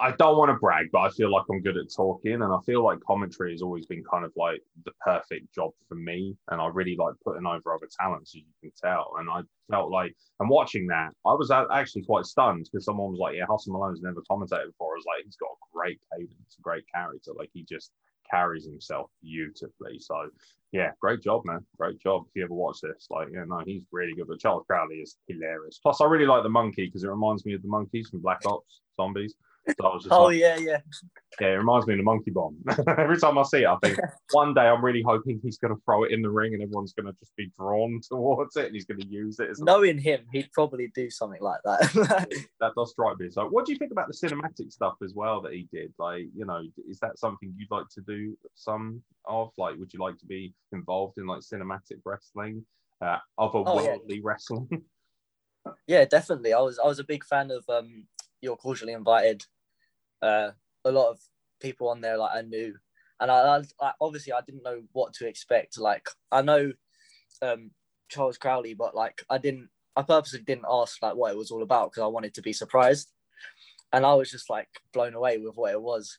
I 0.00 0.12
don't 0.18 0.36
want 0.36 0.50
to 0.50 0.58
brag, 0.58 0.86
but 0.92 1.00
I 1.00 1.10
feel 1.10 1.30
like 1.30 1.44
I'm 1.50 1.62
good 1.62 1.76
at 1.76 1.92
talking, 1.94 2.34
and 2.34 2.44
I 2.44 2.58
feel 2.64 2.82
like 2.82 3.00
commentary 3.00 3.52
has 3.52 3.62
always 3.62 3.86
been 3.86 4.02
kind 4.10 4.24
of 4.24 4.32
like 4.36 4.60
the 4.84 4.92
perfect 5.04 5.54
job 5.54 5.70
for 5.88 5.94
me. 5.94 6.36
And 6.50 6.60
I 6.60 6.66
really 6.68 6.96
like 6.98 7.14
putting 7.24 7.46
over 7.46 7.74
other 7.74 7.88
talents, 8.00 8.30
as 8.30 8.36
you 8.36 8.44
can 8.60 8.72
tell. 8.82 9.12
And 9.18 9.28
I 9.30 9.42
felt 9.70 9.90
like, 9.90 10.16
and 10.40 10.48
watching 10.48 10.86
that, 10.88 11.10
I 11.26 11.34
was 11.34 11.50
actually 11.50 12.02
quite 12.02 12.24
stunned 12.24 12.68
because 12.70 12.84
someone 12.84 13.10
was 13.10 13.20
like, 13.20 13.36
"Yeah, 13.36 13.46
Hustle 13.48 13.72
Malone's 13.72 14.02
never 14.02 14.22
commentated 14.30 14.66
before." 14.66 14.94
I 14.94 14.96
was 14.96 15.06
like, 15.06 15.24
"He's 15.24 15.36
got 15.36 15.50
a 15.50 15.72
great 15.72 16.00
cadence, 16.12 16.56
a 16.58 16.62
great 16.62 16.84
character. 16.92 17.32
Like 17.36 17.50
he 17.52 17.64
just 17.64 17.92
carries 18.30 18.64
himself 18.64 19.10
beautifully. 19.22 19.98
So 19.98 20.30
yeah, 20.72 20.90
great 21.00 21.22
job, 21.22 21.44
man. 21.44 21.66
Great 21.76 22.00
job. 22.00 22.24
If 22.28 22.36
you 22.36 22.44
ever 22.44 22.54
watch 22.54 22.80
this, 22.80 23.08
like, 23.10 23.28
yeah, 23.32 23.44
no, 23.46 23.60
he's 23.66 23.82
really 23.90 24.14
good. 24.14 24.28
But 24.28 24.38
Charles 24.38 24.64
Crowley 24.66 24.96
is 24.96 25.16
hilarious. 25.26 25.80
Plus, 25.82 26.00
I 26.00 26.04
really 26.04 26.26
like 26.26 26.44
the 26.44 26.48
monkey 26.48 26.86
because 26.86 27.02
it 27.02 27.08
reminds 27.08 27.44
me 27.44 27.54
of 27.54 27.62
the 27.62 27.68
monkeys 27.68 28.08
from 28.08 28.20
Black 28.20 28.40
Ops 28.46 28.80
Zombies. 28.96 29.34
So 29.68 29.86
I 29.86 29.94
was 29.94 30.02
just 30.04 30.12
Oh 30.12 30.24
like, 30.24 30.38
yeah, 30.38 30.56
yeah. 30.56 30.78
yeah, 31.40 31.48
it 31.48 31.58
reminds 31.58 31.86
me 31.86 31.94
of 31.94 31.98
the 31.98 32.04
monkey 32.04 32.30
bomb. 32.30 32.56
Every 32.98 33.18
time 33.18 33.38
I 33.38 33.42
see 33.42 33.62
it, 33.62 33.66
I 33.66 33.76
think 33.82 33.98
one 34.32 34.54
day 34.54 34.62
I'm 34.62 34.84
really 34.84 35.02
hoping 35.02 35.40
he's 35.42 35.58
going 35.58 35.74
to 35.74 35.80
throw 35.84 36.04
it 36.04 36.12
in 36.12 36.22
the 36.22 36.30
ring 36.30 36.54
and 36.54 36.62
everyone's 36.62 36.92
going 36.92 37.06
to 37.06 37.18
just 37.20 37.34
be 37.36 37.50
drawn 37.58 38.00
towards 38.08 38.56
it 38.56 38.66
and 38.66 38.74
he's 38.74 38.86
going 38.86 39.00
to 39.00 39.06
use 39.06 39.38
it. 39.38 39.50
Knowing 39.58 39.98
him, 39.98 40.20
he'd 40.32 40.50
probably 40.52 40.90
do 40.94 41.10
something 41.10 41.40
like 41.42 41.60
that. 41.64 41.80
that 42.60 42.72
does 42.76 42.90
strike 42.90 43.18
me. 43.18 43.30
So, 43.30 43.46
what 43.48 43.66
do 43.66 43.72
you 43.72 43.78
think 43.78 43.92
about 43.92 44.08
the 44.08 44.14
cinematic 44.14 44.72
stuff 44.72 44.94
as 45.04 45.14
well 45.14 45.40
that 45.42 45.52
he 45.52 45.68
did? 45.72 45.92
Like, 45.98 46.24
you 46.34 46.46
know, 46.46 46.62
is 46.88 46.98
that 47.00 47.18
something 47.18 47.52
you'd 47.56 47.70
like 47.70 47.88
to 47.94 48.00
do 48.00 48.36
some 48.54 49.02
of? 49.26 49.50
Like, 49.58 49.76
would 49.78 49.92
you 49.92 50.00
like 50.00 50.18
to 50.18 50.26
be 50.26 50.54
involved 50.72 51.18
in 51.18 51.26
like 51.26 51.40
cinematic 51.40 52.00
wrestling, 52.04 52.64
uh, 53.02 53.18
otherworldly 53.38 54.00
yeah. 54.08 54.20
wrestling? 54.22 54.68
yeah, 55.86 56.04
definitely. 56.06 56.54
I 56.54 56.60
was 56.60 56.78
I 56.78 56.86
was 56.86 56.98
a 56.98 57.04
big 57.04 57.24
fan 57.24 57.50
of 57.50 57.64
um 57.68 58.06
You're 58.40 58.56
Cordially 58.56 58.92
Invited. 58.92 59.44
Uh, 60.22 60.50
a 60.84 60.92
lot 60.92 61.10
of 61.10 61.20
people 61.60 61.88
on 61.88 62.00
there 62.00 62.16
like 62.16 62.34
I 62.34 62.42
knew, 62.42 62.74
and 63.20 63.30
I, 63.30 63.62
I, 63.80 63.92
obviously 64.00 64.32
I 64.32 64.40
didn't 64.40 64.62
know 64.62 64.82
what 64.92 65.14
to 65.14 65.28
expect. 65.28 65.78
Like 65.78 66.08
I 66.30 66.42
know 66.42 66.72
um 67.42 67.70
Charles 68.08 68.38
Crowley, 68.38 68.74
but 68.74 68.94
like 68.94 69.24
I 69.30 69.38
didn't. 69.38 69.68
I 69.96 70.02
purposely 70.02 70.40
didn't 70.40 70.66
ask 70.70 71.02
like 71.02 71.16
what 71.16 71.32
it 71.32 71.36
was 71.36 71.50
all 71.50 71.62
about 71.62 71.90
because 71.90 72.02
I 72.02 72.06
wanted 72.06 72.34
to 72.34 72.42
be 72.42 72.52
surprised, 72.52 73.10
and 73.92 74.06
I 74.06 74.14
was 74.14 74.30
just 74.30 74.50
like 74.50 74.68
blown 74.92 75.14
away 75.14 75.38
with 75.38 75.56
what 75.56 75.72
it 75.72 75.82
was. 75.82 76.18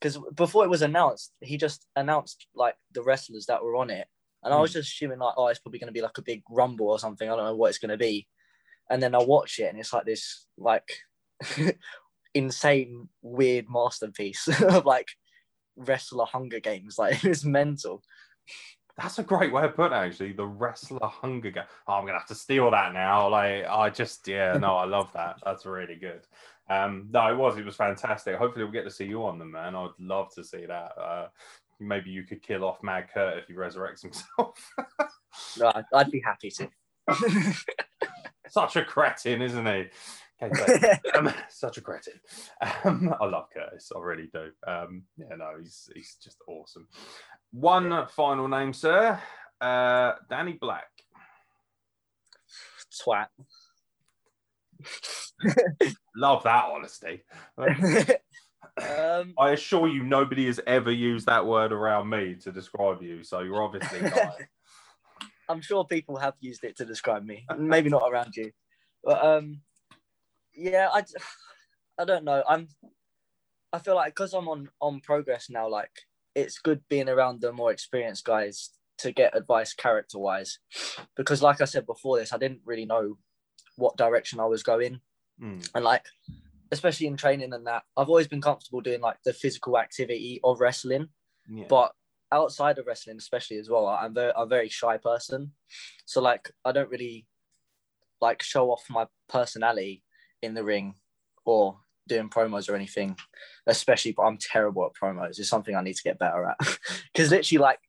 Because 0.00 0.18
before 0.34 0.64
it 0.64 0.70
was 0.70 0.82
announced, 0.82 1.32
he 1.40 1.56
just 1.56 1.86
announced 1.96 2.46
like 2.54 2.74
the 2.92 3.02
wrestlers 3.02 3.46
that 3.46 3.64
were 3.64 3.76
on 3.76 3.90
it, 3.90 4.06
and 4.42 4.52
I 4.52 4.60
was 4.60 4.72
just 4.72 4.92
assuming 4.92 5.18
like, 5.18 5.34
oh, 5.36 5.48
it's 5.48 5.58
probably 5.58 5.78
going 5.78 5.88
to 5.88 5.92
be 5.92 6.02
like 6.02 6.18
a 6.18 6.22
big 6.22 6.42
rumble 6.50 6.88
or 6.88 6.98
something. 6.98 7.28
I 7.28 7.34
don't 7.34 7.44
know 7.44 7.56
what 7.56 7.68
it's 7.68 7.78
going 7.78 7.90
to 7.90 7.96
be, 7.96 8.28
and 8.90 9.02
then 9.02 9.14
I 9.14 9.22
watch 9.22 9.58
it 9.58 9.64
and 9.64 9.78
it's 9.78 9.92
like 9.92 10.04
this 10.04 10.46
like 10.58 10.88
insane 12.34 13.08
weird 13.22 13.66
masterpiece 13.68 14.48
of 14.62 14.84
like 14.84 15.08
wrestler 15.76 16.26
Hunger 16.26 16.60
Games. 16.60 16.96
Like 16.98 17.24
it's 17.24 17.44
mental. 17.44 18.02
That's 18.98 19.18
a 19.18 19.22
great 19.22 19.52
way 19.52 19.64
of 19.64 19.76
putting 19.76 19.92
it, 19.98 20.00
actually. 20.00 20.32
The 20.32 20.46
wrestler 20.46 21.06
hunger 21.06 21.50
game. 21.50 21.64
Oh, 21.86 21.94
I'm 21.94 22.06
gonna 22.06 22.18
have 22.18 22.28
to 22.28 22.34
steal 22.34 22.70
that 22.70 22.94
now. 22.94 23.28
Like, 23.28 23.66
I 23.66 23.90
just, 23.90 24.26
yeah, 24.26 24.56
no, 24.56 24.74
I 24.76 24.86
love 24.86 25.12
that. 25.12 25.36
That's 25.44 25.66
really 25.66 25.96
good. 25.96 26.22
Um, 26.70 27.08
no, 27.10 27.30
it 27.30 27.36
was, 27.36 27.58
it 27.58 27.64
was 27.66 27.76
fantastic. 27.76 28.36
Hopefully, 28.36 28.64
we'll 28.64 28.72
get 28.72 28.84
to 28.84 28.90
see 28.90 29.04
you 29.04 29.22
on 29.24 29.38
them, 29.38 29.52
man. 29.52 29.76
I'd 29.76 29.90
love 29.98 30.32
to 30.36 30.42
see 30.42 30.64
that. 30.64 30.92
Uh, 30.98 31.28
maybe 31.78 32.08
you 32.10 32.22
could 32.22 32.40
kill 32.42 32.64
off 32.64 32.82
Mad 32.82 33.08
Kurt 33.12 33.36
if 33.36 33.48
he 33.48 33.52
resurrects 33.52 34.00
himself. 34.00 34.72
No, 35.58 35.70
I'd- 35.74 35.88
I'd 35.92 36.10
be 36.10 36.20
happy 36.24 36.50
to. 36.52 36.68
Such 38.48 38.76
a 38.76 38.84
cretin, 38.84 39.42
isn't 39.42 39.66
he? 39.66 39.88
Okay, 40.42 40.98
um, 41.14 41.32
such 41.48 41.78
a 41.78 41.80
cretin. 41.80 42.20
Um, 42.84 43.14
I 43.20 43.24
love 43.24 43.46
Curtis. 43.52 43.90
I 43.94 44.00
really 44.00 44.28
do. 44.32 44.50
Um, 44.66 45.04
yeah, 45.16 45.36
no, 45.36 45.52
he's 45.60 45.88
he's 45.94 46.16
just 46.22 46.38
awesome. 46.46 46.88
One 47.52 48.06
final 48.08 48.48
name, 48.48 48.72
sir. 48.72 49.20
Uh, 49.60 50.12
Danny 50.28 50.54
Black. 50.60 50.88
Twat. 53.02 53.28
Love 56.16 56.42
that 56.44 56.64
honesty. 56.66 57.22
um, 57.58 59.34
I 59.38 59.50
assure 59.50 59.88
you, 59.88 60.02
nobody 60.02 60.46
has 60.46 60.60
ever 60.66 60.90
used 60.90 61.26
that 61.26 61.46
word 61.46 61.72
around 61.72 62.08
me 62.08 62.36
to 62.42 62.52
describe 62.52 63.02
you. 63.02 63.22
So 63.22 63.40
you're 63.40 63.62
obviously 63.62 64.00
lying. 64.00 64.48
I'm 65.48 65.60
sure 65.60 65.84
people 65.84 66.16
have 66.16 66.34
used 66.40 66.64
it 66.64 66.76
to 66.78 66.84
describe 66.84 67.24
me. 67.24 67.46
Maybe 67.56 67.88
not 67.88 68.10
around 68.10 68.34
you, 68.36 68.50
but 69.04 69.24
um, 69.24 69.60
yeah, 70.56 70.88
I, 70.92 71.02
I 71.98 72.04
don't 72.04 72.24
know. 72.24 72.42
I'm, 72.48 72.68
I 73.72 73.78
feel 73.78 73.94
like 73.94 74.14
because 74.14 74.32
I'm 74.32 74.48
on 74.48 74.68
on 74.80 75.00
progress 75.00 75.48
now, 75.50 75.68
like 75.68 75.90
it's 76.34 76.58
good 76.58 76.80
being 76.88 77.08
around 77.08 77.40
the 77.40 77.52
more 77.52 77.72
experienced 77.72 78.24
guys 78.24 78.70
to 78.98 79.12
get 79.12 79.36
advice 79.36 79.74
character 79.74 80.18
wise, 80.18 80.58
because 81.16 81.42
like 81.42 81.60
I 81.60 81.66
said 81.66 81.86
before 81.86 82.18
this, 82.18 82.32
I 82.32 82.38
didn't 82.38 82.60
really 82.64 82.86
know 82.86 83.18
what 83.76 83.96
direction 83.96 84.40
I 84.40 84.46
was 84.46 84.62
going, 84.62 85.00
Mm, 85.42 85.68
and 85.74 85.84
like 85.84 86.06
especially 86.72 87.06
in 87.06 87.16
training 87.16 87.52
and 87.52 87.66
that, 87.66 87.82
I've 87.96 88.08
always 88.08 88.26
been 88.26 88.40
comfortable 88.40 88.80
doing 88.80 89.00
like 89.00 89.18
the 89.24 89.32
physical 89.32 89.78
activity 89.78 90.40
of 90.42 90.60
wrestling. 90.60 91.08
Yeah. 91.48 91.66
but 91.68 91.92
outside 92.32 92.76
of 92.78 92.86
wrestling 92.88 93.16
especially 93.18 93.56
as 93.56 93.70
well 93.70 93.86
i'm 93.86 94.12
very 94.12 94.32
i'm 94.34 94.42
a 94.42 94.46
very 94.46 94.68
shy 94.68 94.96
person. 94.96 95.52
So 96.06 96.20
like 96.20 96.50
i 96.64 96.72
don't 96.72 96.90
really 96.90 97.24
like 98.20 98.42
show 98.42 98.72
off 98.72 98.84
my 98.90 99.06
personality 99.28 100.02
in 100.46 100.54
the 100.54 100.64
ring 100.64 100.94
or 101.44 101.78
doing 102.08 102.30
promos 102.30 102.70
or 102.70 102.74
anything 102.74 103.16
especially 103.66 104.12
but 104.12 104.22
i'm 104.22 104.38
terrible 104.38 104.86
at 104.86 104.92
promos. 104.94 105.38
It's 105.38 105.48
something 105.48 105.74
i 105.74 105.82
need 105.82 105.96
to 105.96 106.02
get 106.02 106.18
better 106.18 106.46
at. 106.46 106.56
Because 107.12 107.30
literally 107.30 107.62
like 107.62 107.80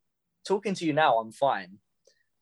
talking 0.45 0.73
to 0.75 0.85
you 0.85 0.93
now 0.93 1.17
i'm 1.17 1.31
fine. 1.31 1.77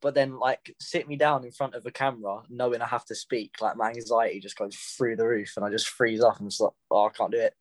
But 0.01 0.13
then 0.13 0.37
like 0.37 0.75
sit 0.79 1.07
me 1.07 1.15
down 1.15 1.43
in 1.45 1.51
front 1.51 1.73
of 1.75 1.85
a 1.85 1.91
camera 1.91 2.43
knowing 2.49 2.81
i 2.81 2.87
have 2.87 3.05
to 3.05 3.15
speak 3.15 3.55
like 3.61 3.75
my 3.75 3.89
anxiety 3.89 4.39
just 4.39 4.57
goes 4.57 4.75
through 4.75 5.15
the 5.15 5.27
roof 5.27 5.53
and 5.55 5.65
i 5.65 5.69
just 5.69 5.89
freeze 5.89 6.21
up 6.21 6.39
and 6.39 6.49
just 6.49 6.61
like 6.61 6.73
oh 6.91 7.07
i 7.07 7.09
can't 7.09 7.31
do 7.31 7.39
it. 7.39 7.53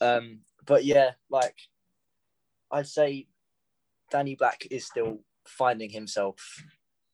Um 0.00 0.40
but 0.66 0.84
yeah 0.84 1.12
like 1.30 1.56
i'd 2.70 2.86
say 2.86 3.26
Danny 4.12 4.36
Black 4.36 4.66
is 4.70 4.84
still 4.84 5.20
finding 5.46 5.90
himself, 5.90 6.62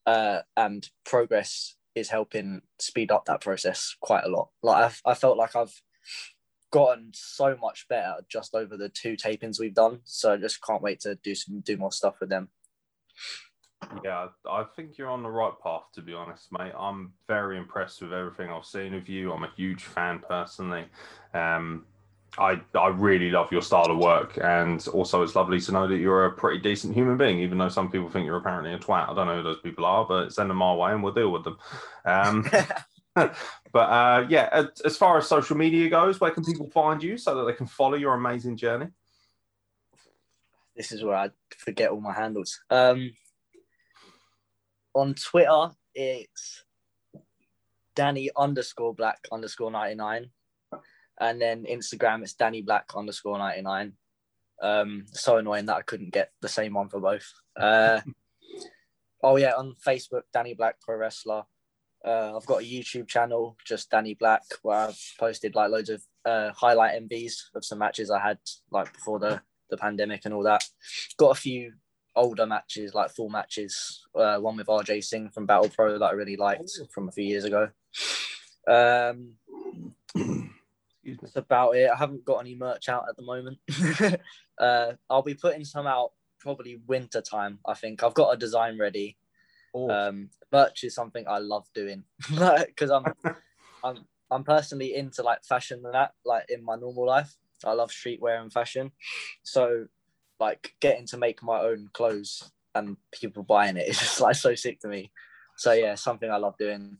uh, 0.04 0.40
and 0.56 0.88
progress 1.04 1.76
is 1.94 2.10
helping 2.10 2.62
speed 2.78 3.10
up 3.10 3.24
that 3.26 3.40
process 3.40 3.96
quite 4.00 4.24
a 4.24 4.28
lot. 4.28 4.50
Like 4.62 4.84
I've, 4.84 5.02
I 5.04 5.14
felt 5.14 5.38
like 5.38 5.56
I've 5.56 5.80
gotten 6.70 7.10
so 7.14 7.56
much 7.60 7.86
better 7.88 8.16
just 8.28 8.54
over 8.54 8.76
the 8.76 8.88
two 8.88 9.16
tapings 9.16 9.58
we've 9.58 9.74
done. 9.74 10.00
So 10.04 10.34
I 10.34 10.36
just 10.36 10.62
can't 10.64 10.82
wait 10.82 11.00
to 11.00 11.14
do 11.16 11.34
some 11.34 11.60
do 11.60 11.76
more 11.76 11.92
stuff 11.92 12.16
with 12.20 12.28
them. 12.28 12.48
Yeah, 14.04 14.28
I 14.50 14.64
think 14.76 14.98
you're 14.98 15.08
on 15.08 15.22
the 15.22 15.30
right 15.30 15.52
path, 15.62 15.84
to 15.94 16.02
be 16.02 16.12
honest, 16.12 16.48
mate. 16.52 16.72
I'm 16.78 17.12
very 17.26 17.56
impressed 17.56 18.02
with 18.02 18.12
everything 18.12 18.50
I've 18.50 18.64
seen 18.64 18.92
of 18.92 19.08
you. 19.08 19.32
I'm 19.32 19.44
a 19.44 19.52
huge 19.56 19.84
fan 19.84 20.20
personally. 20.28 20.86
Um, 21.32 21.86
I, 22.36 22.60
I 22.74 22.88
really 22.88 23.30
love 23.30 23.50
your 23.50 23.62
style 23.62 23.90
of 23.90 23.98
work, 23.98 24.38
and 24.42 24.86
also 24.88 25.22
it's 25.22 25.34
lovely 25.34 25.60
to 25.60 25.72
know 25.72 25.88
that 25.88 25.96
you're 25.96 26.26
a 26.26 26.32
pretty 26.32 26.60
decent 26.60 26.94
human 26.94 27.16
being, 27.16 27.40
even 27.40 27.58
though 27.58 27.68
some 27.68 27.90
people 27.90 28.08
think 28.08 28.26
you're 28.26 28.36
apparently 28.36 28.72
a 28.72 28.78
twat. 28.78 29.08
I 29.08 29.14
don't 29.14 29.26
know 29.26 29.36
who 29.36 29.42
those 29.42 29.60
people 29.60 29.84
are, 29.84 30.04
but 30.04 30.32
send 30.32 30.50
them 30.50 30.62
our 30.62 30.76
way 30.76 30.92
and 30.92 31.02
we'll 31.02 31.14
deal 31.14 31.30
with 31.30 31.44
them. 31.44 31.58
Um, 32.04 32.48
but 33.72 33.78
uh, 33.78 34.26
yeah, 34.28 34.64
as, 34.84 34.96
far 34.96 35.18
as 35.18 35.26
social 35.26 35.56
media 35.56 35.88
goes, 35.88 36.20
where 36.20 36.30
can 36.30 36.44
people 36.44 36.68
find 36.70 37.02
you 37.02 37.16
so 37.16 37.34
that 37.36 37.44
they 37.44 37.56
can 37.56 37.66
follow 37.66 37.96
your 37.96 38.14
amazing 38.14 38.56
journey? 38.56 38.86
this 40.78 40.92
is 40.92 41.02
where 41.02 41.16
I 41.16 41.30
forget 41.58 41.90
all 41.90 42.00
my 42.00 42.14
handles. 42.14 42.60
Um, 42.70 43.10
on 44.94 45.14
Twitter, 45.14 45.70
it's 45.92 46.64
Danny 47.96 48.30
underscore 48.36 48.94
Black 48.94 49.18
underscore 49.32 49.72
ninety 49.72 49.96
nine, 49.96 50.30
and 51.20 51.40
then 51.40 51.64
Instagram 51.64 52.22
it's 52.22 52.34
Danny 52.34 52.62
Black 52.62 52.90
underscore 52.94 53.38
ninety 53.38 53.62
nine. 53.62 53.92
Um, 54.60 55.06
so 55.12 55.36
annoying 55.36 55.66
that 55.66 55.76
I 55.76 55.82
couldn't 55.82 56.12
get 56.12 56.32
the 56.40 56.48
same 56.48 56.74
one 56.74 56.88
for 56.88 57.00
both. 57.00 57.32
Uh, 57.56 58.00
oh 59.22 59.36
yeah, 59.36 59.52
on 59.56 59.74
Facebook, 59.86 60.22
Danny 60.32 60.54
Black 60.54 60.80
Pro 60.80 60.96
Wrestler. 60.96 61.44
Uh, 62.04 62.36
I've 62.36 62.46
got 62.46 62.62
a 62.62 62.64
YouTube 62.64 63.08
channel, 63.08 63.56
just 63.66 63.90
Danny 63.90 64.14
Black, 64.14 64.42
where 64.62 64.78
I've 64.78 65.00
posted 65.18 65.54
like 65.54 65.70
loads 65.70 65.90
of 65.90 66.02
uh, 66.24 66.50
highlight 66.52 67.00
MVs 67.02 67.34
of 67.54 67.64
some 67.64 67.78
matches 67.78 68.10
I 68.10 68.20
had 68.20 68.38
like 68.70 68.92
before 68.92 69.18
the 69.18 69.40
the 69.70 69.76
pandemic 69.76 70.22
and 70.24 70.34
all 70.34 70.44
that. 70.44 70.64
Got 71.18 71.36
a 71.36 71.40
few 71.40 71.72
older 72.16 72.46
matches, 72.46 72.94
like 72.94 73.10
full 73.10 73.28
matches. 73.28 74.06
Uh, 74.14 74.38
one 74.38 74.56
with 74.56 74.66
RJ 74.66 75.04
Singh 75.04 75.30
from 75.30 75.46
Battle 75.46 75.68
Pro 75.68 75.98
that 75.98 76.04
I 76.04 76.12
really 76.12 76.36
liked 76.36 76.70
from 76.92 77.08
a 77.08 77.12
few 77.12 77.24
years 77.24 77.44
ago. 77.44 77.68
Um, 78.68 79.34
Excuse 81.12 81.22
me. 81.22 81.26
that's 81.26 81.36
about 81.36 81.76
it. 81.76 81.90
I 81.90 81.96
haven't 81.96 82.24
got 82.24 82.38
any 82.38 82.54
merch 82.54 82.88
out 82.88 83.04
at 83.08 83.16
the 83.16 83.22
moment. 83.22 83.58
uh, 84.60 84.92
I'll 85.08 85.22
be 85.22 85.34
putting 85.34 85.64
some 85.64 85.86
out 85.86 86.12
probably 86.40 86.80
winter 86.86 87.20
time. 87.20 87.58
I 87.66 87.74
think 87.74 88.02
I've 88.02 88.14
got 88.14 88.32
a 88.32 88.36
design 88.36 88.78
ready. 88.78 89.16
Um, 89.74 90.30
merch 90.50 90.82
is 90.82 90.94
something 90.94 91.24
I 91.28 91.38
love 91.38 91.66
doing 91.74 92.02
because 92.28 92.90
I'm, 92.90 93.04
I'm, 93.84 94.04
I'm 94.30 94.42
personally 94.42 94.94
into 94.94 95.22
like 95.22 95.44
fashion 95.44 95.82
and 95.84 95.94
that. 95.94 96.12
Like 96.24 96.46
in 96.48 96.64
my 96.64 96.76
normal 96.76 97.06
life, 97.06 97.36
I 97.64 97.72
love 97.72 97.90
streetwear 97.90 98.40
and 98.40 98.52
fashion. 98.52 98.92
So, 99.42 99.86
like 100.40 100.74
getting 100.80 101.06
to 101.08 101.16
make 101.16 101.42
my 101.42 101.60
own 101.60 101.90
clothes 101.92 102.50
and 102.74 102.96
people 103.12 103.42
buying 103.42 103.76
it 103.76 103.88
is 103.88 103.98
just 103.98 104.20
like 104.20 104.36
so 104.36 104.54
sick 104.54 104.80
to 104.80 104.88
me. 104.88 105.10
So 105.56 105.72
yeah, 105.72 105.96
something 105.96 106.30
I 106.30 106.36
love 106.36 106.56
doing. 106.58 106.98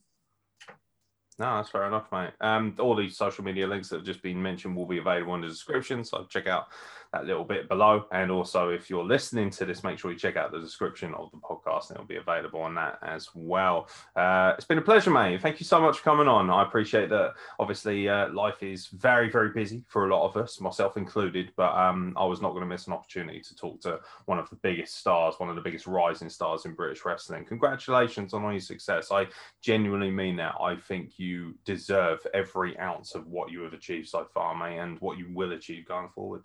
No, 1.39 1.57
that's 1.57 1.71
fair 1.71 1.87
enough, 1.87 2.11
mate. 2.11 2.33
Um, 2.41 2.75
all 2.81 2.97
these 2.97 3.17
social 3.17 3.45
media 3.45 3.67
links 3.67 3.89
that 3.89 3.97
have 3.97 4.05
just 4.05 4.23
been 4.23 4.43
mentioned 4.43 4.75
will 4.75 4.87
be 4.87 4.99
available 4.99 5.37
in 5.37 5.43
the 5.43 5.47
description. 5.47 6.03
So 6.05 6.27
check 6.29 6.49
out 6.49 6.67
that 7.13 7.25
little 7.25 7.45
bit 7.45 7.69
below. 7.69 8.07
And 8.13 8.31
also, 8.31 8.71
if 8.71 8.91
you're 8.91 9.05
listening 9.05 9.51
to 9.51 9.65
this, 9.65 9.83
make 9.83 9.99
sure 9.99 10.11
you 10.11 10.19
check 10.19 10.37
out 10.37 10.53
the 10.53 10.61
description 10.61 11.15
of 11.15 11.31
the 11.31 11.39
podcast 11.39 11.91
and 11.91 11.97
it'll 11.97 12.07
be 12.07 12.17
available 12.17 12.61
on 12.61 12.75
that 12.75 12.99
as 13.03 13.29
well. 13.35 13.89
Uh, 14.15 14.53
it's 14.57 14.67
been 14.67 14.79
a 14.79 14.83
pleasure, 14.83 15.11
mate. 15.11 15.41
Thank 15.41 15.61
you 15.61 15.67
so 15.67 15.81
much 15.81 15.99
for 15.99 16.05
coming 16.05 16.29
on. 16.29 16.51
I 16.51 16.63
appreciate 16.63 17.09
that. 17.11 17.35
Obviously, 17.59 18.09
uh, 18.09 18.33
life 18.33 18.63
is 18.63 18.89
very, 18.89 19.31
very 19.31 19.51
busy 19.51 19.85
for 19.89 20.09
a 20.09 20.15
lot 20.15 20.27
of 20.27 20.37
us, 20.37 20.61
myself 20.61 20.97
included, 20.97 21.53
but 21.57 21.75
um, 21.75 22.15
I 22.17 22.25
was 22.25 22.43
not 22.43 22.51
going 22.51 22.63
to 22.63 22.67
miss 22.67 22.87
an 22.87 22.93
opportunity 22.93 23.41
to 23.41 23.57
talk 23.57 23.81
to 23.83 24.01
one 24.27 24.39
of 24.39 24.51
the 24.51 24.57
biggest 24.57 24.97
stars, 24.97 25.35
one 25.39 25.49
of 25.49 25.57
the 25.57 25.63
biggest 25.63 25.87
rising 25.87 26.29
stars 26.29 26.65
in 26.65 26.75
British 26.75 27.05
wrestling. 27.05 27.45
Congratulations 27.45 28.35
on 28.35 28.45
all 28.45 28.53
your 28.53 28.61
success. 28.61 29.11
I 29.11 29.27
genuinely 29.63 30.11
mean 30.11 30.37
that. 30.37 30.55
I 30.61 30.77
think 30.77 31.19
you 31.19 31.55
deserve 31.65 32.27
every 32.35 32.79
ounce 32.79 33.15
of 33.15 33.27
what 33.27 33.51
you 33.51 33.63
have 33.63 33.73
achieved 33.73 34.09
so 34.09 34.27
far, 34.33 34.55
mate, 34.55 34.79
and 34.79 34.99
what 35.01 35.19
you 35.19 35.27
will 35.33 35.53
achieve 35.53 35.87
going 35.87 36.09
forward. 36.15 36.43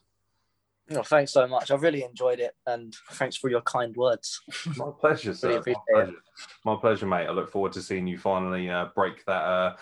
Thanks 1.01 1.33
so 1.33 1.47
much. 1.47 1.71
I've 1.71 1.81
really 1.81 2.03
enjoyed 2.03 2.39
it, 2.39 2.53
and 2.67 2.93
thanks 3.13 3.35
for 3.35 3.49
your 3.49 3.61
kind 3.61 3.95
words. 3.95 4.41
My 4.77 4.91
pleasure, 4.99 5.33
sir. 5.33 5.61
Really 5.65 5.73
My 5.73 5.81
pleasure. 5.91 6.17
My 6.65 6.75
pleasure, 6.75 7.05
mate. 7.07 7.27
I 7.27 7.31
look 7.31 7.49
forward 7.49 7.73
to 7.73 7.81
seeing 7.81 8.05
you 8.05 8.17
finally 8.17 8.69
uh, 8.69 8.89
break 8.93 9.25
that 9.25 9.31
uh, 9.31 9.75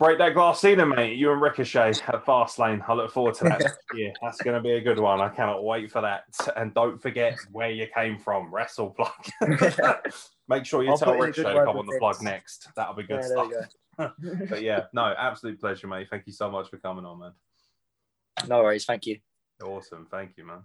break 0.00 0.18
that 0.18 0.34
glass 0.34 0.60
ceiling, 0.60 0.88
mate. 0.88 1.16
You 1.16 1.30
and 1.30 1.40
Ricochet 1.40 1.90
at 2.08 2.24
Fastlane. 2.24 2.82
I 2.88 2.94
look 2.94 3.12
forward 3.12 3.34
to 3.34 3.44
that. 3.44 3.62
yeah, 3.94 4.10
that's 4.22 4.40
going 4.42 4.56
to 4.56 4.62
be 4.62 4.72
a 4.72 4.80
good 4.80 4.98
one. 4.98 5.20
I 5.20 5.28
cannot 5.28 5.62
wait 5.62 5.92
for 5.92 6.00
that. 6.00 6.24
And 6.56 6.74
don't 6.74 7.00
forget 7.00 7.38
where 7.52 7.70
you 7.70 7.86
came 7.94 8.18
from, 8.18 8.52
Wrestle 8.52 8.90
Plug. 8.90 9.12
Make 10.48 10.64
sure 10.64 10.82
you 10.82 10.90
I'll 10.90 10.98
tell 10.98 11.14
put 11.14 11.22
in 11.22 11.30
a 11.30 11.32
good 11.32 11.44
Ricochet 11.44 11.58
to 11.58 11.64
come 11.64 11.76
on 11.76 11.86
the 11.86 11.98
plug 11.98 12.22
next. 12.22 12.68
That'll 12.74 12.94
be 12.94 13.04
good 13.04 13.20
Yeah, 13.20 13.26
stuff. 13.26 13.50
go. 13.50 13.60
But 14.48 14.62
yeah, 14.62 14.84
no, 14.94 15.14
absolute 15.16 15.60
pleasure, 15.60 15.86
mate. 15.86 16.08
Thank 16.10 16.26
you 16.26 16.32
so 16.32 16.50
much 16.50 16.70
for 16.70 16.78
coming 16.78 17.04
on, 17.04 17.18
man. 17.18 17.32
No 18.48 18.62
worries. 18.62 18.86
Thank 18.86 19.06
you. 19.06 19.18
Awesome. 19.62 20.06
Thank 20.10 20.36
you, 20.36 20.44
man. 20.44 20.64